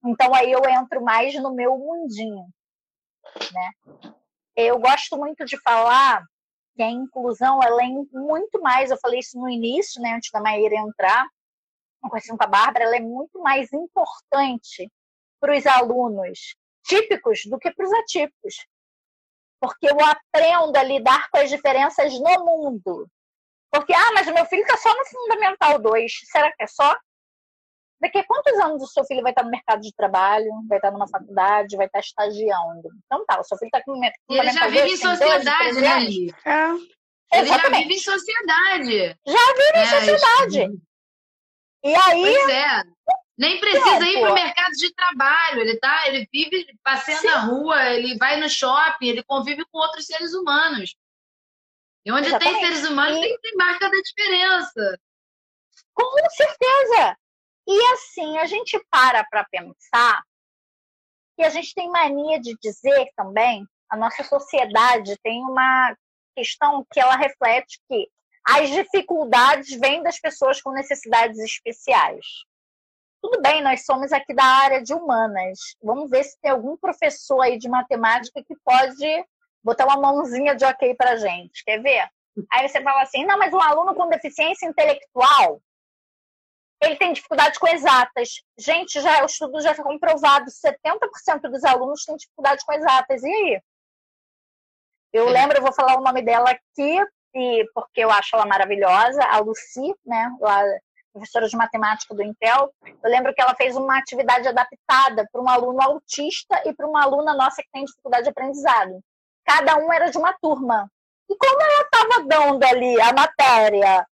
Então 0.07 0.35
aí 0.35 0.51
eu 0.51 0.63
entro 0.65 1.03
mais 1.03 1.35
no 1.35 1.55
meu 1.55 1.77
mundinho, 1.77 2.47
né? 3.53 3.71
Eu 4.57 4.79
gosto 4.79 5.19
muito 5.19 5.45
de 5.45 5.61
falar 5.61 6.23
que 6.75 6.83
a 6.83 6.91
inclusão 6.91 7.63
ela 7.63 7.83
é 7.83 7.89
muito 8.13 8.61
mais, 8.63 8.91
eu 8.91 8.99
falei 8.99 9.19
isso 9.21 9.39
no 9.39 9.49
início, 9.49 10.01
né, 10.01 10.15
antes 10.15 10.31
da 10.31 10.41
Maíra 10.41 10.77
entrar, 10.77 11.27
conversando 12.01 12.39
com 12.39 12.45
a 12.45 12.49
Bárbara, 12.49 12.85
ela 12.85 12.97
é 12.97 13.01
muito 13.01 13.41
mais 13.41 13.73
importante 13.73 14.91
para 15.41 15.57
os 15.57 15.67
alunos 15.67 16.57
típicos 16.85 17.41
do 17.47 17.59
que 17.59 17.71
para 17.71 17.87
os 17.87 17.93
atípicos. 17.93 18.55
Porque 19.61 19.87
eu 19.89 19.97
aprendo 20.01 20.77
a 20.77 20.83
lidar 20.83 21.29
com 21.31 21.39
as 21.39 21.51
diferenças 21.51 22.13
no 22.19 22.45
mundo. 22.45 23.09
Porque, 23.71 23.93
ah, 23.93 24.13
mas 24.15 24.29
o 24.29 24.35
meu 24.35 24.47
filho 24.47 24.63
está 24.63 24.77
só 24.77 24.95
no 24.95 25.05
Fundamental 25.07 25.79
2. 25.81 26.13
Será 26.31 26.53
que 26.53 26.63
é 26.63 26.67
só? 26.67 26.97
Daqui 28.01 28.19
a 28.19 28.25
quantos 28.25 28.53
anos 28.61 28.83
o 28.83 28.87
seu 28.87 29.05
filho 29.05 29.23
vai 29.23 29.33
estar 29.33 29.43
no 29.43 29.51
mercado 29.51 29.81
de 29.81 29.95
trabalho, 29.95 30.51
vai 30.69 30.77
estar 30.77 30.91
numa 30.91 31.09
faculdade, 31.09 31.77
vai 31.77 31.87
estar 31.87 32.01
estagiando? 32.01 32.91
Então 33.07 33.25
tá, 33.25 33.41
o 33.41 33.45
seu 33.45 33.57
filho 33.57 33.71
está 33.73 33.83
com 33.83 33.99
Ele 34.29 34.51
já 34.51 34.69
vive 34.69 34.93
em 34.93 34.97
sociedade, 34.97 35.81
né, 35.81 36.01
Li? 36.01 36.35
É. 36.45 37.39
Ele 37.39 37.47
já 37.47 37.69
vive 37.71 37.95
em 37.95 37.99
sociedade. 37.99 39.19
Já 39.27 39.55
vive 39.55 39.73
é, 39.75 39.83
em 39.83 39.87
sociedade. 39.87 40.69
E 41.87 41.95
aí. 41.95 42.20
Pois 42.20 42.49
é. 42.49 42.82
Nem 43.39 43.61
precisa 43.61 44.09
ir 44.09 44.20
para 44.20 44.30
o 44.30 44.34
mercado 44.34 44.72
de 44.72 44.95
trabalho. 44.95 45.61
Ele 45.61 45.78
tá, 45.78 46.09
ele 46.09 46.26
vive 46.32 46.66
passeando 46.82 47.20
Sim. 47.20 47.26
na 47.26 47.41
rua, 47.41 47.91
ele 47.91 48.16
vai 48.16 48.41
no 48.41 48.49
shopping, 48.49 49.09
ele 49.09 49.22
convive 49.22 49.64
com 49.66 49.78
outros 49.78 50.07
seres 50.07 50.32
humanos. 50.32 50.97
E 52.05 52.11
onde 52.11 52.28
Exatamente. 52.28 52.61
tem 52.61 52.66
seres 52.66 52.89
humanos, 52.89 53.18
e... 53.18 53.20
tem, 53.20 53.39
tem 53.41 53.57
marca 53.57 53.91
da 53.91 53.97
diferença. 54.01 55.01
Com 55.93 56.30
certeza. 56.30 57.16
E 57.68 57.93
assim, 57.93 58.39
a 58.39 58.47
gente 58.47 58.80
para 58.91 59.24
para 59.24 59.45
pensar 59.45 60.22
que 61.37 61.45
a 61.45 61.51
gente 61.51 61.74
tem 61.74 61.91
mania 61.91 62.41
de 62.41 62.57
dizer 62.61 63.09
também, 63.14 63.66
a 63.91 63.97
nossa 63.97 64.24
sociedade 64.24 65.16
tem 65.22 65.43
uma 65.43 65.95
questão 66.34 66.87
que 66.91 66.99
ela 66.99 67.16
reflete 67.16 67.78
que 67.89 68.09
as 68.49 68.71
dificuldades 68.71 69.79
vêm 69.79 70.03
das 70.03 70.21
pessoas 70.21 70.61
com 70.61 70.71
necessidades 70.73 71.39
especiais. 71.39 72.25
Tudo 73.23 73.41
bem, 73.43 73.63
nós 73.63 73.85
somos 73.85 74.13
aqui 74.13 74.33
da 74.35 74.45
área 74.45 74.83
de 74.83 74.95
humanas. 74.95 75.59
Vamos 75.83 76.11
ver 76.11 76.25
se 76.25 76.39
tem 76.41 76.51
algum 76.51 76.77
professor 76.77 77.41
aí 77.41 77.59
de 77.59 77.69
matemática 77.69 78.43
que 78.47 78.55
pode 78.65 79.25
botar 79.65 79.87
uma 79.87 79.97
mãozinha 79.97 80.55
de 80.55 80.65
ok 80.65 80.95
para 80.95 81.17
gente. 81.17 81.65
Quer 81.65 81.83
ver? 81.83 82.09
Aí 82.53 82.69
você 82.69 82.81
fala 82.83 83.03
assim: 83.03 83.25
não, 83.25 83.39
mas 83.39 83.53
um 83.53 83.61
aluno 83.61 83.95
com 83.95 84.09
deficiência 84.09 84.67
intelectual 84.67 85.61
ele 86.83 86.97
tem 86.97 87.13
dificuldade 87.13 87.59
com 87.59 87.67
exatas. 87.69 88.43
Gente, 88.59 89.01
já 89.01 89.23
o 89.23 89.27
estudo 89.27 89.61
já 89.61 89.75
foi 89.75 89.85
comprovado, 89.85 90.51
70% 90.51 91.51
dos 91.51 91.65
alunos 91.65 92.05
têm 92.05 92.17
dificuldade 92.17 92.65
com 92.65 92.73
exatas. 92.73 93.23
E 93.23 93.27
aí? 93.27 93.61
Eu 95.13 95.29
lembro, 95.31 95.57
eu 95.57 95.63
vou 95.63 95.73
falar 95.73 95.99
o 95.99 96.03
nome 96.03 96.23
dela 96.23 96.51
aqui, 96.51 97.03
e 97.37 97.68
porque 97.74 98.01
eu 98.01 98.11
acho 98.11 98.34
ela 98.34 98.47
maravilhosa, 98.47 99.22
a 99.24 99.39
Lucy, 99.39 99.95
né, 100.07 100.34
lá, 100.41 100.62
professora 101.12 101.47
de 101.49 101.57
matemática 101.57 102.14
do 102.14 102.22
Intel. 102.22 102.72
Eu 102.82 103.11
lembro 103.11 103.34
que 103.34 103.43
ela 103.43 103.55
fez 103.55 103.76
uma 103.76 103.99
atividade 103.99 104.49
adaptada 104.49 105.28
para 105.30 105.41
um 105.41 105.49
aluno 105.49 105.82
autista 105.82 106.62
e 106.64 106.72
para 106.72 106.87
uma 106.87 107.03
aluna 107.03 107.34
nossa 107.34 107.62
que 107.62 107.68
tem 107.72 107.84
dificuldade 107.84 108.24
de 108.24 108.30
aprendizado. 108.30 109.01
Cada 109.45 109.76
um 109.76 109.93
era 109.93 110.11
de 110.11 110.18
uma 110.18 110.32
turma. 110.41 110.91
E 111.28 111.37
como 111.37 111.61
ela 111.61 111.82
estava 111.82 112.24
dando 112.26 112.64
ali 112.64 113.01
a 113.01 113.12
matéria 113.12 114.07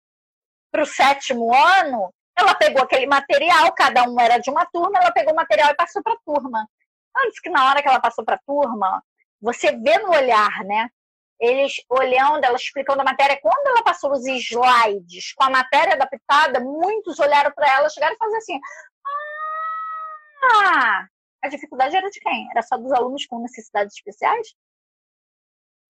para 0.72 0.84
o 0.84 0.86
sétimo 0.86 1.53
ano, 1.53 2.13
ela 2.38 2.55
pegou 2.55 2.82
aquele 2.82 3.05
material, 3.05 3.72
cada 3.74 4.03
um 4.03 4.19
era 4.19 4.38
de 4.38 4.49
uma 4.49 4.65
turma, 4.65 4.97
ela 4.97 5.11
pegou 5.11 5.34
o 5.34 5.36
material 5.36 5.69
e 5.69 5.76
passou 5.76 6.01
para 6.01 6.13
a 6.13 6.19
turma. 6.26 6.67
Antes 7.26 7.39
que 7.39 7.49
na 7.49 7.69
hora 7.69 7.82
que 7.82 7.88
ela 7.88 7.99
passou 7.99 8.24
para 8.24 8.36
a 8.36 8.41
turma, 8.45 9.03
você 9.41 9.72
vê 9.76 9.97
no 9.99 10.11
olhar, 10.11 10.63
né? 10.63 10.89
Eles 11.42 11.74
olhando, 11.89 12.44
ela 12.44 12.56
explicando 12.56 13.02
a 13.02 13.04
matéria. 13.04 13.39
Quando 13.42 13.68
ela 13.68 13.84
passou 13.84 14.12
os 14.12 14.26
slides 14.26 15.34
com 15.34 15.44
a 15.44 15.50
matéria 15.50 15.96
adaptada, 15.96 16.60
muitos 16.60 17.20
olharam 17.20 17.52
para 17.52 17.68
ela, 17.68 17.89
chegaram 17.89 18.14
e 18.16 18.18
falaram 18.18 18.38
assim: 18.38 18.60
Ah, 20.44 21.08
a 21.42 21.50
dificuldade 21.50 21.96
era 21.96 22.10
de 22.10 22.20
quem? 22.20 22.48
Era 22.52 22.62
só 22.62 22.78
dos 22.78 22.92
alunos 22.92 23.26
com 23.26 23.42
necessidades 23.42 23.96
especiais? 23.96 24.54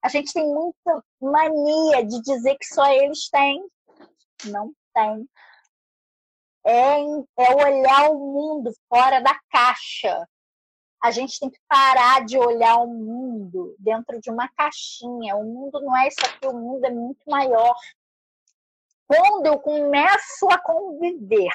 A 0.01 0.07
gente 0.07 0.33
tem 0.33 0.47
muita 0.47 1.03
mania 1.21 2.05
de 2.05 2.21
dizer 2.21 2.55
que 2.55 2.65
só 2.65 2.89
eles 2.91 3.29
têm. 3.29 3.63
Não 4.45 4.73
tem 4.93 5.27
é, 6.65 7.01
é 7.37 7.55
olhar 7.55 8.11
o 8.11 8.17
mundo 8.17 8.71
fora 8.87 9.19
da 9.19 9.37
caixa. 9.49 10.27
A 11.01 11.09
gente 11.09 11.39
tem 11.39 11.49
que 11.49 11.59
parar 11.67 12.23
de 12.23 12.37
olhar 12.37 12.75
o 12.77 12.87
mundo 12.87 13.75
dentro 13.79 14.21
de 14.21 14.29
uma 14.29 14.47
caixinha. 14.49 15.35
O 15.35 15.43
mundo 15.43 15.81
não 15.81 15.97
é 15.97 16.07
isso 16.07 16.19
aqui, 16.23 16.47
o 16.47 16.53
mundo 16.53 16.85
é 16.85 16.91
muito 16.91 17.21
maior. 17.27 17.75
Quando 19.07 19.45
eu 19.45 19.59
começo 19.59 20.49
a 20.49 20.59
conviver 20.59 21.51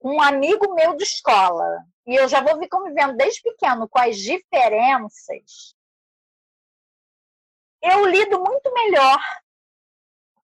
com 0.00 0.16
um 0.16 0.20
amigo 0.20 0.74
meu 0.74 0.94
de 0.96 1.04
escola, 1.04 1.84
e 2.06 2.14
eu 2.14 2.28
já 2.28 2.42
vou 2.42 2.58
vir 2.58 2.68
convivendo 2.68 3.16
desde 3.16 3.40
pequeno 3.40 3.88
com 3.88 3.98
as 3.98 4.18
diferenças, 4.18 5.74
eu 7.80 8.06
lido 8.06 8.38
muito 8.40 8.72
melhor 8.72 9.18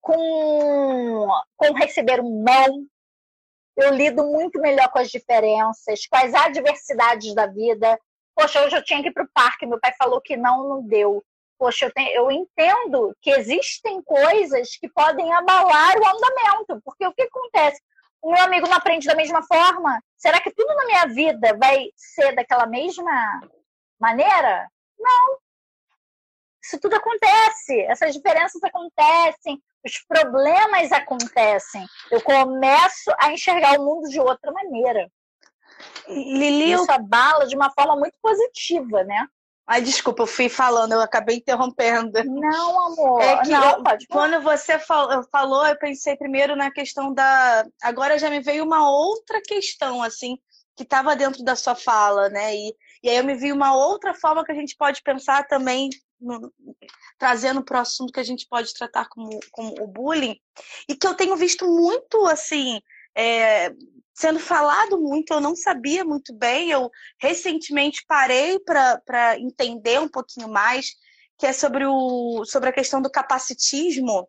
com, 0.01 1.29
com 1.57 1.75
receber 1.75 2.21
um 2.21 2.43
não, 2.43 2.87
eu 3.83 3.95
lido 3.95 4.25
muito 4.25 4.61
melhor 4.61 4.89
com 4.91 4.99
as 4.99 5.09
diferenças, 5.09 6.07
com 6.07 6.17
as 6.17 6.35
adversidades 6.35 7.35
da 7.35 7.47
vida. 7.47 7.99
Poxa, 8.35 8.63
hoje 8.63 8.77
eu 8.77 8.85
tinha 8.85 9.03
que 9.03 9.09
ir 9.09 9.13
para 9.13 9.25
o 9.25 9.31
parque, 9.33 9.67
meu 9.67 9.81
pai 9.81 9.93
falou 9.99 10.21
que 10.21 10.37
não, 10.37 10.69
não 10.69 10.83
deu. 10.83 11.23
Poxa, 11.59 11.87
eu, 11.87 11.93
tenho, 11.93 12.11
eu 12.11 12.31
entendo 12.31 13.15
que 13.21 13.31
existem 13.31 14.03
coisas 14.03 14.77
que 14.77 14.89
podem 14.89 15.33
abalar 15.35 15.95
o 15.99 16.07
andamento, 16.07 16.81
porque 16.85 17.07
o 17.07 17.13
que 17.13 17.23
acontece? 17.23 17.81
O 18.23 18.33
meu 18.33 18.43
amigo 18.43 18.67
não 18.67 18.77
aprende 18.77 19.07
da 19.07 19.15
mesma 19.15 19.43
forma? 19.43 20.03
Será 20.17 20.41
que 20.41 20.53
tudo 20.53 20.75
na 20.75 20.87
minha 20.87 21.07
vida 21.07 21.57
vai 21.59 21.89
ser 21.97 22.35
daquela 22.35 22.67
mesma 22.67 23.41
maneira? 23.99 24.69
Não. 24.99 25.39
Isso 26.71 26.79
tudo 26.79 26.95
acontece, 26.95 27.81
essas 27.89 28.15
diferenças 28.15 28.63
acontecem, 28.63 29.61
os 29.85 29.99
problemas 30.07 30.93
acontecem. 30.93 31.85
Eu 32.13 32.21
começo 32.21 33.11
a 33.19 33.33
enxergar 33.33 33.81
o 33.81 33.85
mundo 33.85 34.09
de 34.09 34.21
outra 34.21 34.53
maneira. 34.53 35.11
Lili, 36.07 36.73
Isso 36.73 36.93
abala 36.93 37.49
de 37.49 37.57
uma 37.57 37.73
forma 37.73 37.97
muito 37.97 38.15
positiva, 38.23 39.03
né? 39.03 39.27
Ai, 39.67 39.83
desculpa, 39.83 40.23
eu 40.23 40.29
fui 40.29 40.49
falando, 40.49 40.93
eu 40.93 41.01
acabei 41.01 41.39
interrompendo. 41.39 42.23
Não, 42.25 42.87
amor. 42.87 43.21
É 43.21 43.43
que 43.43 43.51
não, 43.51 43.79
eu, 43.79 43.85
quando 44.09 44.41
você 44.41 44.79
falou, 44.79 45.67
eu 45.67 45.77
pensei 45.77 46.17
primeiro 46.17 46.55
na 46.55 46.71
questão 46.71 47.13
da. 47.13 47.67
Agora 47.83 48.19
já 48.19 48.31
me 48.31 48.41
veio 48.41 48.65
uma 48.65 48.89
outra 48.89 49.41
questão, 49.43 50.03
assim, 50.05 50.39
que 50.77 50.85
estava 50.85 51.17
dentro 51.17 51.43
da 51.43 51.57
sua 51.57 51.75
fala, 51.75 52.29
né? 52.29 52.55
E, 52.55 52.77
e 53.03 53.11
aí 53.11 53.17
eu 53.17 53.25
me 53.25 53.35
vi 53.35 53.51
uma 53.51 53.75
outra 53.75 54.15
forma 54.15 54.45
que 54.45 54.53
a 54.53 54.57
gente 54.57 54.77
pode 54.77 55.03
pensar 55.03 55.49
também 55.49 55.91
trazendo 57.19 57.63
para 57.63 57.79
o 57.79 57.81
assunto 57.83 58.13
que 58.13 58.21
a 58.21 58.25
gente 58.25 58.47
pode 58.49 58.73
tratar 58.75 59.09
como, 59.09 59.39
como 59.51 59.75
o 59.81 59.87
bullying, 59.87 60.39
e 60.89 60.95
que 60.95 61.07
eu 61.07 61.15
tenho 61.15 61.37
visto 61.37 61.67
muito 61.67 62.27
assim. 62.27 62.81
É, 63.17 63.75
sendo 64.15 64.39
falado 64.39 65.01
muito, 65.01 65.33
eu 65.33 65.41
não 65.41 65.57
sabia 65.57 66.05
muito 66.05 66.35
bem. 66.35 66.71
Eu 66.71 66.91
recentemente 67.19 68.05
parei 68.07 68.59
para 68.61 69.39
entender 69.39 69.99
um 69.99 70.09
pouquinho 70.09 70.49
mais, 70.49 70.95
que 71.39 71.47
é 71.47 71.53
sobre, 71.53 71.87
o, 71.87 72.45
sobre 72.45 72.69
a 72.69 72.73
questão 72.73 73.01
do 73.01 73.11
capacitismo. 73.11 74.29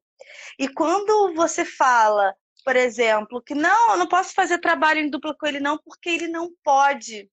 E 0.57 0.69
quando 0.69 1.33
você 1.35 1.65
fala, 1.65 2.33
por 2.63 2.75
exemplo, 2.75 3.41
que 3.41 3.53
não, 3.53 3.91
eu 3.91 3.97
não 3.97 4.07
posso 4.07 4.33
fazer 4.33 4.59
trabalho 4.59 5.01
em 5.01 5.09
dupla 5.09 5.35
com 5.37 5.45
ele, 5.45 5.59
não, 5.59 5.77
porque 5.77 6.09
ele 6.09 6.27
não 6.29 6.49
pode. 6.63 7.29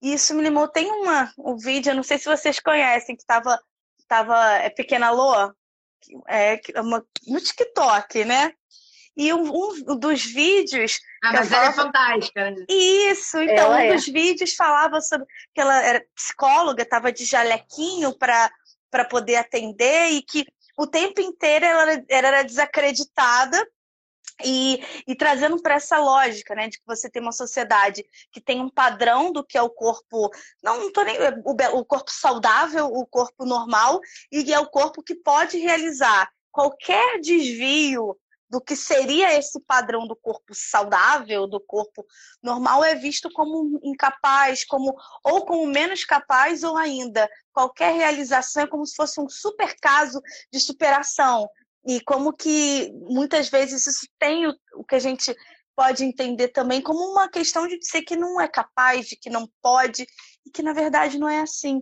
Isso 0.00 0.34
me 0.34 0.42
lembrou. 0.42 0.66
Tem 0.68 0.90
uma, 0.90 1.30
um 1.38 1.56
vídeo, 1.56 1.90
eu 1.90 1.96
não 1.96 2.02
sei 2.02 2.18
se 2.18 2.24
vocês 2.24 2.58
conhecem, 2.58 3.14
que 3.14 3.22
estava 3.22 3.60
tava 4.06 4.38
é 4.56 4.70
Pequena 4.70 5.10
Lô, 5.10 5.52
é, 6.28 6.60
uma, 6.76 7.04
no 7.26 7.40
TikTok, 7.40 8.24
né? 8.24 8.52
E 9.16 9.32
um, 9.32 9.52
um 9.52 9.98
dos 9.98 10.24
vídeos. 10.24 10.98
Ah, 11.22 11.32
mas 11.32 11.52
ela, 11.52 11.66
é 11.66 11.72
fantástica. 11.72 12.50
Né? 12.50 12.64
Isso, 12.68 13.38
então, 13.38 13.66
ela 13.66 13.76
um 13.76 13.80
é. 13.80 13.94
dos 13.94 14.06
vídeos 14.06 14.54
falava 14.54 15.00
sobre 15.00 15.26
que 15.54 15.60
ela 15.60 15.82
era 15.82 16.04
psicóloga, 16.14 16.82
estava 16.82 17.12
de 17.12 17.24
jalequinho 17.24 18.16
para 18.18 18.50
poder 19.10 19.36
atender 19.36 20.12
e 20.12 20.22
que 20.22 20.46
o 20.78 20.86
tempo 20.86 21.20
inteiro 21.20 21.64
ela, 21.64 22.04
ela 22.08 22.28
era 22.28 22.42
desacreditada 22.42 23.64
E, 24.44 24.82
e, 25.06 25.14
trazendo 25.14 25.60
para 25.60 25.74
essa 25.74 25.98
lógica, 25.98 26.54
né, 26.54 26.68
de 26.68 26.78
que 26.78 26.86
você 26.86 27.10
tem 27.10 27.20
uma 27.20 27.32
sociedade 27.32 28.04
que 28.30 28.40
tem 28.40 28.60
um 28.60 28.68
padrão 28.68 29.32
do 29.32 29.44
que 29.44 29.58
é 29.58 29.62
o 29.62 29.70
corpo, 29.70 30.30
não, 30.62 30.80
não 30.80 30.92
tô 30.92 31.02
nem, 31.02 31.16
o, 31.44 31.78
o 31.78 31.84
corpo 31.84 32.10
saudável, 32.10 32.86
o 32.86 33.06
corpo 33.06 33.44
normal, 33.44 34.00
e 34.30 34.52
é 34.52 34.58
o 34.58 34.68
corpo 34.68 35.02
que 35.02 35.14
pode 35.14 35.58
realizar 35.58 36.28
qualquer 36.50 37.20
desvio 37.20 38.16
do 38.52 38.60
que 38.60 38.76
seria 38.76 39.32
esse 39.32 39.58
padrão 39.60 40.06
do 40.06 40.14
corpo 40.14 40.54
saudável, 40.54 41.46
do 41.46 41.58
corpo 41.58 42.04
normal, 42.42 42.84
é 42.84 42.94
visto 42.94 43.30
como 43.32 43.80
incapaz, 43.82 44.62
como 44.62 44.94
ou 45.24 45.46
como 45.46 45.66
menos 45.66 46.04
capaz, 46.04 46.62
ou 46.62 46.76
ainda 46.76 47.26
qualquer 47.50 47.94
realização 47.94 48.64
é 48.64 48.66
como 48.66 48.84
se 48.84 48.94
fosse 48.94 49.18
um 49.18 49.26
super 49.26 49.74
caso 49.80 50.20
de 50.52 50.60
superação. 50.60 51.48
E 51.86 52.00
como 52.02 52.32
que 52.32 52.92
muitas 52.92 53.48
vezes 53.48 53.86
isso 53.86 54.06
tem 54.18 54.46
o, 54.46 54.54
o 54.76 54.84
que 54.84 54.94
a 54.94 55.00
gente 55.00 55.34
pode 55.74 56.04
entender 56.04 56.48
também 56.48 56.80
como 56.80 57.00
uma 57.10 57.28
questão 57.28 57.66
de 57.66 57.78
dizer 57.78 58.02
que 58.02 58.16
não 58.16 58.40
é 58.40 58.46
capaz, 58.46 59.06
de 59.06 59.16
que 59.16 59.30
não 59.30 59.48
pode, 59.60 60.06
e 60.46 60.50
que 60.50 60.62
na 60.62 60.72
verdade 60.72 61.18
não 61.18 61.28
é 61.28 61.40
assim. 61.40 61.80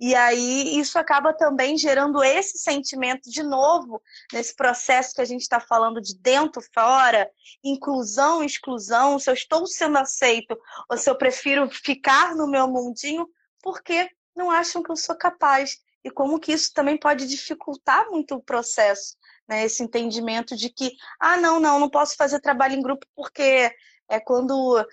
E 0.00 0.16
aí 0.16 0.80
isso 0.80 0.98
acaba 0.98 1.32
também 1.32 1.78
gerando 1.78 2.24
esse 2.24 2.58
sentimento 2.58 3.30
de 3.30 3.42
novo 3.42 4.02
nesse 4.32 4.52
processo 4.52 5.14
que 5.14 5.20
a 5.20 5.24
gente 5.24 5.42
está 5.42 5.60
falando 5.60 6.00
de 6.00 6.18
dentro, 6.18 6.60
fora, 6.74 7.30
inclusão, 7.62 8.42
exclusão, 8.42 9.16
se 9.18 9.30
eu 9.30 9.34
estou 9.34 9.64
sendo 9.64 9.98
aceito 9.98 10.58
ou 10.90 10.98
se 10.98 11.08
eu 11.08 11.16
prefiro 11.16 11.70
ficar 11.70 12.34
no 12.34 12.48
meu 12.48 12.66
mundinho, 12.66 13.28
porque 13.62 14.10
não 14.34 14.50
acham 14.50 14.82
que 14.82 14.90
eu 14.90 14.96
sou 14.96 15.14
capaz. 15.14 15.78
E 16.04 16.10
como 16.10 16.40
que 16.40 16.52
isso 16.52 16.72
também 16.74 16.98
pode 16.98 17.28
dificultar 17.28 18.10
muito 18.10 18.34
o 18.34 18.42
processo, 18.42 19.16
né? 19.48 19.64
Esse 19.64 19.82
entendimento 19.82 20.56
de 20.56 20.70
que, 20.70 20.92
ah, 21.20 21.36
não, 21.36 21.60
não, 21.60 21.78
não 21.78 21.90
posso 21.90 22.16
fazer 22.16 22.40
trabalho 22.40 22.74
em 22.74 22.82
grupo 22.82 23.06
porque 23.14 23.70
é 24.08 24.20
quando 24.20 24.84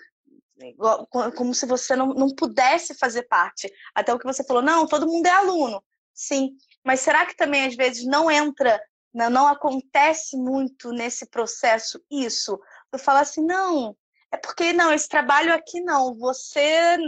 como 1.36 1.54
se 1.54 1.64
você 1.64 1.96
não, 1.96 2.08
não 2.08 2.28
pudesse 2.34 2.94
fazer 2.94 3.22
parte. 3.22 3.72
Até 3.94 4.12
o 4.12 4.18
que 4.18 4.26
você 4.26 4.44
falou, 4.44 4.62
não, 4.62 4.86
todo 4.86 5.06
mundo 5.06 5.26
é 5.26 5.30
aluno. 5.30 5.82
Sim, 6.12 6.56
mas 6.84 7.00
será 7.00 7.24
que 7.24 7.36
também 7.36 7.66
às 7.66 7.74
vezes 7.74 8.04
não 8.04 8.30
entra, 8.30 8.80
não 9.14 9.46
acontece 9.46 10.36
muito 10.36 10.92
nesse 10.92 11.26
processo 11.26 12.02
isso? 12.10 12.60
Eu 12.92 12.98
falar 12.98 13.20
assim, 13.20 13.44
não, 13.44 13.96
é 14.30 14.36
porque 14.36 14.72
não, 14.72 14.92
esse 14.92 15.08
trabalho 15.08 15.54
aqui 15.54 15.80
não, 15.80 16.14
você 16.14 16.98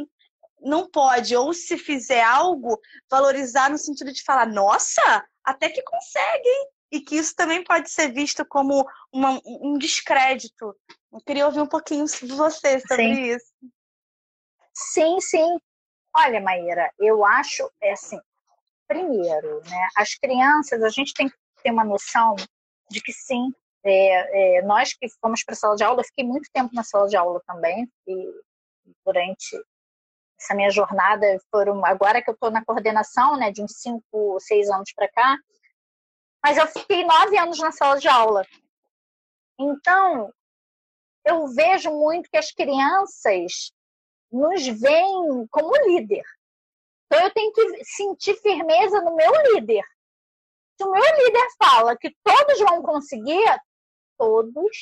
não 0.60 0.88
pode, 0.88 1.36
ou 1.36 1.52
se 1.52 1.76
fizer 1.76 2.22
algo, 2.22 2.80
valorizar 3.10 3.68
no 3.68 3.76
sentido 3.76 4.12
de 4.12 4.22
falar, 4.22 4.46
nossa, 4.46 5.26
até 5.44 5.68
que 5.68 5.82
consegue, 5.82 6.68
e 6.92 7.00
que 7.00 7.16
isso 7.16 7.34
também 7.34 7.64
pode 7.64 7.90
ser 7.90 8.12
visto 8.12 8.44
como 8.44 8.86
uma, 9.10 9.40
um 9.44 9.78
descrédito 9.78 10.76
eu 11.12 11.20
queria 11.20 11.46
ouvir 11.46 11.60
um 11.60 11.66
pouquinho 11.66 12.06
de 12.06 12.26
você 12.26 12.80
sobre 12.80 13.14
sim. 13.14 13.22
isso. 13.22 13.52
Sim, 14.72 15.20
sim. 15.20 15.58
Olha, 16.16 16.40
Maíra, 16.40 16.90
eu 16.98 17.24
acho, 17.24 17.70
é 17.82 17.92
assim, 17.92 18.18
primeiro, 18.88 19.60
né, 19.68 19.88
as 19.96 20.14
crianças, 20.14 20.82
a 20.82 20.88
gente 20.88 21.12
tem 21.12 21.28
que 21.28 21.36
ter 21.62 21.70
uma 21.70 21.84
noção 21.84 22.34
de 22.90 23.00
que 23.02 23.12
sim, 23.12 23.52
é, 23.84 24.58
é, 24.58 24.62
nós 24.62 24.94
que 24.94 25.06
fomos 25.20 25.44
para 25.44 25.52
a 25.52 25.56
sala 25.56 25.76
de 25.76 25.84
aula, 25.84 26.00
eu 26.00 26.04
fiquei 26.04 26.24
muito 26.24 26.48
tempo 26.52 26.74
na 26.74 26.82
sala 26.82 27.06
de 27.08 27.16
aula 27.16 27.42
também, 27.46 27.90
e 28.06 28.34
durante 29.04 29.62
essa 30.40 30.54
minha 30.54 30.70
jornada, 30.70 31.26
foram, 31.50 31.84
agora 31.84 32.22
que 32.22 32.30
eu 32.30 32.34
estou 32.34 32.50
na 32.50 32.64
coordenação, 32.64 33.36
né, 33.36 33.50
de 33.50 33.62
uns 33.62 33.72
cinco, 33.76 34.38
seis 34.40 34.70
anos 34.70 34.92
para 34.94 35.08
cá, 35.08 35.36
mas 36.42 36.58
eu 36.58 36.66
fiquei 36.66 37.04
nove 37.04 37.38
anos 37.38 37.58
na 37.58 37.72
sala 37.72 37.98
de 37.98 38.08
aula. 38.08 38.46
Então, 39.58 40.32
eu 41.24 41.46
vejo 41.48 41.90
muito 41.90 42.28
que 42.28 42.36
as 42.36 42.50
crianças 42.50 43.72
nos 44.30 44.66
veem 44.66 45.46
como 45.50 45.76
líder. 45.86 46.24
Então 47.06 47.20
eu 47.24 47.32
tenho 47.32 47.52
que 47.52 47.84
sentir 47.84 48.34
firmeza 48.36 49.00
no 49.02 49.14
meu 49.14 49.30
líder. 49.52 49.84
Se 50.76 50.84
o 50.84 50.90
meu 50.90 51.16
líder 51.16 51.46
fala 51.62 51.96
que 51.96 52.14
todos 52.24 52.58
vão 52.60 52.82
conseguir, 52.82 53.60
todos 54.18 54.76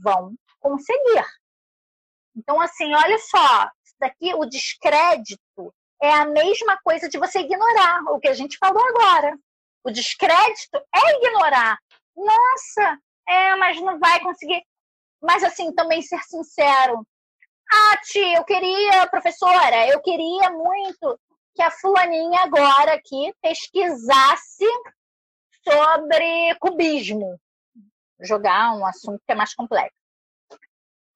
vão 0.00 0.34
conseguir. 0.60 1.26
Então, 2.36 2.60
assim, 2.60 2.94
olha 2.94 3.18
só, 3.18 3.68
isso 3.84 3.94
daqui, 3.98 4.32
o 4.34 4.46
descrédito 4.46 5.74
é 6.00 6.10
a 6.14 6.24
mesma 6.24 6.78
coisa 6.82 7.08
de 7.08 7.18
você 7.18 7.40
ignorar 7.40 8.02
o 8.10 8.18
que 8.18 8.28
a 8.28 8.32
gente 8.32 8.56
falou 8.58 8.82
agora. 8.88 9.36
O 9.84 9.90
descrédito 9.90 10.78
é 10.94 11.16
ignorar. 11.16 11.78
Nossa, 12.16 12.98
é, 13.28 13.56
mas 13.56 13.80
não 13.80 13.98
vai 13.98 14.20
conseguir 14.20 14.62
mas 15.22 15.44
assim, 15.44 15.72
também 15.72 16.02
ser 16.02 16.20
sincero. 16.24 17.06
Ah, 17.72 17.96
tia, 18.02 18.38
eu 18.38 18.44
queria, 18.44 19.06
professora, 19.06 19.86
eu 19.88 20.00
queria 20.02 20.50
muito 20.50 21.18
que 21.54 21.62
a 21.62 21.70
fulaninha 21.70 22.40
agora 22.42 22.94
aqui 22.94 23.32
pesquisasse 23.40 24.66
sobre 25.62 26.54
cubismo. 26.60 27.40
Jogar 28.20 28.74
um 28.74 28.84
assunto 28.84 29.22
que 29.24 29.32
é 29.32 29.34
mais 29.34 29.54
complexo. 29.54 29.96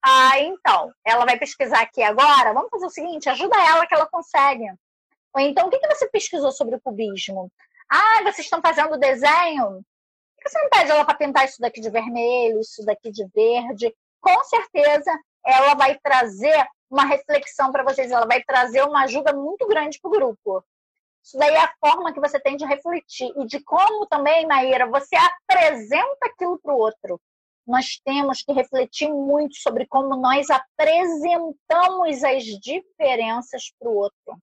Ah, 0.03 0.39
então, 0.39 0.93
ela 1.05 1.25
vai 1.25 1.37
pesquisar 1.37 1.81
aqui 1.81 2.01
agora. 2.01 2.53
Vamos 2.53 2.69
fazer 2.69 2.85
o 2.85 2.89
seguinte: 2.89 3.29
ajuda 3.29 3.57
ela 3.57 3.85
que 3.85 3.93
ela 3.93 4.07
consegue. 4.07 4.65
Ou 5.33 5.41
então, 5.41 5.67
o 5.67 5.69
que, 5.69 5.79
que 5.79 5.87
você 5.87 6.09
pesquisou 6.09 6.51
sobre 6.51 6.75
o 6.75 6.81
cubismo? 6.81 7.51
Ah, 7.89 8.21
vocês 8.23 8.39
estão 8.39 8.61
fazendo 8.61 8.97
desenho? 8.97 9.83
que 10.47 10.49
você 10.49 10.61
não 10.61 10.69
pede 10.69 10.91
ela 10.91 11.05
para 11.05 11.17
pintar 11.17 11.45
isso 11.45 11.59
daqui 11.59 11.81
de 11.81 11.89
vermelho, 11.89 12.61
isso 12.61 12.85
daqui 12.85 13.11
de 13.11 13.25
verde? 13.27 13.93
Com 14.21 14.43
certeza 14.45 15.11
ela 15.45 15.75
vai 15.75 15.97
trazer 15.99 16.65
uma 16.89 17.05
reflexão 17.05 17.71
para 17.71 17.83
vocês, 17.83 18.11
ela 18.11 18.25
vai 18.25 18.41
trazer 18.43 18.83
uma 18.83 19.03
ajuda 19.03 19.33
muito 19.33 19.67
grande 19.67 19.99
para 19.99 20.09
o 20.09 20.11
grupo. 20.11 20.63
Isso 21.23 21.37
daí 21.37 21.53
é 21.53 21.59
a 21.59 21.73
forma 21.79 22.13
que 22.13 22.19
você 22.19 22.39
tem 22.39 22.55
de 22.55 22.65
refletir 22.65 23.31
e 23.37 23.45
de 23.45 23.61
como 23.61 24.05
também, 24.07 24.45
Maíra, 24.45 24.87
você 24.87 25.15
apresenta 25.15 26.25
aquilo 26.25 26.57
para 26.59 26.73
o 26.73 26.77
outro. 26.77 27.19
Nós 27.65 27.99
temos 28.05 28.41
que 28.41 28.53
refletir 28.53 29.09
muito 29.09 29.57
sobre 29.57 29.85
como 29.87 30.15
nós 30.15 30.47
apresentamos 30.49 32.23
as 32.23 32.43
diferenças 32.43 33.73
para 33.77 33.89
o 33.89 33.95
outro. 33.95 34.37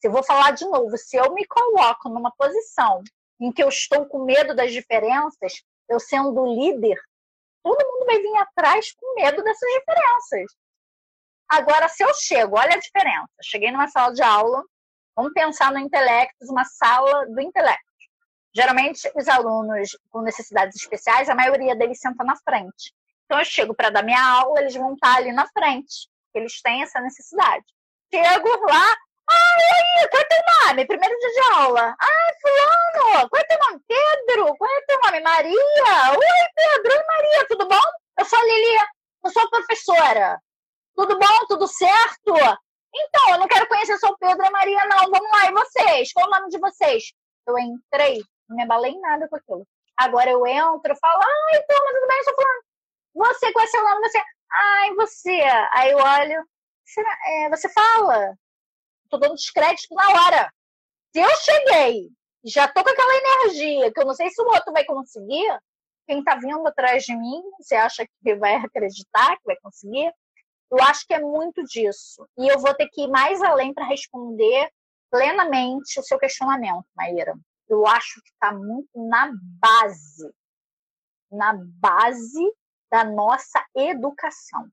Se 0.00 0.08
eu 0.08 0.12
vou 0.12 0.22
falar 0.22 0.52
de 0.52 0.64
novo, 0.64 0.96
se 0.96 1.16
eu 1.16 1.32
me 1.34 1.46
coloco 1.46 2.08
numa 2.08 2.32
posição 2.32 3.02
em 3.38 3.52
que 3.52 3.62
eu 3.62 3.68
estou 3.68 4.06
com 4.06 4.24
medo 4.24 4.54
das 4.54 4.72
diferenças, 4.72 5.62
eu 5.88 6.00
sendo 6.00 6.46
líder, 6.46 6.98
todo 7.62 7.86
mundo 7.86 8.06
vai 8.06 8.18
vir 8.18 8.36
atrás 8.38 8.92
com 8.92 9.14
medo 9.14 9.42
dessas 9.42 9.68
diferenças. 9.72 10.56
Agora, 11.48 11.88
se 11.88 12.02
eu 12.02 12.14
chego, 12.14 12.56
olha 12.56 12.74
a 12.74 12.78
diferença. 12.78 13.28
Cheguei 13.42 13.70
numa 13.70 13.88
sala 13.88 14.14
de 14.14 14.22
aula, 14.22 14.62
vamos 15.14 15.32
pensar 15.32 15.72
no 15.72 15.78
intelecto, 15.78 16.36
uma 16.48 16.64
sala 16.64 17.26
do 17.26 17.40
intelecto. 17.40 17.84
Geralmente, 18.54 19.10
os 19.14 19.28
alunos 19.28 19.90
com 20.10 20.22
necessidades 20.22 20.76
especiais, 20.76 21.28
a 21.28 21.34
maioria 21.34 21.76
deles 21.76 22.00
senta 22.00 22.24
na 22.24 22.36
frente. 22.36 22.94
Então, 23.24 23.38
eu 23.38 23.44
chego 23.44 23.74
para 23.74 23.90
dar 23.90 24.02
minha 24.02 24.22
aula, 24.22 24.60
eles 24.60 24.74
vão 24.74 24.94
estar 24.94 25.16
ali 25.16 25.32
na 25.32 25.46
frente. 25.48 26.08
Eles 26.34 26.60
têm 26.62 26.82
essa 26.82 27.00
necessidade. 27.00 27.64
Chego 28.12 28.48
lá, 28.66 28.96
aí, 29.30 30.08
qual 30.08 30.22
é 30.22 30.24
teu 30.24 30.38
nome? 30.66 30.86
Primeiro 30.86 31.18
dia 31.18 31.30
de 31.30 31.52
aula. 31.54 31.96
Ah, 32.00 32.32
fulano, 32.40 33.28
qual 33.28 33.42
é 33.42 33.44
teu 33.44 33.58
nome? 33.58 33.82
Pedro, 33.86 34.56
qual 34.56 34.70
é 34.70 34.80
teu 34.86 34.98
nome? 35.04 35.20
Maria. 35.20 36.10
Oi, 36.12 36.48
Pedro, 36.54 36.98
oi, 36.98 37.04
Maria, 37.06 37.46
tudo 37.48 37.68
bom? 37.68 37.80
Eu 38.18 38.24
sou 38.24 38.38
a 38.38 38.42
Lili, 38.42 38.78
eu 39.24 39.30
sou 39.30 39.50
professora. 39.50 40.40
Tudo 40.94 41.18
bom? 41.18 41.46
Tudo 41.48 41.66
certo? 41.66 42.34
Então, 42.94 43.30
eu 43.30 43.38
não 43.38 43.48
quero 43.48 43.68
conhecer 43.68 43.96
só 43.98 44.08
o 44.08 44.18
Pedro 44.18 44.42
e 44.42 44.48
a 44.48 44.50
Maria, 44.50 44.84
não. 44.86 45.10
Vamos 45.10 45.30
lá, 45.30 45.48
e 45.48 45.52
vocês? 45.52 46.12
Qual 46.12 46.26
é 46.26 46.28
o 46.28 46.32
nome 46.32 46.48
de 46.50 46.58
vocês? 46.58 47.12
Eu 47.46 47.58
entrei, 47.58 48.22
não 48.48 48.56
me 48.56 48.62
abalei 48.64 48.98
nada 48.98 49.28
com 49.28 49.36
aquilo. 49.36 49.66
Agora 49.96 50.30
eu 50.30 50.46
entro, 50.46 50.96
falo, 50.96 51.20
ai, 51.22 51.62
turma, 51.68 51.92
tudo 51.92 52.08
bem? 52.08 52.18
Eu 52.18 52.24
sou 52.24 52.34
fulano. 52.34 52.62
Você, 53.14 53.52
qual 53.52 53.64
é 53.64 53.68
seu 53.68 53.84
nome? 53.84 54.08
Você, 54.08 54.22
ai, 54.52 54.94
você. 54.94 55.42
Aí 55.72 55.90
eu 55.90 55.98
olho, 55.98 56.44
é, 57.26 57.48
você 57.50 57.68
fala? 57.68 58.34
Tô 59.10 59.18
dando 59.18 59.34
descrédito 59.34 59.94
na 59.94 60.08
hora. 60.08 60.52
Se 61.12 61.20
eu 61.20 61.36
cheguei, 61.36 62.08
já 62.44 62.68
tô 62.68 62.82
com 62.82 62.90
aquela 62.90 63.16
energia, 63.16 63.92
que 63.92 64.00
eu 64.00 64.06
não 64.06 64.14
sei 64.14 64.30
se 64.30 64.40
o 64.40 64.46
outro 64.46 64.72
vai 64.72 64.84
conseguir, 64.84 65.60
quem 66.06 66.22
tá 66.24 66.36
vindo 66.36 66.66
atrás 66.66 67.04
de 67.04 67.14
mim, 67.14 67.42
você 67.60 67.74
acha 67.74 68.06
que 68.22 68.34
vai 68.36 68.54
acreditar 68.54 69.36
que 69.36 69.44
vai 69.44 69.56
conseguir? 69.56 70.12
Eu 70.70 70.80
acho 70.82 71.06
que 71.06 71.14
é 71.14 71.20
muito 71.20 71.62
disso. 71.64 72.26
E 72.38 72.48
eu 72.48 72.58
vou 72.58 72.72
ter 72.74 72.88
que 72.88 73.02
ir 73.02 73.08
mais 73.08 73.42
além 73.42 73.74
para 73.74 73.84
responder 73.84 74.70
plenamente 75.10 75.98
o 75.98 76.02
seu 76.02 76.18
questionamento, 76.18 76.86
Maíra. 76.96 77.34
Eu 77.68 77.86
acho 77.86 78.22
que 78.22 78.30
está 78.30 78.52
muito 78.52 78.88
na 78.94 79.32
base, 79.60 80.32
na 81.30 81.54
base 81.54 82.52
da 82.90 83.04
nossa 83.04 83.64
educação 83.76 84.70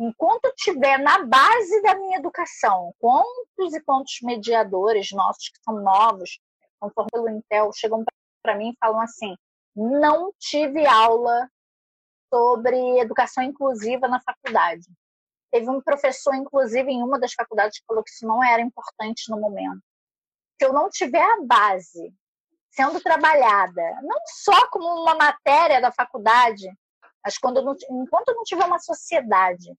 enquanto 0.00 0.46
eu 0.46 0.54
estiver 0.56 0.98
na 0.98 1.26
base 1.26 1.82
da 1.82 1.94
minha 1.94 2.16
educação, 2.16 2.94
quantos 2.98 3.74
e 3.74 3.80
quantos 3.82 4.18
mediadores 4.22 5.12
nossos 5.12 5.50
que 5.50 5.62
são 5.62 5.74
novos, 5.82 6.40
conforme 6.80 7.10
pelo 7.12 7.28
Intel, 7.28 7.70
chegam 7.74 8.02
para 8.42 8.56
mim 8.56 8.70
e 8.70 8.76
falam 8.80 9.00
assim: 9.00 9.36
não 9.76 10.32
tive 10.38 10.86
aula 10.86 11.46
sobre 12.32 12.98
educação 12.98 13.44
inclusiva 13.44 14.08
na 14.08 14.20
faculdade. 14.20 14.86
Teve 15.52 15.68
um 15.68 15.82
professor, 15.82 16.34
inclusive, 16.34 16.90
em 16.90 17.02
uma 17.02 17.18
das 17.18 17.34
faculdades, 17.34 17.78
que 17.78 17.84
falou 17.86 18.02
que 18.02 18.10
isso 18.10 18.26
não 18.26 18.42
era 18.42 18.62
importante 18.62 19.28
no 19.28 19.38
momento. 19.38 19.82
Se 20.58 20.66
eu 20.66 20.72
não 20.72 20.88
tiver 20.88 21.22
a 21.22 21.42
base 21.42 22.14
sendo 22.70 23.00
trabalhada, 23.00 23.82
não 24.02 24.18
só 24.26 24.68
como 24.68 24.86
uma 25.02 25.14
matéria 25.16 25.80
da 25.80 25.90
faculdade, 25.90 26.72
mas 27.22 27.36
quando 27.36 27.60
não, 27.62 27.74
enquanto 27.90 28.28
eu 28.28 28.36
não 28.36 28.44
tiver 28.44 28.64
uma 28.64 28.78
sociedade 28.78 29.76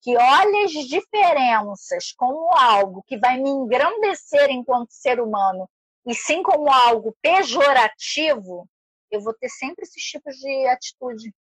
que 0.00 0.16
olha 0.16 0.64
as 0.64 0.72
diferenças 0.72 2.12
como 2.16 2.54
algo 2.54 3.02
que 3.06 3.18
vai 3.18 3.38
me 3.38 3.50
engrandecer 3.50 4.50
enquanto 4.50 4.90
ser 4.90 5.20
humano, 5.20 5.68
e 6.06 6.14
sim 6.14 6.42
como 6.42 6.70
algo 6.70 7.16
pejorativo, 7.20 8.68
eu 9.10 9.20
vou 9.20 9.34
ter 9.34 9.48
sempre 9.48 9.84
esses 9.84 10.02
tipos 10.02 10.36
de 10.36 10.66
atitude. 10.68 11.34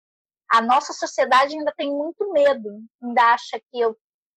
A 0.50 0.62
nossa 0.62 0.92
sociedade 0.92 1.56
ainda 1.56 1.72
tem 1.76 1.90
muito 1.90 2.32
medo, 2.32 2.80
ainda 3.02 3.34
acha 3.34 3.60
que 3.70 3.80
eu, 3.80 3.96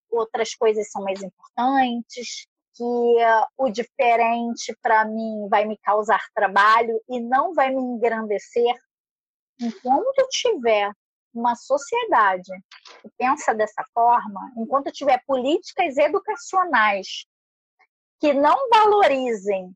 outras 0.10 0.56
coisas 0.56 0.90
são 0.92 1.04
mais 1.04 1.22
importantes, 1.22 2.48
que 2.74 2.84
uh, 2.84 3.46
o 3.58 3.70
diferente 3.70 4.76
para 4.82 5.06
mim 5.06 5.48
vai 5.50 5.66
me 5.66 5.78
causar 5.78 6.22
trabalho 6.34 7.00
e 7.10 7.20
não 7.20 7.54
vai 7.54 7.70
me 7.70 7.82
engrandecer. 7.82 8.74
Enquanto 9.60 10.18
eu 10.18 10.28
tiver 10.30 10.92
uma 11.34 11.56
sociedade 11.56 12.52
que 13.02 13.10
pensa 13.18 13.54
dessa 13.54 13.84
forma, 13.94 14.52
enquanto 14.58 14.92
tiver 14.92 15.22
políticas 15.26 15.98
educacionais 15.98 17.26
que 18.20 18.34
não 18.34 18.70
valorizem 18.70 19.74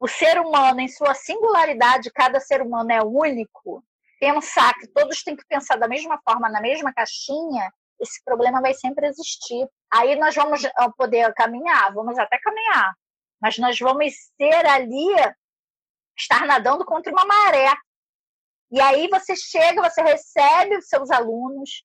o 0.00 0.08
ser 0.08 0.38
humano 0.38 0.80
em 0.80 0.88
sua 0.88 1.14
singularidade, 1.14 2.10
cada 2.10 2.38
ser 2.40 2.60
humano 2.60 2.92
é 2.92 3.02
único, 3.02 3.82
pensar 4.20 4.74
que 4.74 4.86
todos 4.88 5.22
têm 5.22 5.36
que 5.36 5.46
pensar 5.46 5.76
da 5.76 5.88
mesma 5.88 6.20
forma, 6.22 6.48
na 6.48 6.60
mesma 6.60 6.92
caixinha, 6.92 7.72
esse 8.00 8.22
problema 8.24 8.60
vai 8.60 8.74
sempre 8.74 9.06
existir. 9.06 9.66
Aí 9.90 10.16
nós 10.16 10.34
vamos 10.34 10.62
poder 10.96 11.32
caminhar, 11.34 11.92
vamos 11.94 12.18
até 12.18 12.38
caminhar, 12.38 12.94
mas 13.40 13.56
nós 13.58 13.78
vamos 13.78 14.12
ser 14.36 14.66
ali, 14.66 15.14
estar 16.18 16.44
nadando 16.46 16.84
contra 16.84 17.12
uma 17.12 17.24
maré. 17.24 17.72
E 18.70 18.80
aí 18.80 19.08
você 19.08 19.36
chega, 19.36 19.82
você 19.82 20.02
recebe 20.02 20.76
os 20.76 20.88
seus 20.88 21.10
alunos 21.10 21.84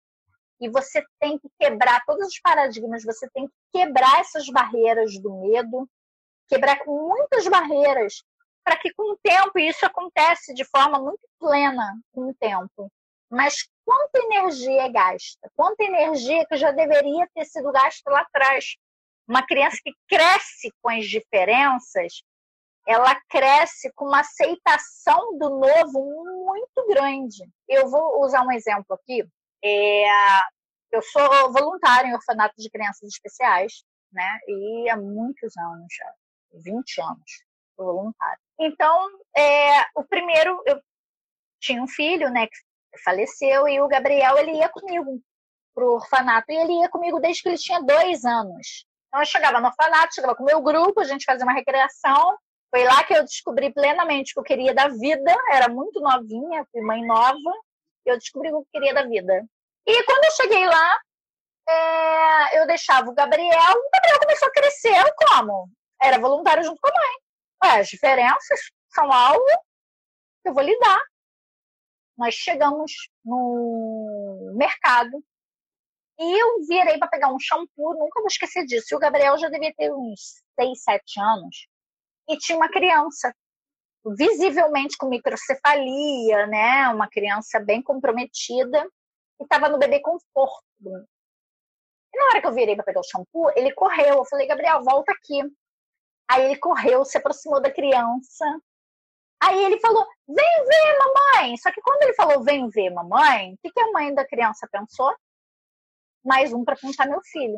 e 0.60 0.70
você 0.70 1.04
tem 1.20 1.38
que 1.38 1.48
quebrar 1.60 2.04
todos 2.06 2.28
os 2.28 2.40
paradigmas, 2.42 3.04
você 3.04 3.30
tem 3.34 3.48
que 3.48 3.54
quebrar 3.72 4.20
essas 4.20 4.48
barreiras 4.48 5.20
do 5.20 5.34
medo, 5.42 5.90
quebrar 6.48 6.80
muitas 6.86 7.48
barreiras 7.48 8.24
para 8.64 8.78
que 8.78 8.94
com 8.94 9.14
o 9.14 9.18
tempo, 9.24 9.58
e 9.58 9.70
isso 9.70 9.86
acontece 9.86 10.54
de 10.54 10.66
forma 10.66 11.00
muito 11.00 11.28
plena 11.40 11.98
com 12.12 12.30
o 12.30 12.36
tempo, 12.36 12.92
mas 13.30 13.68
quanta 13.86 14.20
energia 14.20 14.84
é 14.84 14.90
gasta? 14.90 15.50
Quanta 15.56 15.84
energia 15.84 16.46
que 16.48 16.58
já 16.58 16.72
deveria 16.72 17.28
ter 17.34 17.46
sido 17.46 17.72
gasta 17.72 18.10
lá 18.10 18.22
atrás? 18.22 18.76
Uma 19.28 19.46
criança 19.46 19.78
que 19.84 19.94
cresce 20.08 20.74
com 20.82 20.90
as 20.90 21.06
diferenças, 21.06 22.24
ela 22.90 23.16
cresce 23.30 23.92
com 23.94 24.06
uma 24.06 24.22
aceitação 24.22 25.38
do 25.38 25.48
novo 25.48 26.04
muito 26.48 26.88
grande. 26.88 27.48
Eu 27.68 27.88
vou 27.88 28.24
usar 28.24 28.42
um 28.42 28.52
exemplo 28.52 28.96
aqui. 28.96 29.24
É, 29.64 30.08
eu 30.92 31.02
sou 31.04 31.54
voluntária 31.54 32.08
em 32.08 32.16
orfanato 32.16 32.56
de 32.58 32.68
crianças 32.68 33.08
especiais, 33.08 33.84
né? 34.12 34.40
E 34.48 34.90
há 34.90 34.98
muitos 34.98 35.56
anos 35.56 35.86
já. 35.96 36.14
20 36.52 37.02
anos 37.02 37.44
voluntário. 37.78 38.40
Então, 38.60 39.08
é, 39.38 39.86
o 39.96 40.04
primeiro, 40.04 40.60
eu 40.66 40.82
tinha 41.62 41.82
um 41.84 41.88
filho, 41.88 42.32
né, 42.32 42.48
que 42.48 43.04
faleceu, 43.04 43.68
e 43.68 43.80
o 43.80 43.88
Gabriel, 43.88 44.36
ele 44.40 44.58
ia 44.58 44.68
comigo 44.68 45.22
pro 45.76 45.94
orfanato, 45.94 46.52
e 46.52 46.56
ele 46.56 46.74
ia 46.82 46.90
comigo 46.90 47.20
desde 47.20 47.44
que 47.44 47.50
ele 47.50 47.58
tinha 47.58 47.82
dois 47.84 48.26
anos. 48.26 48.86
Então, 49.08 49.22
eu 49.22 49.26
chegava 49.28 49.62
no 49.62 49.68
orfanato, 49.68 50.16
chegava 50.16 50.36
com 50.36 50.42
o 50.42 50.46
meu 50.48 50.62
grupo, 50.62 51.00
a 51.00 51.04
gente 51.04 51.24
fazia 51.24 51.46
uma 51.46 51.54
recreação, 51.54 52.36
foi 52.72 52.84
lá 52.84 53.04
que 53.04 53.14
eu 53.14 53.24
descobri 53.24 53.74
plenamente 53.74 54.32
o 54.32 54.34
que 54.36 54.40
eu 54.40 54.58
queria 54.58 54.74
da 54.74 54.88
vida, 54.88 55.36
era 55.52 55.68
muito 55.68 56.00
novinha, 56.00 56.66
fui 56.72 56.82
mãe 56.82 57.06
nova, 57.06 57.52
eu 58.06 58.18
descobri 58.18 58.50
o 58.50 58.52
que 58.52 58.58
eu 58.58 58.68
queria 58.74 58.94
da 58.94 59.04
vida. 59.08 59.46
E 59.86 60.04
quando 60.04 60.24
eu 60.24 60.32
cheguei 60.32 60.66
lá, 60.66 61.00
é, 61.68 62.60
eu 62.60 62.68
deixava 62.68 63.10
o 63.10 63.14
Gabriel, 63.14 63.50
o 63.50 63.90
Gabriel 63.94 64.20
começou 64.20 64.48
a 64.48 64.52
crescer, 64.52 65.04
como? 65.28 65.70
era 66.02 66.20
voluntário 66.20 66.64
junto 66.64 66.80
com 66.82 66.88
a 66.88 66.92
mãe. 66.92 67.72
Ué, 67.72 67.82
as 67.82 67.88
diferenças 67.90 68.60
são 68.94 69.12
algo 69.12 69.46
que 70.42 70.50
eu 70.50 70.54
vou 70.54 70.64
lidar. 70.64 71.02
Nós 72.18 72.34
chegamos 72.36 72.92
no 73.24 74.54
mercado 74.56 75.24
e 76.20 76.42
eu 76.42 76.66
virei 76.68 76.98
para 76.98 77.08
pegar 77.08 77.34
um 77.34 77.40
shampoo, 77.40 77.94
nunca 77.98 78.20
vou 78.20 78.28
esquecer 78.28 78.66
disso. 78.66 78.88
E 78.92 78.96
o 78.96 79.00
Gabriel 79.00 79.38
já 79.38 79.50
devia 79.50 79.74
ter 79.76 79.92
uns 79.94 80.42
6, 80.60 80.84
7 80.84 81.20
anos. 81.20 81.68
E 82.30 82.38
tinha 82.38 82.58
uma 82.58 82.70
criança, 82.70 83.34
visivelmente 84.06 84.98
com 84.98 85.10
microcefalia, 85.10 86.48
né? 86.48 86.88
Uma 86.90 87.10
criança 87.10 87.60
bem 87.60 87.82
comprometida, 87.82 88.88
e 89.40 89.44
estava 89.44 89.70
no 89.70 89.80
bebê 89.80 90.00
conforto. 90.02 90.64
E 92.14 92.18
na 92.18 92.26
hora 92.26 92.42
que 92.42 92.48
eu 92.48 92.54
virei 92.54 92.76
para 92.76 92.86
pegar 92.86 93.02
o 93.02 93.04
shampoo, 93.04 93.52
ele 93.56 93.74
correu. 93.74 94.16
Eu 94.16 94.26
falei, 94.26 94.48
Gabriel, 94.48 94.84
volta 94.84 95.12
aqui. 95.12 95.42
Aí 96.30 96.46
ele 96.46 96.58
correu, 96.58 97.04
se 97.04 97.18
aproximou 97.18 97.62
da 97.62 97.72
criança. 97.72 98.46
Aí 99.42 99.64
ele 99.64 99.80
falou: 99.80 100.06
Vem 100.28 100.66
ver, 100.66 100.98
mamãe. 101.00 101.58
Só 101.58 101.72
que 101.72 101.82
quando 101.82 102.04
ele 102.04 102.14
falou: 102.14 102.44
Vem 102.44 102.70
ver, 102.70 102.90
mamãe, 102.92 103.54
o 103.54 103.58
que, 103.58 103.72
que 103.72 103.80
a 103.80 103.92
mãe 103.92 104.14
da 104.14 104.28
criança 104.28 104.68
pensou? 104.72 105.16
Mais 106.24 106.54
um 106.54 106.64
para 106.64 106.76
apontar 106.76 107.08
meu 107.08 107.22
filho. 107.24 107.58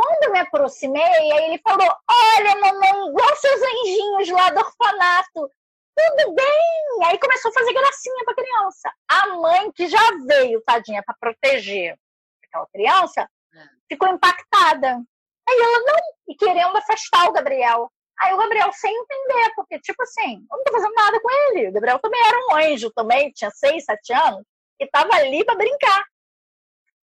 Quando 0.00 0.22
eu 0.22 0.32
me 0.32 0.38
aproximei, 0.38 1.02
aí 1.02 1.44
ele 1.44 1.58
falou: 1.58 1.94
Olha, 2.08 2.56
mamãe, 2.58 3.08
igual 3.10 3.36
seus 3.36 3.60
anjinhos 3.60 4.30
lá 4.30 4.48
do 4.48 4.60
orfanato. 4.60 5.50
Tudo 5.94 6.34
bem. 6.34 7.04
Aí 7.04 7.18
começou 7.18 7.50
a 7.50 7.54
fazer 7.54 7.74
gracinha 7.74 8.24
para 8.24 8.32
a 8.32 8.36
criança. 8.36 8.90
A 9.06 9.26
mãe, 9.36 9.70
que 9.72 9.88
já 9.88 10.00
veio, 10.26 10.62
tadinha, 10.62 11.02
para 11.04 11.14
proteger 11.20 11.98
aquela 12.42 12.66
criança, 12.68 13.28
é. 13.54 13.58
ficou 13.90 14.08
impactada. 14.08 15.02
Aí 15.46 15.60
ela, 15.60 15.78
não, 15.80 15.96
e 16.28 16.34
querendo 16.34 16.78
afastar 16.78 17.28
o 17.28 17.32
Gabriel. 17.32 17.92
Aí 18.22 18.32
o 18.32 18.38
Gabriel 18.38 18.72
sem 18.72 18.96
entender, 18.96 19.52
porque, 19.54 19.78
tipo 19.80 20.02
assim, 20.02 20.46
eu 20.50 20.56
não 20.56 20.64
tô 20.64 20.72
fazendo 20.72 20.94
nada 20.94 21.20
com 21.20 21.30
ele. 21.30 21.68
O 21.68 21.72
Gabriel 21.72 21.98
também 21.98 22.20
era 22.26 22.38
um 22.38 22.56
anjo, 22.56 22.90
também, 22.92 23.30
tinha 23.32 23.50
seis, 23.50 23.84
sete 23.84 24.14
anos, 24.14 24.46
e 24.80 24.86
tava 24.86 25.14
ali 25.14 25.44
para 25.44 25.56
brincar. 25.56 26.04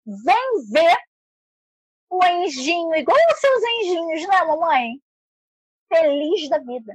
Vem 0.05 0.71
ver 0.71 0.97
o 2.09 2.23
anjinho, 2.23 2.95
igual 2.95 3.17
os 3.31 3.39
seus 3.39 3.63
anjinhos, 3.63 4.27
né, 4.27 4.43
mamãe? 4.43 5.01
Feliz 5.93 6.49
da 6.49 6.59
vida. 6.59 6.93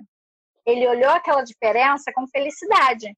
Ele 0.65 0.87
olhou 0.87 1.11
aquela 1.11 1.43
diferença 1.43 2.13
com 2.15 2.27
felicidade. 2.29 3.17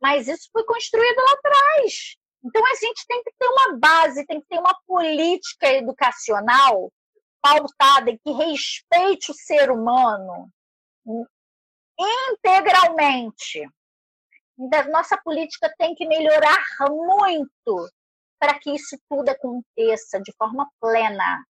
Mas 0.00 0.28
isso 0.28 0.48
foi 0.52 0.64
construído 0.64 1.18
lá 1.18 1.32
atrás. 1.32 2.16
Então 2.44 2.64
a 2.64 2.74
gente 2.74 3.06
tem 3.06 3.22
que 3.22 3.32
ter 3.38 3.46
uma 3.48 3.78
base, 3.78 4.26
tem 4.26 4.40
que 4.40 4.46
ter 4.46 4.58
uma 4.58 4.78
política 4.86 5.68
educacional 5.72 6.92
pautada 7.42 8.16
que 8.18 8.32
respeite 8.32 9.30
o 9.30 9.34
ser 9.34 9.70
humano 9.70 10.50
integralmente. 11.98 13.68
Nossa 14.90 15.16
política 15.18 15.72
tem 15.78 15.94
que 15.94 16.06
melhorar 16.06 16.64
muito 16.88 17.90
para 18.38 18.58
que 18.58 18.70
isso 18.70 18.96
tudo 19.08 19.28
aconteça 19.28 20.20
de 20.20 20.32
forma 20.36 20.68
plena. 20.80 21.44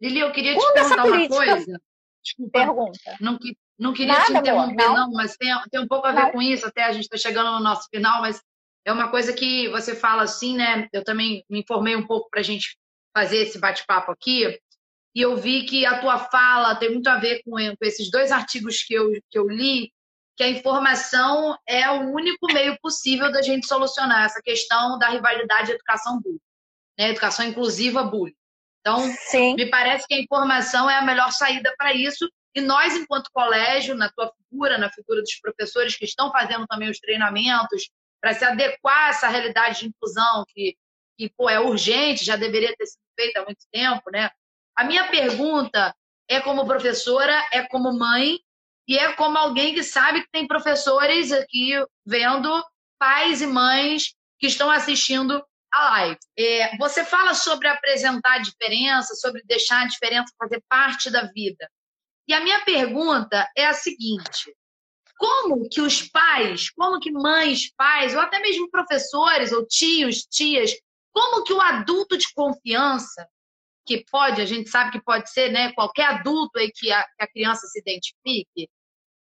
Lili, 0.00 0.20
eu 0.20 0.32
queria 0.32 0.54
te 0.54 0.58
Quando 0.58 0.74
perguntar 0.74 1.02
política... 1.02 1.34
uma 1.34 1.46
coisa. 1.46 1.80
Desculpa, 2.22 2.52
Pergunta. 2.52 3.16
Não, 3.20 3.38
não 3.78 3.92
queria 3.94 4.12
Nada, 4.12 4.26
te 4.26 4.32
interromper, 4.32 4.84
amor, 4.84 4.94
não. 4.94 5.06
não. 5.08 5.12
mas 5.12 5.36
tem, 5.36 5.50
tem 5.70 5.80
um 5.80 5.88
pouco 5.88 6.06
a 6.06 6.12
ver 6.12 6.24
não. 6.24 6.32
com 6.32 6.42
isso, 6.42 6.66
até 6.66 6.84
a 6.84 6.92
gente 6.92 7.04
está 7.04 7.16
chegando 7.16 7.50
no 7.52 7.60
nosso 7.60 7.88
final, 7.88 8.20
mas 8.20 8.42
é 8.84 8.92
uma 8.92 9.10
coisa 9.10 9.32
que 9.32 9.68
você 9.68 9.94
fala 9.94 10.22
assim, 10.22 10.56
né? 10.56 10.88
Eu 10.92 11.02
também 11.04 11.44
me 11.48 11.60
informei 11.60 11.96
um 11.96 12.06
pouco 12.06 12.28
para 12.30 12.40
a 12.40 12.44
gente 12.44 12.76
fazer 13.16 13.38
esse 13.38 13.58
bate-papo 13.58 14.12
aqui 14.12 14.58
e 15.14 15.20
eu 15.20 15.36
vi 15.36 15.64
que 15.64 15.84
a 15.84 16.00
tua 16.00 16.18
fala 16.18 16.76
tem 16.76 16.92
muito 16.92 17.08
a 17.08 17.18
ver 17.18 17.42
com, 17.42 17.52
com 17.52 17.84
esses 17.84 18.10
dois 18.10 18.30
artigos 18.30 18.82
que 18.82 18.94
eu, 18.94 19.10
que 19.28 19.38
eu 19.38 19.48
li, 19.48 19.92
que 20.40 20.44
a 20.44 20.48
informação 20.48 21.54
é 21.68 21.90
o 21.90 22.14
único 22.14 22.46
meio 22.50 22.74
possível 22.80 23.30
da 23.30 23.42
gente 23.42 23.66
solucionar 23.66 24.24
essa 24.24 24.40
questão 24.40 24.98
da 24.98 25.10
rivalidade 25.10 25.72
educação 25.72 26.18
bullying, 26.18 26.40
né? 26.98 27.10
educação 27.10 27.44
inclusiva 27.44 28.04
bullying. 28.04 28.34
Então, 28.80 29.00
Sim. 29.28 29.54
me 29.54 29.66
parece 29.68 30.06
que 30.08 30.14
a 30.14 30.18
informação 30.18 30.88
é 30.88 30.96
a 30.96 31.02
melhor 31.02 31.30
saída 31.30 31.74
para 31.76 31.92
isso. 31.92 32.26
E 32.54 32.62
nós, 32.62 32.96
enquanto 32.96 33.28
colégio, 33.34 33.94
na 33.94 34.08
tua 34.08 34.32
figura, 34.32 34.78
na 34.78 34.90
figura 34.90 35.20
dos 35.20 35.38
professores 35.42 35.94
que 35.94 36.06
estão 36.06 36.32
fazendo 36.32 36.66
também 36.66 36.88
os 36.88 36.98
treinamentos 36.98 37.90
para 38.18 38.32
se 38.32 38.42
adequar 38.42 39.08
a 39.08 39.10
essa 39.10 39.28
realidade 39.28 39.80
de 39.80 39.88
inclusão 39.88 40.46
que, 40.48 40.74
que 41.18 41.28
pô, 41.36 41.50
é 41.50 41.60
urgente, 41.60 42.24
já 42.24 42.36
deveria 42.36 42.74
ter 42.78 42.86
sido 42.86 43.02
feita 43.14 43.40
há 43.40 43.44
muito 43.44 43.66
tempo, 43.70 44.10
né? 44.10 44.30
A 44.74 44.84
minha 44.84 45.06
pergunta 45.08 45.94
é 46.26 46.40
como 46.40 46.64
professora, 46.64 47.46
é 47.52 47.60
como 47.64 47.92
mãe 47.92 48.38
e 48.90 48.98
é 48.98 49.12
como 49.12 49.38
alguém 49.38 49.72
que 49.72 49.84
sabe 49.84 50.22
que 50.22 50.30
tem 50.32 50.48
professores 50.48 51.30
aqui 51.30 51.74
vendo 52.04 52.50
pais 52.98 53.40
e 53.40 53.46
mães 53.46 54.16
que 54.36 54.48
estão 54.48 54.68
assistindo 54.68 55.40
a 55.72 55.90
live. 55.90 56.18
É, 56.36 56.76
você 56.76 57.04
fala 57.04 57.32
sobre 57.34 57.68
apresentar 57.68 58.32
a 58.32 58.38
diferença, 58.42 59.14
sobre 59.14 59.44
deixar 59.44 59.82
a 59.82 59.86
diferença 59.86 60.34
fazer 60.36 60.60
parte 60.68 61.08
da 61.08 61.22
vida. 61.22 61.70
E 62.26 62.34
a 62.34 62.40
minha 62.40 62.64
pergunta 62.64 63.48
é 63.56 63.64
a 63.64 63.74
seguinte: 63.74 64.52
como 65.16 65.68
que 65.68 65.80
os 65.80 66.02
pais, 66.08 66.68
como 66.70 66.98
que 66.98 67.12
mães, 67.12 67.72
pais, 67.76 68.12
ou 68.16 68.20
até 68.20 68.40
mesmo 68.40 68.68
professores, 68.72 69.52
ou 69.52 69.64
tios, 69.68 70.24
tias, 70.24 70.72
como 71.12 71.44
que 71.44 71.52
o 71.52 71.60
adulto 71.60 72.18
de 72.18 72.26
confiança, 72.34 73.24
que 73.86 74.04
pode, 74.10 74.42
a 74.42 74.46
gente 74.46 74.68
sabe 74.68 74.90
que 74.90 75.00
pode 75.00 75.30
ser, 75.30 75.52
né, 75.52 75.72
qualquer 75.74 76.06
adulto 76.06 76.58
aí 76.58 76.72
que 76.74 76.90
a, 76.90 77.04
que 77.04 77.22
a 77.22 77.28
criança 77.28 77.68
se 77.68 77.78
identifique, 77.78 78.68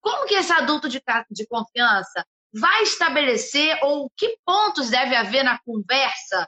como 0.02 0.26
que 0.26 0.36
esse 0.36 0.52
adulto 0.52 0.90
de, 0.90 1.02
de 1.30 1.48
confiança 1.48 2.26
vai 2.54 2.84
estabelecer 2.84 3.78
ou 3.84 4.12
que 4.18 4.38
pontos 4.46 4.90
deve 4.90 5.16
haver 5.16 5.44
na 5.44 5.60
conversa 5.60 6.48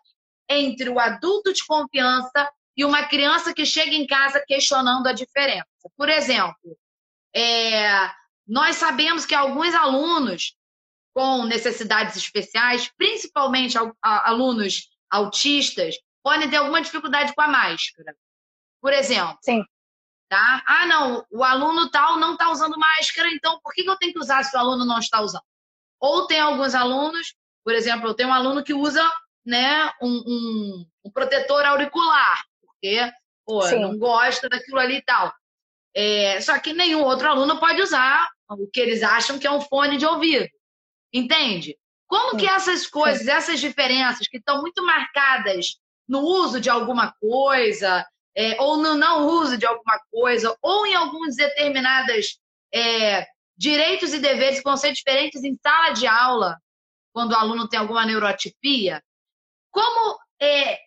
entre 0.49 0.89
o 0.89 0.99
adulto 0.99 1.53
de 1.53 1.65
confiança 1.65 2.51
e 2.75 2.83
uma 2.83 3.03
criança 3.03 3.53
que 3.53 3.65
chega 3.65 3.93
em 3.93 4.05
casa 4.05 4.43
questionando 4.45 5.07
a 5.07 5.13
diferença? 5.13 5.67
Por 5.95 6.09
exemplo, 6.09 6.77
é, 7.33 8.11
nós 8.47 8.75
sabemos 8.75 9.25
que 9.25 9.35
alguns 9.35 9.73
alunos 9.73 10.55
com 11.13 11.45
necessidades 11.45 12.15
especiais, 12.15 12.91
principalmente 12.97 13.77
alunos 14.01 14.89
autistas, 15.09 15.95
podem 16.23 16.49
ter 16.49 16.57
alguma 16.57 16.81
dificuldade 16.81 17.33
com 17.35 17.41
a 17.41 17.47
máscara. 17.47 18.15
Por 18.81 18.91
exemplo. 18.91 19.37
Sim. 19.41 19.63
Tá? 20.33 20.63
Ah, 20.65 20.87
não, 20.87 21.23
o 21.29 21.43
aluno 21.43 21.91
tal 21.91 22.17
não 22.17 22.33
está 22.33 22.49
usando 22.49 22.75
máscara, 22.75 23.29
então 23.29 23.59
por 23.63 23.71
que 23.71 23.87
eu 23.87 23.95
tenho 23.97 24.13
que 24.13 24.19
usar 24.19 24.41
se 24.41 24.57
o 24.57 24.59
aluno 24.59 24.83
não 24.83 24.97
está 24.97 25.21
usando? 25.21 25.43
Ou 25.99 26.25
tem 26.25 26.39
alguns 26.39 26.73
alunos, 26.73 27.35
por 27.63 27.71
exemplo, 27.71 28.07
eu 28.07 28.15
tenho 28.15 28.29
um 28.29 28.33
aluno 28.33 28.63
que 28.63 28.73
usa 28.73 29.07
né, 29.45 29.91
um, 30.01 30.23
um, 30.25 30.87
um 31.05 31.11
protetor 31.11 31.63
auricular, 31.63 32.43
porque 32.59 33.13
pô, 33.45 33.63
não 33.77 33.95
gosta 33.95 34.49
daquilo 34.49 34.79
ali 34.79 34.95
e 34.95 35.01
tal. 35.03 35.31
É, 35.95 36.41
só 36.41 36.57
que 36.57 36.73
nenhum 36.73 37.03
outro 37.03 37.29
aluno 37.29 37.59
pode 37.59 37.79
usar 37.79 38.27
o 38.49 38.65
que 38.65 38.79
eles 38.79 39.03
acham 39.03 39.37
que 39.37 39.45
é 39.45 39.51
um 39.51 39.61
fone 39.61 39.97
de 39.97 40.05
ouvido. 40.07 40.49
Entende? 41.13 41.77
Como 42.07 42.37
que 42.37 42.47
essas 42.47 42.87
coisas, 42.87 43.27
essas 43.27 43.59
diferenças 43.59 44.27
que 44.27 44.37
estão 44.37 44.61
muito 44.61 44.83
marcadas 44.83 45.77
no 46.09 46.21
uso 46.21 46.59
de 46.59 46.71
alguma 46.71 47.13
coisa, 47.21 48.03
é, 48.35 48.59
ou 48.61 48.77
no 48.77 48.95
não 48.95 49.27
uso 49.27 49.57
de 49.57 49.65
alguma 49.65 49.99
coisa, 50.11 50.55
ou 50.61 50.85
em 50.85 50.95
alguns 50.95 51.35
determinados 51.35 52.39
é, 52.73 53.27
direitos 53.55 54.13
e 54.13 54.19
deveres 54.19 54.57
que 54.59 54.63
vão 54.63 54.77
ser 54.77 54.91
diferentes 54.93 55.43
em 55.43 55.55
sala 55.61 55.91
de 55.91 56.07
aula, 56.07 56.57
quando 57.13 57.33
o 57.33 57.35
aluno 57.35 57.67
tem 57.67 57.79
alguma 57.79 58.05
neurotipia, 58.05 59.03
como 59.71 60.17
é, 60.41 60.79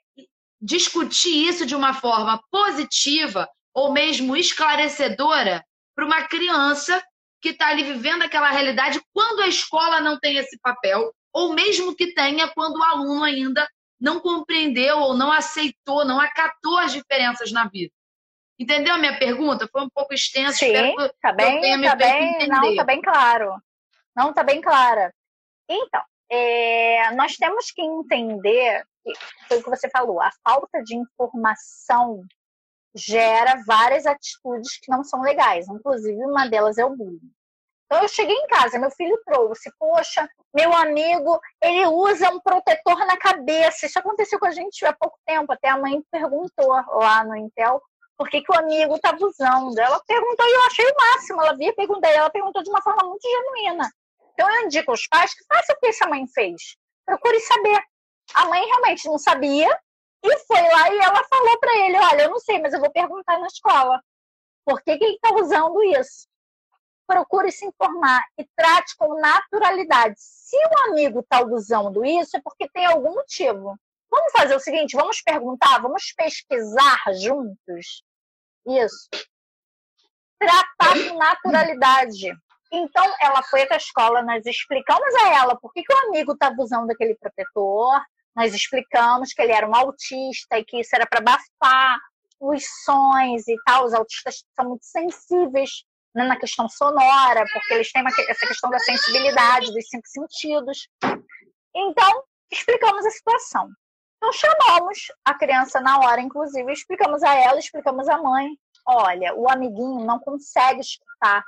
discutir 0.61 1.49
isso 1.49 1.65
de 1.65 1.75
uma 1.75 1.95
forma 1.95 2.43
positiva 2.51 3.49
ou 3.73 3.93
mesmo 3.93 4.37
esclarecedora 4.37 5.65
para 5.95 6.05
uma 6.05 6.23
criança 6.23 7.03
que 7.41 7.51
está 7.51 7.69
ali 7.69 7.85
vivendo 7.85 8.23
aquela 8.23 8.51
realidade 8.51 9.01
quando 9.13 9.41
a 9.41 9.49
escola 9.49 10.01
não 10.01 10.19
tem 10.19 10.37
esse 10.37 10.59
papel, 10.59 11.13
ou 11.33 11.53
mesmo 11.53 11.95
que 11.95 12.15
tenha 12.15 12.49
quando 12.49 12.79
o 12.79 12.83
aluno 12.83 13.23
ainda 13.23 13.69
não 14.01 14.21
compreendeu 14.21 14.99
ou 14.99 15.15
não 15.15 15.33
aceitou, 15.33 16.05
não 16.05 16.21
acatou 16.21 16.79
as 16.79 16.93
diferenças 16.93 17.53
na 17.53 17.67
vida. 17.69 17.93
Entendeu 18.59 18.95
a 18.95 18.99
minha 18.99 19.19
pergunta? 19.19 19.69
Foi 19.71 19.83
um 19.83 19.91
pouco 19.91 20.15
extensa. 20.15 20.59
Sim, 20.59 20.73
está 20.73 21.33
bem, 21.33 21.83
tá 21.83 21.95
bem, 21.95 22.49
não, 22.49 22.65
está 22.71 22.85
bem 22.85 23.03
claro. 23.03 23.55
Não, 24.15 24.31
está 24.31 24.43
bem 24.43 24.61
clara. 24.61 25.13
Então, 25.69 26.03
é, 26.31 27.11
nós 27.15 27.37
temos 27.37 27.71
que 27.71 27.83
entender, 27.83 28.83
foi 29.47 29.59
o 29.59 29.63
que 29.63 29.71
você 29.71 29.91
falou, 29.91 30.21
a 30.21 30.31
falta 30.43 30.83
de 30.83 30.97
informação 30.97 32.23
gera 32.95 33.63
várias 33.67 34.07
atitudes 34.07 34.79
que 34.81 34.91
não 34.91 35.05
são 35.05 35.21
legais. 35.21 35.69
Inclusive, 35.69 36.17
uma 36.25 36.49
delas 36.49 36.79
é 36.79 36.85
o 36.85 36.97
bullying. 36.97 37.31
Então, 37.87 38.03
eu 38.03 38.09
cheguei 38.09 38.35
em 38.35 38.47
casa, 38.49 38.79
meu 38.79 38.91
filho 38.91 39.17
trouxe, 39.25 39.71
poxa, 39.79 40.29
meu 40.53 40.73
amigo, 40.75 41.41
ele 41.63 41.87
usa 41.87 42.31
um 42.31 42.41
protetor 42.41 42.99
na 43.07 43.17
cabeça. 43.17 43.87
Isso 43.87 43.99
aconteceu 43.99 44.39
com 44.41 44.47
a 44.47 44.51
gente 44.51 44.85
há 44.85 44.93
pouco 44.93 45.17
tempo. 45.25 45.53
Até 45.53 45.69
a 45.69 45.79
mãe 45.79 46.03
perguntou 46.11 46.69
lá 46.69 47.25
no 47.25 47.37
Intel 47.37 47.81
por 48.19 48.29
que, 48.29 48.43
que 48.43 48.51
o 48.51 48.59
amigo 48.59 48.97
estava 48.97 49.19
usando. 49.25 49.79
Ela 49.79 50.01
perguntou 50.05 50.47
e 50.47 50.55
eu 50.55 50.67
achei 50.67 50.85
o 50.85 50.97
máximo. 50.97 51.43
Ela 51.43 51.57
via 51.57 51.75
perguntar, 51.75 52.11
ela 52.11 52.31
perguntou 52.31 52.63
de 52.63 52.71
uma 52.71 52.83
forma 52.83 53.09
muito 53.09 53.23
genuína. 53.23 53.89
Então, 54.33 54.51
eu 54.51 54.65
indico 54.65 54.91
aos 54.91 55.07
pais 55.07 55.33
que 55.33 55.45
façam 55.45 55.77
o 55.77 55.79
que 55.79 55.87
essa 55.87 56.09
mãe 56.09 56.27
fez. 56.35 56.77
Procure 57.07 57.39
saber. 57.41 57.81
A 58.35 58.47
mãe 58.47 58.67
realmente 58.67 59.07
não 59.07 59.19
sabia, 59.19 59.69
e 60.25 60.39
foi 60.41 60.61
lá 60.61 60.91
e 60.93 60.99
ela 60.99 61.23
falou 61.25 61.59
para 61.61 61.79
ele: 61.79 61.99
Olha, 61.99 62.23
eu 62.23 62.31
não 62.31 62.41
sei, 62.41 62.59
mas 62.61 62.73
eu 62.73 62.81
vou 62.81 62.91
perguntar 62.91 63.39
na 63.39 63.47
escola. 63.47 64.03
Por 64.65 64.83
que, 64.83 64.99
que 64.99 65.05
ele 65.05 65.15
está 65.15 65.33
usando 65.35 65.83
isso? 65.85 66.27
Procure 67.07 67.53
se 67.53 67.67
informar 67.67 68.25
e 68.39 68.45
trate 68.57 68.97
com 68.97 69.21
naturalidade. 69.21 70.15
Se 70.19 70.57
o 70.57 70.91
amigo 70.91 71.21
está 71.21 71.45
usando 71.45 72.05
isso, 72.05 72.37
é 72.37 72.41
porque 72.43 72.69
tem 72.69 72.87
algum 72.87 73.15
motivo. 73.15 73.79
Vamos 74.11 74.33
fazer 74.33 74.57
o 74.57 74.61
seguinte: 74.61 74.97
vamos 74.97 75.21
perguntar, 75.23 75.81
vamos 75.81 76.13
pesquisar 76.17 76.99
juntos. 77.21 78.03
Isso. 78.67 79.09
Tratar 80.39 80.95
com 81.09 81.19
naturalidade. 81.19 82.33
Então, 82.73 83.15
ela 83.21 83.43
foi 83.45 83.63
até 83.63 83.75
a 83.75 83.79
escola, 83.79 84.23
nós 84.23 84.45
explicamos 84.45 85.15
a 85.15 85.35
ela 85.35 85.57
por 85.57 85.73
que, 85.73 85.83
que 85.83 85.93
o 85.93 86.09
amigo 86.09 86.33
estava 86.33 86.57
usando 86.59 86.91
aquele 86.91 87.15
protetor, 87.15 88.03
nós 88.35 88.53
explicamos 88.53 89.33
que 89.33 89.41
ele 89.41 89.53
era 89.53 89.69
um 89.69 89.75
autista 89.75 90.59
e 90.59 90.65
que 90.65 90.81
isso 90.81 90.95
era 90.95 91.07
para 91.07 91.21
abafar 91.21 91.99
os 92.41 92.65
sons 92.85 93.47
e 93.49 93.57
tal. 93.65 93.85
Os 93.87 93.95
autistas 93.95 94.45
são 94.55 94.69
muito 94.71 94.85
sensíveis 94.85 95.85
na 96.25 96.37
questão 96.37 96.69
sonora, 96.69 97.45
porque 97.53 97.75
eles 97.75 97.93
têm 97.93 98.03
uma, 98.03 98.11
essa 98.29 98.47
questão 98.47 98.71
da 98.71 98.79
sensibilidade, 98.79 99.73
dos 99.73 99.89
cinco 99.89 100.07
sentidos. 100.07 100.89
Então, 101.75 102.23
explicamos 102.51 103.05
a 103.05 103.11
situação. 103.11 103.69
Então, 104.17 104.33
chamamos 104.33 104.99
a 105.25 105.35
criança 105.35 105.81
na 105.81 105.99
hora, 105.99 106.21
inclusive, 106.21 106.73
explicamos 106.73 107.23
a 107.23 107.35
ela, 107.35 107.59
explicamos 107.59 108.09
à 108.09 108.17
mãe. 108.17 108.49
Olha, 108.87 109.35
o 109.35 109.51
amiguinho 109.51 110.05
não 110.05 110.19
consegue 110.19 110.81
escutar. 110.81 111.43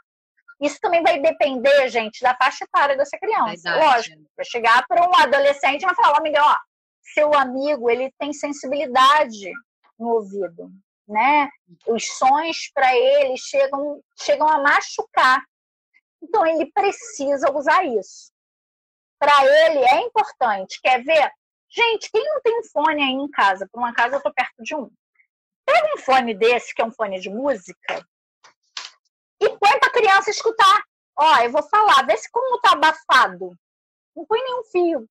Isso 0.60 0.78
também 0.80 1.02
vai 1.02 1.20
depender, 1.20 1.88
gente, 1.88 2.20
da 2.20 2.34
faixa 2.34 2.64
etária 2.64 2.96
dessa 2.96 3.16
criança. 3.16 3.70
Verdade. 3.70 3.86
Lógico, 3.86 4.22
vai 4.36 4.44
chegar 4.44 4.86
para 4.86 5.08
um 5.08 5.14
adolescente 5.14 5.82
e 5.82 5.86
vai 5.86 5.94
falar, 5.94 6.18
amigão, 6.18 6.44
ó, 6.44 6.56
seu 7.14 7.32
amigo 7.32 7.88
ele 7.88 8.12
tem 8.18 8.32
sensibilidade 8.32 9.50
no 9.98 10.08
ouvido, 10.08 10.70
né? 11.08 11.48
Os 11.86 12.06
sons 12.18 12.70
para 12.74 12.94
ele 12.94 13.36
chegam 13.36 14.02
chegam 14.20 14.46
a 14.46 14.62
machucar. 14.62 15.42
Então 16.22 16.46
ele 16.46 16.70
precisa 16.72 17.50
usar 17.52 17.84
isso. 17.84 18.32
Para 19.18 19.44
ele 19.44 19.84
é 19.84 20.00
importante. 20.02 20.80
Quer 20.82 21.02
ver? 21.02 21.30
Gente, 21.70 22.10
quem 22.10 22.24
não 22.24 22.40
tem 22.40 22.60
um 22.60 22.64
fone 22.64 23.02
aí 23.02 23.12
em 23.12 23.30
casa? 23.30 23.68
Por 23.70 23.78
uma 23.78 23.94
casa 23.94 24.16
eu 24.16 24.22
tô 24.22 24.32
perto 24.32 24.62
de 24.62 24.74
um. 24.74 24.90
Pega 25.66 25.94
um 25.94 25.98
fone 25.98 26.34
desse, 26.34 26.74
que 26.74 26.80
é 26.80 26.84
um 26.84 26.92
fone 26.92 27.20
de 27.20 27.28
música, 27.28 28.06
e 29.38 29.48
põe 29.50 29.78
para 29.78 29.92
criança 29.92 30.30
escutar. 30.30 30.82
Ó, 31.14 31.38
eu 31.40 31.50
vou 31.50 31.62
falar, 31.68 32.06
vê 32.06 32.16
se 32.16 32.30
como 32.30 32.58
tá 32.60 32.72
abafado. 32.72 33.54
Não 34.16 34.24
põe 34.24 34.42
nenhum 34.42 34.64
fio 34.64 35.08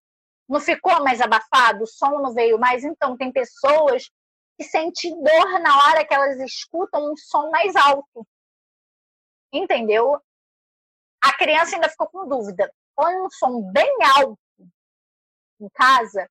não 0.47 0.59
ficou 0.59 1.03
mais 1.03 1.19
abafado, 1.19 1.83
o 1.83 1.87
som 1.87 2.19
não 2.19 2.33
veio 2.33 2.57
mais. 2.57 2.83
Então, 2.83 3.17
tem 3.17 3.31
pessoas 3.31 4.09
que 4.57 4.63
sentem 4.63 5.11
dor 5.23 5.59
na 5.59 5.85
hora 5.85 6.05
que 6.05 6.13
elas 6.13 6.39
escutam 6.39 7.11
um 7.11 7.15
som 7.15 7.49
mais 7.51 7.75
alto. 7.75 8.27
Entendeu? 9.53 10.19
A 11.21 11.37
criança 11.37 11.75
ainda 11.75 11.89
ficou 11.89 12.07
com 12.09 12.27
dúvida. 12.27 12.73
Põe 12.95 13.15
um 13.21 13.29
som 13.29 13.61
bem 13.71 13.95
alto 14.17 14.39
em 15.61 15.69
casa. 15.69 16.27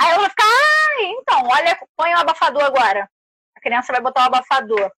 Aí 0.00 0.10
ela 0.10 0.20
vai 0.20 0.30
ficar, 0.30 0.44
ah, 0.44 1.02
então, 1.02 1.42
olha, 1.48 1.88
põe 1.96 2.14
o 2.14 2.16
um 2.16 2.20
abafador 2.20 2.62
agora. 2.62 3.10
A 3.56 3.60
criança 3.60 3.92
vai 3.92 4.00
botar 4.00 4.20
o 4.20 4.24
um 4.24 4.26
abafador. 4.28 4.92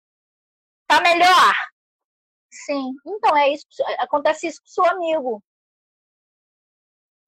Tá 0.86 1.00
melhor? 1.00 1.54
Sim. 2.52 2.92
Então, 3.06 3.34
é 3.36 3.48
isso. 3.48 3.66
Acontece 3.98 4.46
isso 4.46 4.60
com 4.60 4.68
o 4.68 4.70
seu 4.70 4.84
amigo 4.84 5.42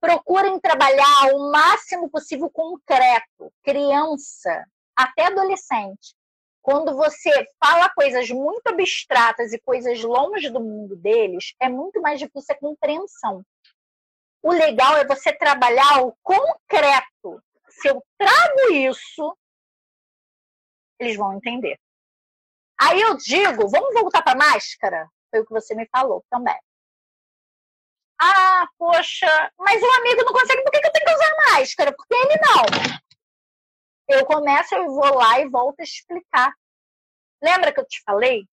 procurem 0.03 0.59
trabalhar 0.59 1.33
o 1.33 1.53
máximo 1.53 2.11
possível 2.11 2.51
concreto, 2.51 3.53
criança 3.63 4.67
até 4.97 5.27
adolescente. 5.27 6.15
Quando 6.61 6.95
você 6.95 7.31
fala 7.63 7.91
coisas 7.91 8.31
muito 8.31 8.69
abstratas 8.69 9.53
e 9.53 9.59
coisas 9.59 10.01
longe 10.03 10.49
do 10.49 10.61
mundo 10.61 10.95
deles, 10.97 11.55
é 11.61 11.69
muito 11.69 12.01
mais 12.01 12.21
difícil 12.21 12.55
a 12.55 12.59
compreensão. 12.59 13.45
O 14.43 14.53
legal 14.53 14.97
é 14.97 15.05
você 15.05 15.33
trabalhar 15.33 16.03
o 16.03 16.17
concreto. 16.23 17.43
Se 17.69 17.89
eu 17.89 18.03
trago 18.17 18.73
isso, 18.73 19.37
eles 21.01 21.17
vão 21.17 21.35
entender. 21.35 21.79
Aí 22.81 23.01
eu 23.01 23.17
digo, 23.17 23.69
vamos 23.69 23.95
voltar 23.95 24.23
para 24.23 24.33
a 24.33 24.53
máscara? 24.53 25.09
Foi 25.31 25.41
o 25.41 25.47
que 25.47 25.53
você 25.53 25.75
me 25.75 25.89
falou 25.89 26.25
também. 26.31 26.59
Ah, 28.21 28.69
poxa, 28.79 29.53
mas 29.59 29.83
o 29.83 29.93
amigo 30.01 30.23
não 30.25 30.33
consegue, 30.33 30.63
por 30.63 30.71
que, 30.71 30.79
eu 30.79 30.93
tenho 30.93 31.05
que 31.05 31.15
usar 31.15 31.53
máscara? 31.53 31.93
Porque 31.93 32.15
ele 32.15 32.37
não. 32.41 33.03
Eu 34.13 34.27
começo, 34.27 34.75
eu 34.75 34.87
vou 34.87 35.15
lá 35.15 35.41
e 35.41 35.49
volto 35.49 35.81
a 35.81 35.85
explicar. 35.85 36.53
Lembra 37.43 37.73
que 37.73 37.81
eu 37.81 37.87
te 37.87 38.03
falei 38.05 38.45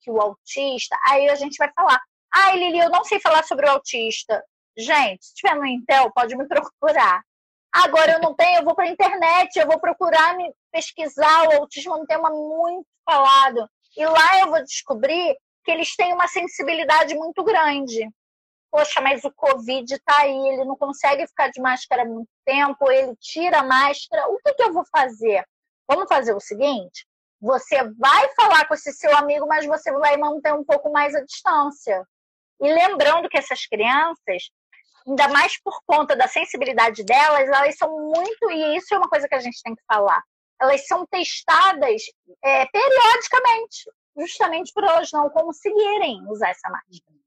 que 0.00 0.10
o 0.10 0.20
autista, 0.20 0.96
aí 1.08 1.28
a 1.28 1.34
gente 1.34 1.56
vai 1.56 1.70
falar. 1.72 2.00
Ai, 2.34 2.58
Lili, 2.58 2.78
eu 2.78 2.90
não 2.90 3.04
sei 3.04 3.20
falar 3.20 3.44
sobre 3.44 3.66
o 3.66 3.70
autista. 3.70 4.42
Gente, 4.76 5.26
se 5.26 5.34
tiver 5.34 5.54
no 5.54 5.66
Intel, 5.66 6.10
pode 6.12 6.36
me 6.36 6.46
procurar. 6.46 7.22
Agora 7.72 8.12
eu 8.12 8.20
não 8.20 8.34
tenho, 8.34 8.58
eu 8.58 8.64
vou 8.64 8.74
para 8.74 8.84
a 8.84 8.90
internet, 8.90 9.56
eu 9.56 9.66
vou 9.66 9.78
procurar 9.78 10.36
me 10.36 10.52
pesquisar. 10.72 11.48
O 11.48 11.60
autismo 11.60 11.94
é 11.94 11.96
um 11.98 12.06
tema 12.06 12.30
muito 12.30 12.86
falado. 13.04 13.68
E 13.96 14.04
lá 14.06 14.40
eu 14.40 14.50
vou 14.50 14.62
descobrir 14.62 15.36
que 15.64 15.70
eles 15.70 15.94
têm 15.96 16.12
uma 16.12 16.28
sensibilidade 16.28 17.14
muito 17.14 17.42
grande. 17.44 18.08
Poxa, 18.70 19.00
mas 19.00 19.24
o 19.24 19.32
Covid 19.32 19.94
está 19.94 20.20
aí, 20.20 20.48
ele 20.48 20.64
não 20.64 20.76
consegue 20.76 21.26
ficar 21.26 21.48
de 21.48 21.60
máscara 21.60 22.04
muito 22.04 22.28
tempo, 22.44 22.90
ele 22.90 23.16
tira 23.16 23.60
a 23.60 23.64
máscara. 23.64 24.28
O 24.28 24.38
que, 24.38 24.52
que 24.54 24.62
eu 24.62 24.72
vou 24.72 24.84
fazer? 24.92 25.44
Vamos 25.88 26.06
fazer 26.08 26.34
o 26.34 26.40
seguinte: 26.40 27.06
você 27.40 27.82
vai 27.94 28.28
falar 28.34 28.66
com 28.66 28.74
esse 28.74 28.92
seu 28.92 29.16
amigo, 29.16 29.46
mas 29.46 29.64
você 29.64 29.90
vai 29.92 30.16
manter 30.16 30.52
um 30.52 30.64
pouco 30.64 30.92
mais 30.92 31.14
a 31.14 31.24
distância. 31.24 32.04
E 32.60 32.72
lembrando 32.72 33.28
que 33.28 33.38
essas 33.38 33.64
crianças, 33.66 34.50
ainda 35.06 35.28
mais 35.28 35.60
por 35.62 35.80
conta 35.86 36.14
da 36.14 36.28
sensibilidade 36.28 37.04
delas, 37.04 37.48
elas 37.48 37.76
são 37.76 37.90
muito, 37.90 38.50
e 38.50 38.76
isso 38.76 38.92
é 38.94 38.98
uma 38.98 39.08
coisa 39.08 39.28
que 39.28 39.34
a 39.34 39.40
gente 39.40 39.62
tem 39.62 39.74
que 39.74 39.82
falar, 39.86 40.22
elas 40.60 40.86
são 40.86 41.06
testadas 41.06 42.02
é, 42.44 42.66
periodicamente, 42.66 43.90
justamente 44.16 44.72
por 44.74 44.84
elas 44.84 45.08
não 45.12 45.30
conseguirem 45.30 46.20
usar 46.28 46.50
essa 46.50 46.68
máscara. 46.68 47.17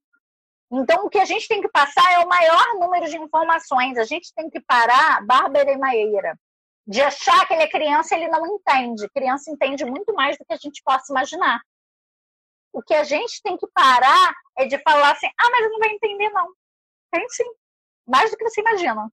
Então, 0.71 1.05
o 1.05 1.09
que 1.09 1.19
a 1.19 1.25
gente 1.25 1.47
tem 1.49 1.61
que 1.61 1.67
passar 1.67 2.13
é 2.13 2.19
o 2.19 2.29
maior 2.29 2.75
número 2.79 3.09
de 3.09 3.17
informações. 3.17 3.97
A 3.97 4.05
gente 4.05 4.33
tem 4.33 4.49
que 4.49 4.61
parar, 4.61 5.25
Bárbara 5.25 5.69
e 5.69 5.77
Maíra, 5.77 6.39
de 6.87 7.01
achar 7.01 7.45
que 7.45 7.53
ele 7.53 7.63
é 7.63 7.69
criança 7.69 8.15
ele 8.15 8.29
não 8.29 8.45
entende. 8.47 9.09
Criança 9.09 9.51
entende 9.51 9.83
muito 9.83 10.13
mais 10.13 10.37
do 10.37 10.45
que 10.45 10.53
a 10.53 10.57
gente 10.57 10.81
possa 10.83 11.11
imaginar. 11.11 11.59
O 12.73 12.81
que 12.81 12.93
a 12.93 13.03
gente 13.03 13.41
tem 13.43 13.57
que 13.57 13.67
parar 13.73 14.33
é 14.57 14.65
de 14.65 14.77
falar 14.79 15.11
assim: 15.11 15.27
ah, 15.27 15.49
mas 15.51 15.59
ele 15.59 15.69
não 15.69 15.79
vai 15.79 15.89
entender, 15.89 16.29
não. 16.29 16.53
Tem 17.11 17.27
sim. 17.29 17.51
Mais 18.07 18.31
do 18.31 18.37
que 18.37 18.43
você 18.49 18.61
imagina. 18.61 19.11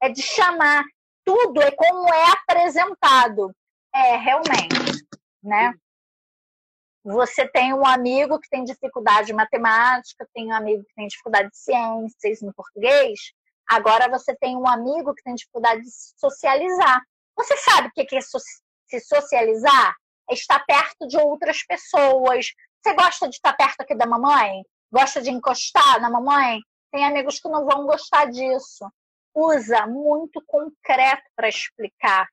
É 0.00 0.08
de 0.08 0.22
chamar. 0.22 0.84
Tudo 1.24 1.60
é 1.60 1.70
como 1.72 2.14
é 2.14 2.30
apresentado. 2.30 3.52
É, 3.92 4.16
realmente. 4.16 5.04
Né? 5.42 5.74
Você 7.02 7.48
tem 7.48 7.72
um 7.72 7.86
amigo 7.86 8.38
que 8.38 8.48
tem 8.50 8.62
dificuldade 8.62 9.32
em 9.32 9.34
matemática, 9.34 10.28
tem 10.34 10.48
um 10.48 10.54
amigo 10.54 10.84
que 10.84 10.94
tem 10.94 11.06
dificuldade 11.06 11.48
de 11.48 11.56
ciências, 11.56 12.42
em 12.42 12.52
português. 12.52 13.32
Agora 13.68 14.08
você 14.08 14.36
tem 14.36 14.56
um 14.56 14.68
amigo 14.68 15.14
que 15.14 15.22
tem 15.22 15.34
dificuldade 15.34 15.80
de 15.80 15.90
socializar. 16.18 17.00
Você 17.36 17.56
sabe 17.56 17.88
o 17.88 17.90
que 17.92 18.14
é 18.14 18.20
se 18.20 19.00
socializar? 19.00 19.94
É 20.28 20.34
estar 20.34 20.58
perto 20.66 21.06
de 21.06 21.16
outras 21.16 21.62
pessoas. 21.64 22.48
Você 22.82 22.94
gosta 22.94 23.28
de 23.28 23.36
estar 23.36 23.54
perto 23.54 23.80
aqui 23.80 23.94
da 23.94 24.06
mamãe? 24.06 24.62
Gosta 24.92 25.22
de 25.22 25.30
encostar 25.30 26.00
na 26.00 26.10
mamãe? 26.10 26.60
Tem 26.92 27.06
amigos 27.06 27.40
que 27.40 27.48
não 27.48 27.64
vão 27.64 27.86
gostar 27.86 28.26
disso. 28.26 28.84
Usa 29.34 29.86
muito 29.86 30.42
concreto 30.46 31.22
para 31.34 31.48
explicar 31.48 32.28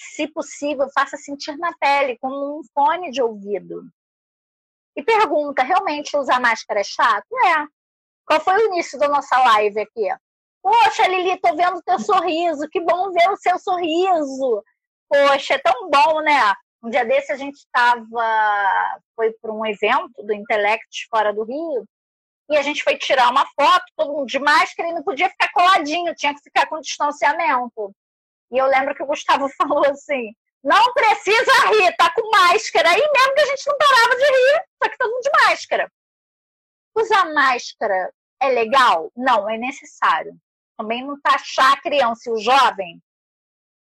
se 0.00 0.26
possível, 0.28 0.88
faça 0.94 1.16
sentir 1.16 1.56
na 1.58 1.72
pele, 1.78 2.18
como 2.18 2.58
um 2.58 2.62
fone 2.74 3.10
de 3.10 3.22
ouvido. 3.22 3.82
E 4.96 5.02
pergunta: 5.02 5.62
realmente 5.62 6.16
usar 6.16 6.40
máscara 6.40 6.80
é 6.80 6.84
chato? 6.84 7.26
É. 7.46 7.66
Qual 8.24 8.40
foi 8.40 8.54
o 8.56 8.66
início 8.68 8.98
da 8.98 9.08
nossa 9.08 9.36
live 9.38 9.80
aqui? 9.80 10.08
Poxa, 10.62 11.08
Lili, 11.08 11.40
tô 11.40 11.54
vendo 11.56 11.82
teu 11.82 11.98
sorriso, 11.98 12.68
que 12.70 12.80
bom 12.80 13.10
ver 13.12 13.28
o 13.30 13.36
seu 13.36 13.58
sorriso. 13.58 14.62
Poxa, 15.08 15.54
é 15.54 15.58
tão 15.58 15.90
bom, 15.90 16.20
né? 16.20 16.54
Um 16.82 16.90
dia 16.90 17.04
desse 17.04 17.32
a 17.32 17.36
gente 17.36 17.56
estava, 17.56 19.00
foi 19.16 19.32
para 19.32 19.52
um 19.52 19.66
evento 19.66 20.22
do 20.22 20.32
Intellect 20.32 21.08
fora 21.10 21.32
do 21.32 21.44
Rio, 21.44 21.84
e 22.50 22.56
a 22.56 22.62
gente 22.62 22.82
foi 22.82 22.96
tirar 22.96 23.30
uma 23.30 23.46
foto, 23.46 23.84
todo 23.96 24.12
mundo 24.12 24.26
de 24.26 24.38
máscara 24.38 24.88
e 24.88 24.92
não 24.92 25.02
podia 25.02 25.28
ficar 25.28 25.52
coladinho, 25.52 26.14
tinha 26.14 26.34
que 26.34 26.40
ficar 26.40 26.66
com 26.66 26.80
distanciamento. 26.80 27.94
E 28.50 28.58
eu 28.58 28.66
lembro 28.66 28.94
que 28.94 29.02
o 29.02 29.06
Gustavo 29.06 29.48
falou 29.56 29.84
assim: 29.86 30.32
não 30.62 30.92
precisa 30.92 31.52
rir, 31.70 31.94
tá 31.96 32.12
com 32.12 32.30
máscara. 32.30 32.90
E 32.92 33.12
mesmo 33.12 33.34
que 33.34 33.40
a 33.40 33.46
gente 33.46 33.66
não 33.66 33.78
parava 33.78 34.16
de 34.16 34.24
rir, 34.24 34.64
só 34.82 34.90
que 34.90 34.98
todo 34.98 35.10
mundo 35.10 35.22
de 35.22 35.30
máscara. 35.44 35.92
Usar 36.94 37.32
máscara 37.32 38.12
é 38.40 38.48
legal? 38.48 39.10
Não, 39.16 39.48
é 39.48 39.56
necessário. 39.56 40.36
Também 40.76 41.06
não 41.06 41.20
taxar 41.20 41.72
a 41.72 41.80
criança 41.80 42.28
e 42.28 42.32
o 42.32 42.38
jovem, 42.38 43.00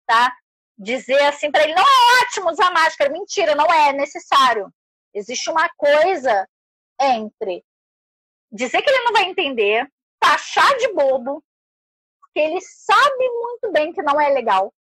tá? 0.06 0.34
Dizer 0.78 1.22
assim 1.24 1.52
para 1.52 1.64
ele, 1.64 1.76
não 1.76 1.84
é 1.84 2.24
ótimo 2.24 2.50
usar 2.50 2.72
máscara. 2.72 3.12
Mentira, 3.12 3.56
não 3.56 3.72
é, 3.72 3.90
é 3.90 3.94
necessário. 3.94 4.74
Existe 5.14 5.50
uma 5.50 5.70
coisa 5.78 6.48
entre 7.00 7.64
dizer 8.52 8.82
que 8.82 8.90
ele 8.90 9.04
não 9.04 9.14
vai 9.14 9.24
entender, 9.24 9.88
taxar 10.20 10.78
de 10.78 10.94
bobo, 10.94 11.44
porque 12.34 12.40
ele 12.40 12.60
sabe 12.62 13.30
muito 13.30 13.72
bem 13.72 13.94
que 13.94 14.02
não 14.02 14.20
é 14.20 14.30
legal. 14.30 14.74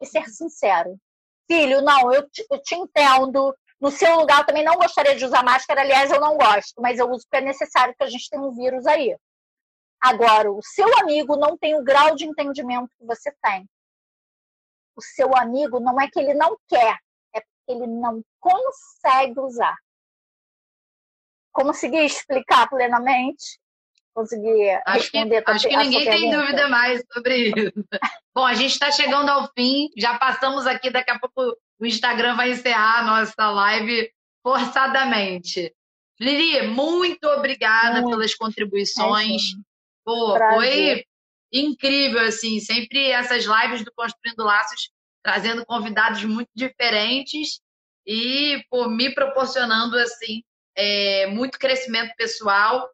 E 0.00 0.06
ser 0.06 0.28
sincero. 0.28 0.98
Filho, 1.46 1.80
não, 1.82 2.12
eu 2.12 2.28
te, 2.28 2.44
eu 2.50 2.60
te 2.60 2.74
entendo. 2.74 3.56
No 3.80 3.92
seu 3.92 4.16
lugar, 4.16 4.40
eu 4.40 4.46
também 4.46 4.64
não 4.64 4.74
gostaria 4.74 5.14
de 5.14 5.24
usar 5.24 5.44
máscara. 5.44 5.82
Aliás, 5.82 6.10
eu 6.10 6.20
não 6.20 6.36
gosto, 6.36 6.82
mas 6.82 6.98
eu 6.98 7.08
uso 7.08 7.24
porque 7.24 7.36
é 7.36 7.46
necessário, 7.46 7.94
porque 7.94 8.04
a 8.04 8.10
gente 8.10 8.28
tem 8.28 8.40
um 8.40 8.50
vírus 8.50 8.86
aí. 8.86 9.16
Agora, 10.00 10.50
o 10.50 10.60
seu 10.62 10.88
amigo 10.98 11.36
não 11.36 11.56
tem 11.56 11.76
o 11.76 11.84
grau 11.84 12.14
de 12.16 12.26
entendimento 12.26 12.90
que 12.98 13.06
você 13.06 13.32
tem. 13.40 13.68
O 14.96 15.00
seu 15.00 15.34
amigo 15.36 15.78
não 15.78 16.00
é 16.00 16.08
que 16.08 16.18
ele 16.18 16.34
não 16.34 16.58
quer, 16.68 16.98
é 17.34 17.40
porque 17.40 17.68
ele 17.68 17.86
não 17.86 18.20
consegue 18.40 19.38
usar. 19.38 19.76
Consegui 21.52 22.04
explicar 22.04 22.68
plenamente? 22.68 23.60
Conseguir 24.18 24.82
acho 24.84 24.98
responder 24.98 25.42
que, 25.42 25.50
Acho 25.50 25.68
que 25.68 25.76
ninguém 25.76 26.04
tem 26.04 26.30
dúvida 26.30 26.68
mais 26.68 27.04
sobre 27.12 27.50
isso. 27.50 27.54
Bom, 28.34 28.44
a 28.44 28.54
gente 28.54 28.72
está 28.72 28.90
chegando 28.90 29.28
ao 29.28 29.48
fim, 29.56 29.88
já 29.96 30.18
passamos 30.18 30.66
aqui, 30.66 30.90
daqui 30.90 31.12
a 31.12 31.18
pouco 31.18 31.56
o 31.78 31.86
Instagram 31.86 32.34
vai 32.34 32.50
encerrar 32.50 32.98
a 32.98 33.04
nossa 33.04 33.50
live 33.50 34.10
forçadamente. 34.42 35.72
Lili, 36.20 36.66
muito 36.66 37.24
obrigada 37.28 38.00
muito. 38.00 38.10
pelas 38.10 38.34
contribuições. 38.34 39.42
É, 39.42 39.68
Pô, 40.04 40.36
foi 40.36 41.04
incrível, 41.52 42.20
assim, 42.22 42.58
sempre 42.58 43.10
essas 43.10 43.44
lives 43.44 43.84
do 43.84 43.92
Construindo 43.94 44.42
Laços 44.44 44.90
trazendo 45.22 45.64
convidados 45.64 46.24
muito 46.24 46.50
diferentes 46.54 47.60
e 48.06 48.64
pô, 48.70 48.88
me 48.88 49.14
proporcionando 49.14 49.96
assim 49.98 50.42
é, 50.74 51.26
muito 51.26 51.58
crescimento 51.58 52.12
pessoal 52.16 52.88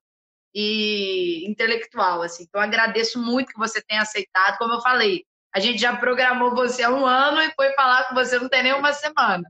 e 0.54 1.44
intelectual, 1.50 2.22
assim. 2.22 2.44
Então, 2.44 2.60
agradeço 2.60 3.20
muito 3.20 3.52
que 3.52 3.58
você 3.58 3.82
tenha 3.82 4.02
aceitado. 4.02 4.56
Como 4.56 4.74
eu 4.74 4.80
falei, 4.80 5.24
a 5.54 5.58
gente 5.58 5.78
já 5.78 5.96
programou 5.96 6.54
você 6.54 6.84
há 6.84 6.90
um 6.90 7.04
ano 7.04 7.40
e 7.40 7.52
foi 7.54 7.72
falar 7.72 8.08
com 8.08 8.14
você 8.14 8.38
não 8.38 8.48
tem 8.48 8.62
nem 8.62 8.74
uma 8.74 8.92
semana. 8.92 9.42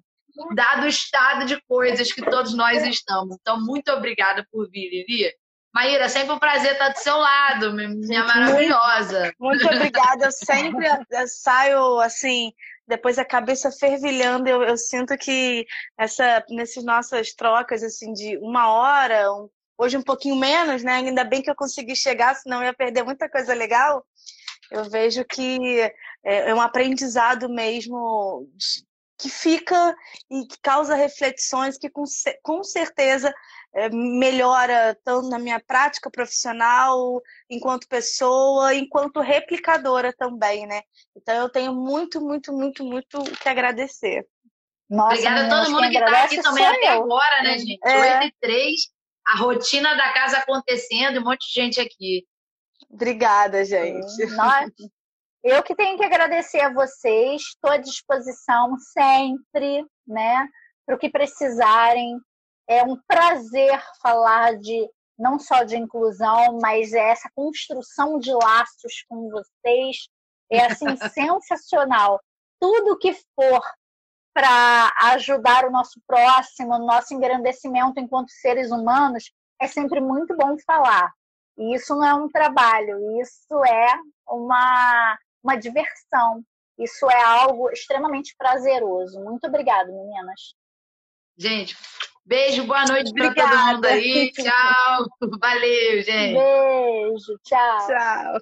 Dado 0.54 0.84
o 0.84 0.88
estado 0.88 1.44
de 1.44 1.60
coisas 1.68 2.12
que 2.12 2.22
todos 2.22 2.54
nós 2.54 2.82
estamos. 2.86 3.36
Então, 3.40 3.60
muito 3.60 3.92
obrigada 3.92 4.46
por 4.50 4.68
vir, 4.70 5.04
Lili. 5.06 5.32
Maíra, 5.72 6.08
sempre 6.08 6.32
um 6.32 6.38
prazer 6.38 6.72
estar 6.72 6.90
do 6.90 6.98
seu 6.98 7.16
lado, 7.16 7.72
minha 7.72 8.24
maravilhosa. 8.24 9.32
Muito, 9.38 9.64
muito 9.64 9.74
obrigada. 9.74 10.26
Eu 10.26 10.32
sempre 10.32 10.86
eu 10.86 11.26
saio 11.26 12.00
assim, 12.00 12.52
depois 12.86 13.18
a 13.18 13.24
cabeça 13.24 13.72
fervilhando. 13.72 14.48
Eu, 14.48 14.62
eu 14.62 14.76
sinto 14.76 15.16
que 15.18 15.66
essa, 15.98 16.44
nessas 16.48 16.84
nossas 16.84 17.34
trocas 17.34 17.82
assim 17.82 18.12
de 18.12 18.36
uma 18.38 18.70
hora, 18.72 19.32
um 19.32 19.48
hoje 19.76 19.96
um 19.96 20.02
pouquinho 20.02 20.36
menos, 20.36 20.82
né? 20.82 20.94
Ainda 20.94 21.24
bem 21.24 21.42
que 21.42 21.50
eu 21.50 21.54
consegui 21.54 21.96
chegar, 21.96 22.34
senão 22.34 22.58
eu 22.58 22.66
ia 22.66 22.74
perder 22.74 23.04
muita 23.04 23.28
coisa 23.28 23.54
legal. 23.54 24.04
Eu 24.70 24.88
vejo 24.88 25.24
que 25.24 25.80
é, 26.24 26.50
é 26.50 26.54
um 26.54 26.60
aprendizado 26.60 27.48
mesmo 27.48 28.48
que 29.18 29.28
fica 29.28 29.96
e 30.30 30.46
que 30.46 30.58
causa 30.60 30.94
reflexões 30.94 31.78
que 31.78 31.88
com, 31.88 32.04
com 32.42 32.64
certeza 32.64 33.32
é, 33.72 33.88
melhora 33.88 34.96
tanto 35.04 35.28
na 35.28 35.38
minha 35.38 35.60
prática 35.60 36.10
profissional, 36.10 37.20
enquanto 37.48 37.88
pessoa, 37.88 38.74
enquanto 38.74 39.20
replicadora 39.20 40.12
também, 40.12 40.66
né? 40.66 40.82
Então 41.16 41.34
eu 41.34 41.48
tenho 41.48 41.74
muito, 41.74 42.20
muito, 42.20 42.52
muito, 42.52 42.84
muito 42.84 43.20
o 43.20 43.24
que 43.24 43.48
agradecer. 43.48 44.26
Nossa, 44.88 45.14
Obrigada 45.14 45.46
a 45.46 45.48
todo 45.48 45.70
mundo 45.72 45.90
que 45.90 45.98
está 45.98 46.24
aqui 46.24 46.42
também 46.42 46.66
até 46.66 46.88
agora, 46.88 47.42
né, 47.42 47.58
gente? 47.58 47.78
É. 47.84 48.18
8 48.18 48.26
e 48.26 48.34
3 48.40 48.94
a 49.26 49.36
rotina 49.36 49.94
da 49.94 50.12
casa 50.12 50.38
acontecendo 50.38 51.16
e 51.16 51.18
um 51.18 51.24
monte 51.24 51.46
de 51.46 51.60
gente 51.60 51.80
aqui. 51.80 52.26
Obrigada, 52.90 53.64
gente. 53.64 54.22
eu 55.42 55.62
que 55.62 55.74
tenho 55.74 55.96
que 55.96 56.04
agradecer 56.04 56.60
a 56.60 56.72
vocês, 56.72 57.42
estou 57.42 57.70
à 57.70 57.76
disposição 57.76 58.76
sempre, 58.78 59.84
né? 60.06 60.48
Para 60.86 60.96
o 60.96 60.98
que 60.98 61.10
precisarem. 61.10 62.18
É 62.66 62.82
um 62.82 62.98
prazer 63.06 63.78
falar 64.02 64.56
de 64.58 64.88
não 65.18 65.38
só 65.38 65.64
de 65.64 65.76
inclusão, 65.76 66.58
mas 66.60 66.92
é 66.92 67.10
essa 67.10 67.30
construção 67.34 68.18
de 68.18 68.32
laços 68.32 69.04
com 69.08 69.30
vocês. 69.30 70.08
É 70.50 70.66
assim 70.66 70.86
sensacional. 71.12 72.20
Tudo 72.60 72.98
que 72.98 73.14
for 73.34 73.62
para 74.34 74.92
ajudar 75.12 75.64
o 75.64 75.70
nosso 75.70 76.00
próximo, 76.06 76.74
o 76.74 76.84
nosso 76.84 77.14
engrandecimento 77.14 78.00
enquanto 78.00 78.30
seres 78.30 78.72
humanos, 78.72 79.32
é 79.60 79.68
sempre 79.68 80.00
muito 80.00 80.36
bom 80.36 80.56
falar. 80.66 81.12
E 81.56 81.74
isso 81.74 81.94
não 81.94 82.04
é 82.04 82.14
um 82.14 82.28
trabalho, 82.28 83.20
isso 83.20 83.64
é 83.64 83.94
uma, 84.28 85.16
uma 85.42 85.56
diversão. 85.56 86.44
Isso 86.76 87.08
é 87.08 87.22
algo 87.22 87.70
extremamente 87.70 88.34
prazeroso. 88.36 89.20
Muito 89.20 89.46
obrigada, 89.46 89.92
meninas. 89.92 90.54
Gente, 91.38 91.76
beijo, 92.24 92.64
boa 92.64 92.84
noite 92.84 93.12
para 93.12 93.32
todo 93.32 93.58
mundo 93.58 93.84
aí. 93.86 94.32
Tchau. 94.32 95.06
Valeu, 95.40 96.02
gente. 96.02 96.34
Beijo, 96.34 97.38
tchau. 97.44 97.86
Tchau. 97.86 98.40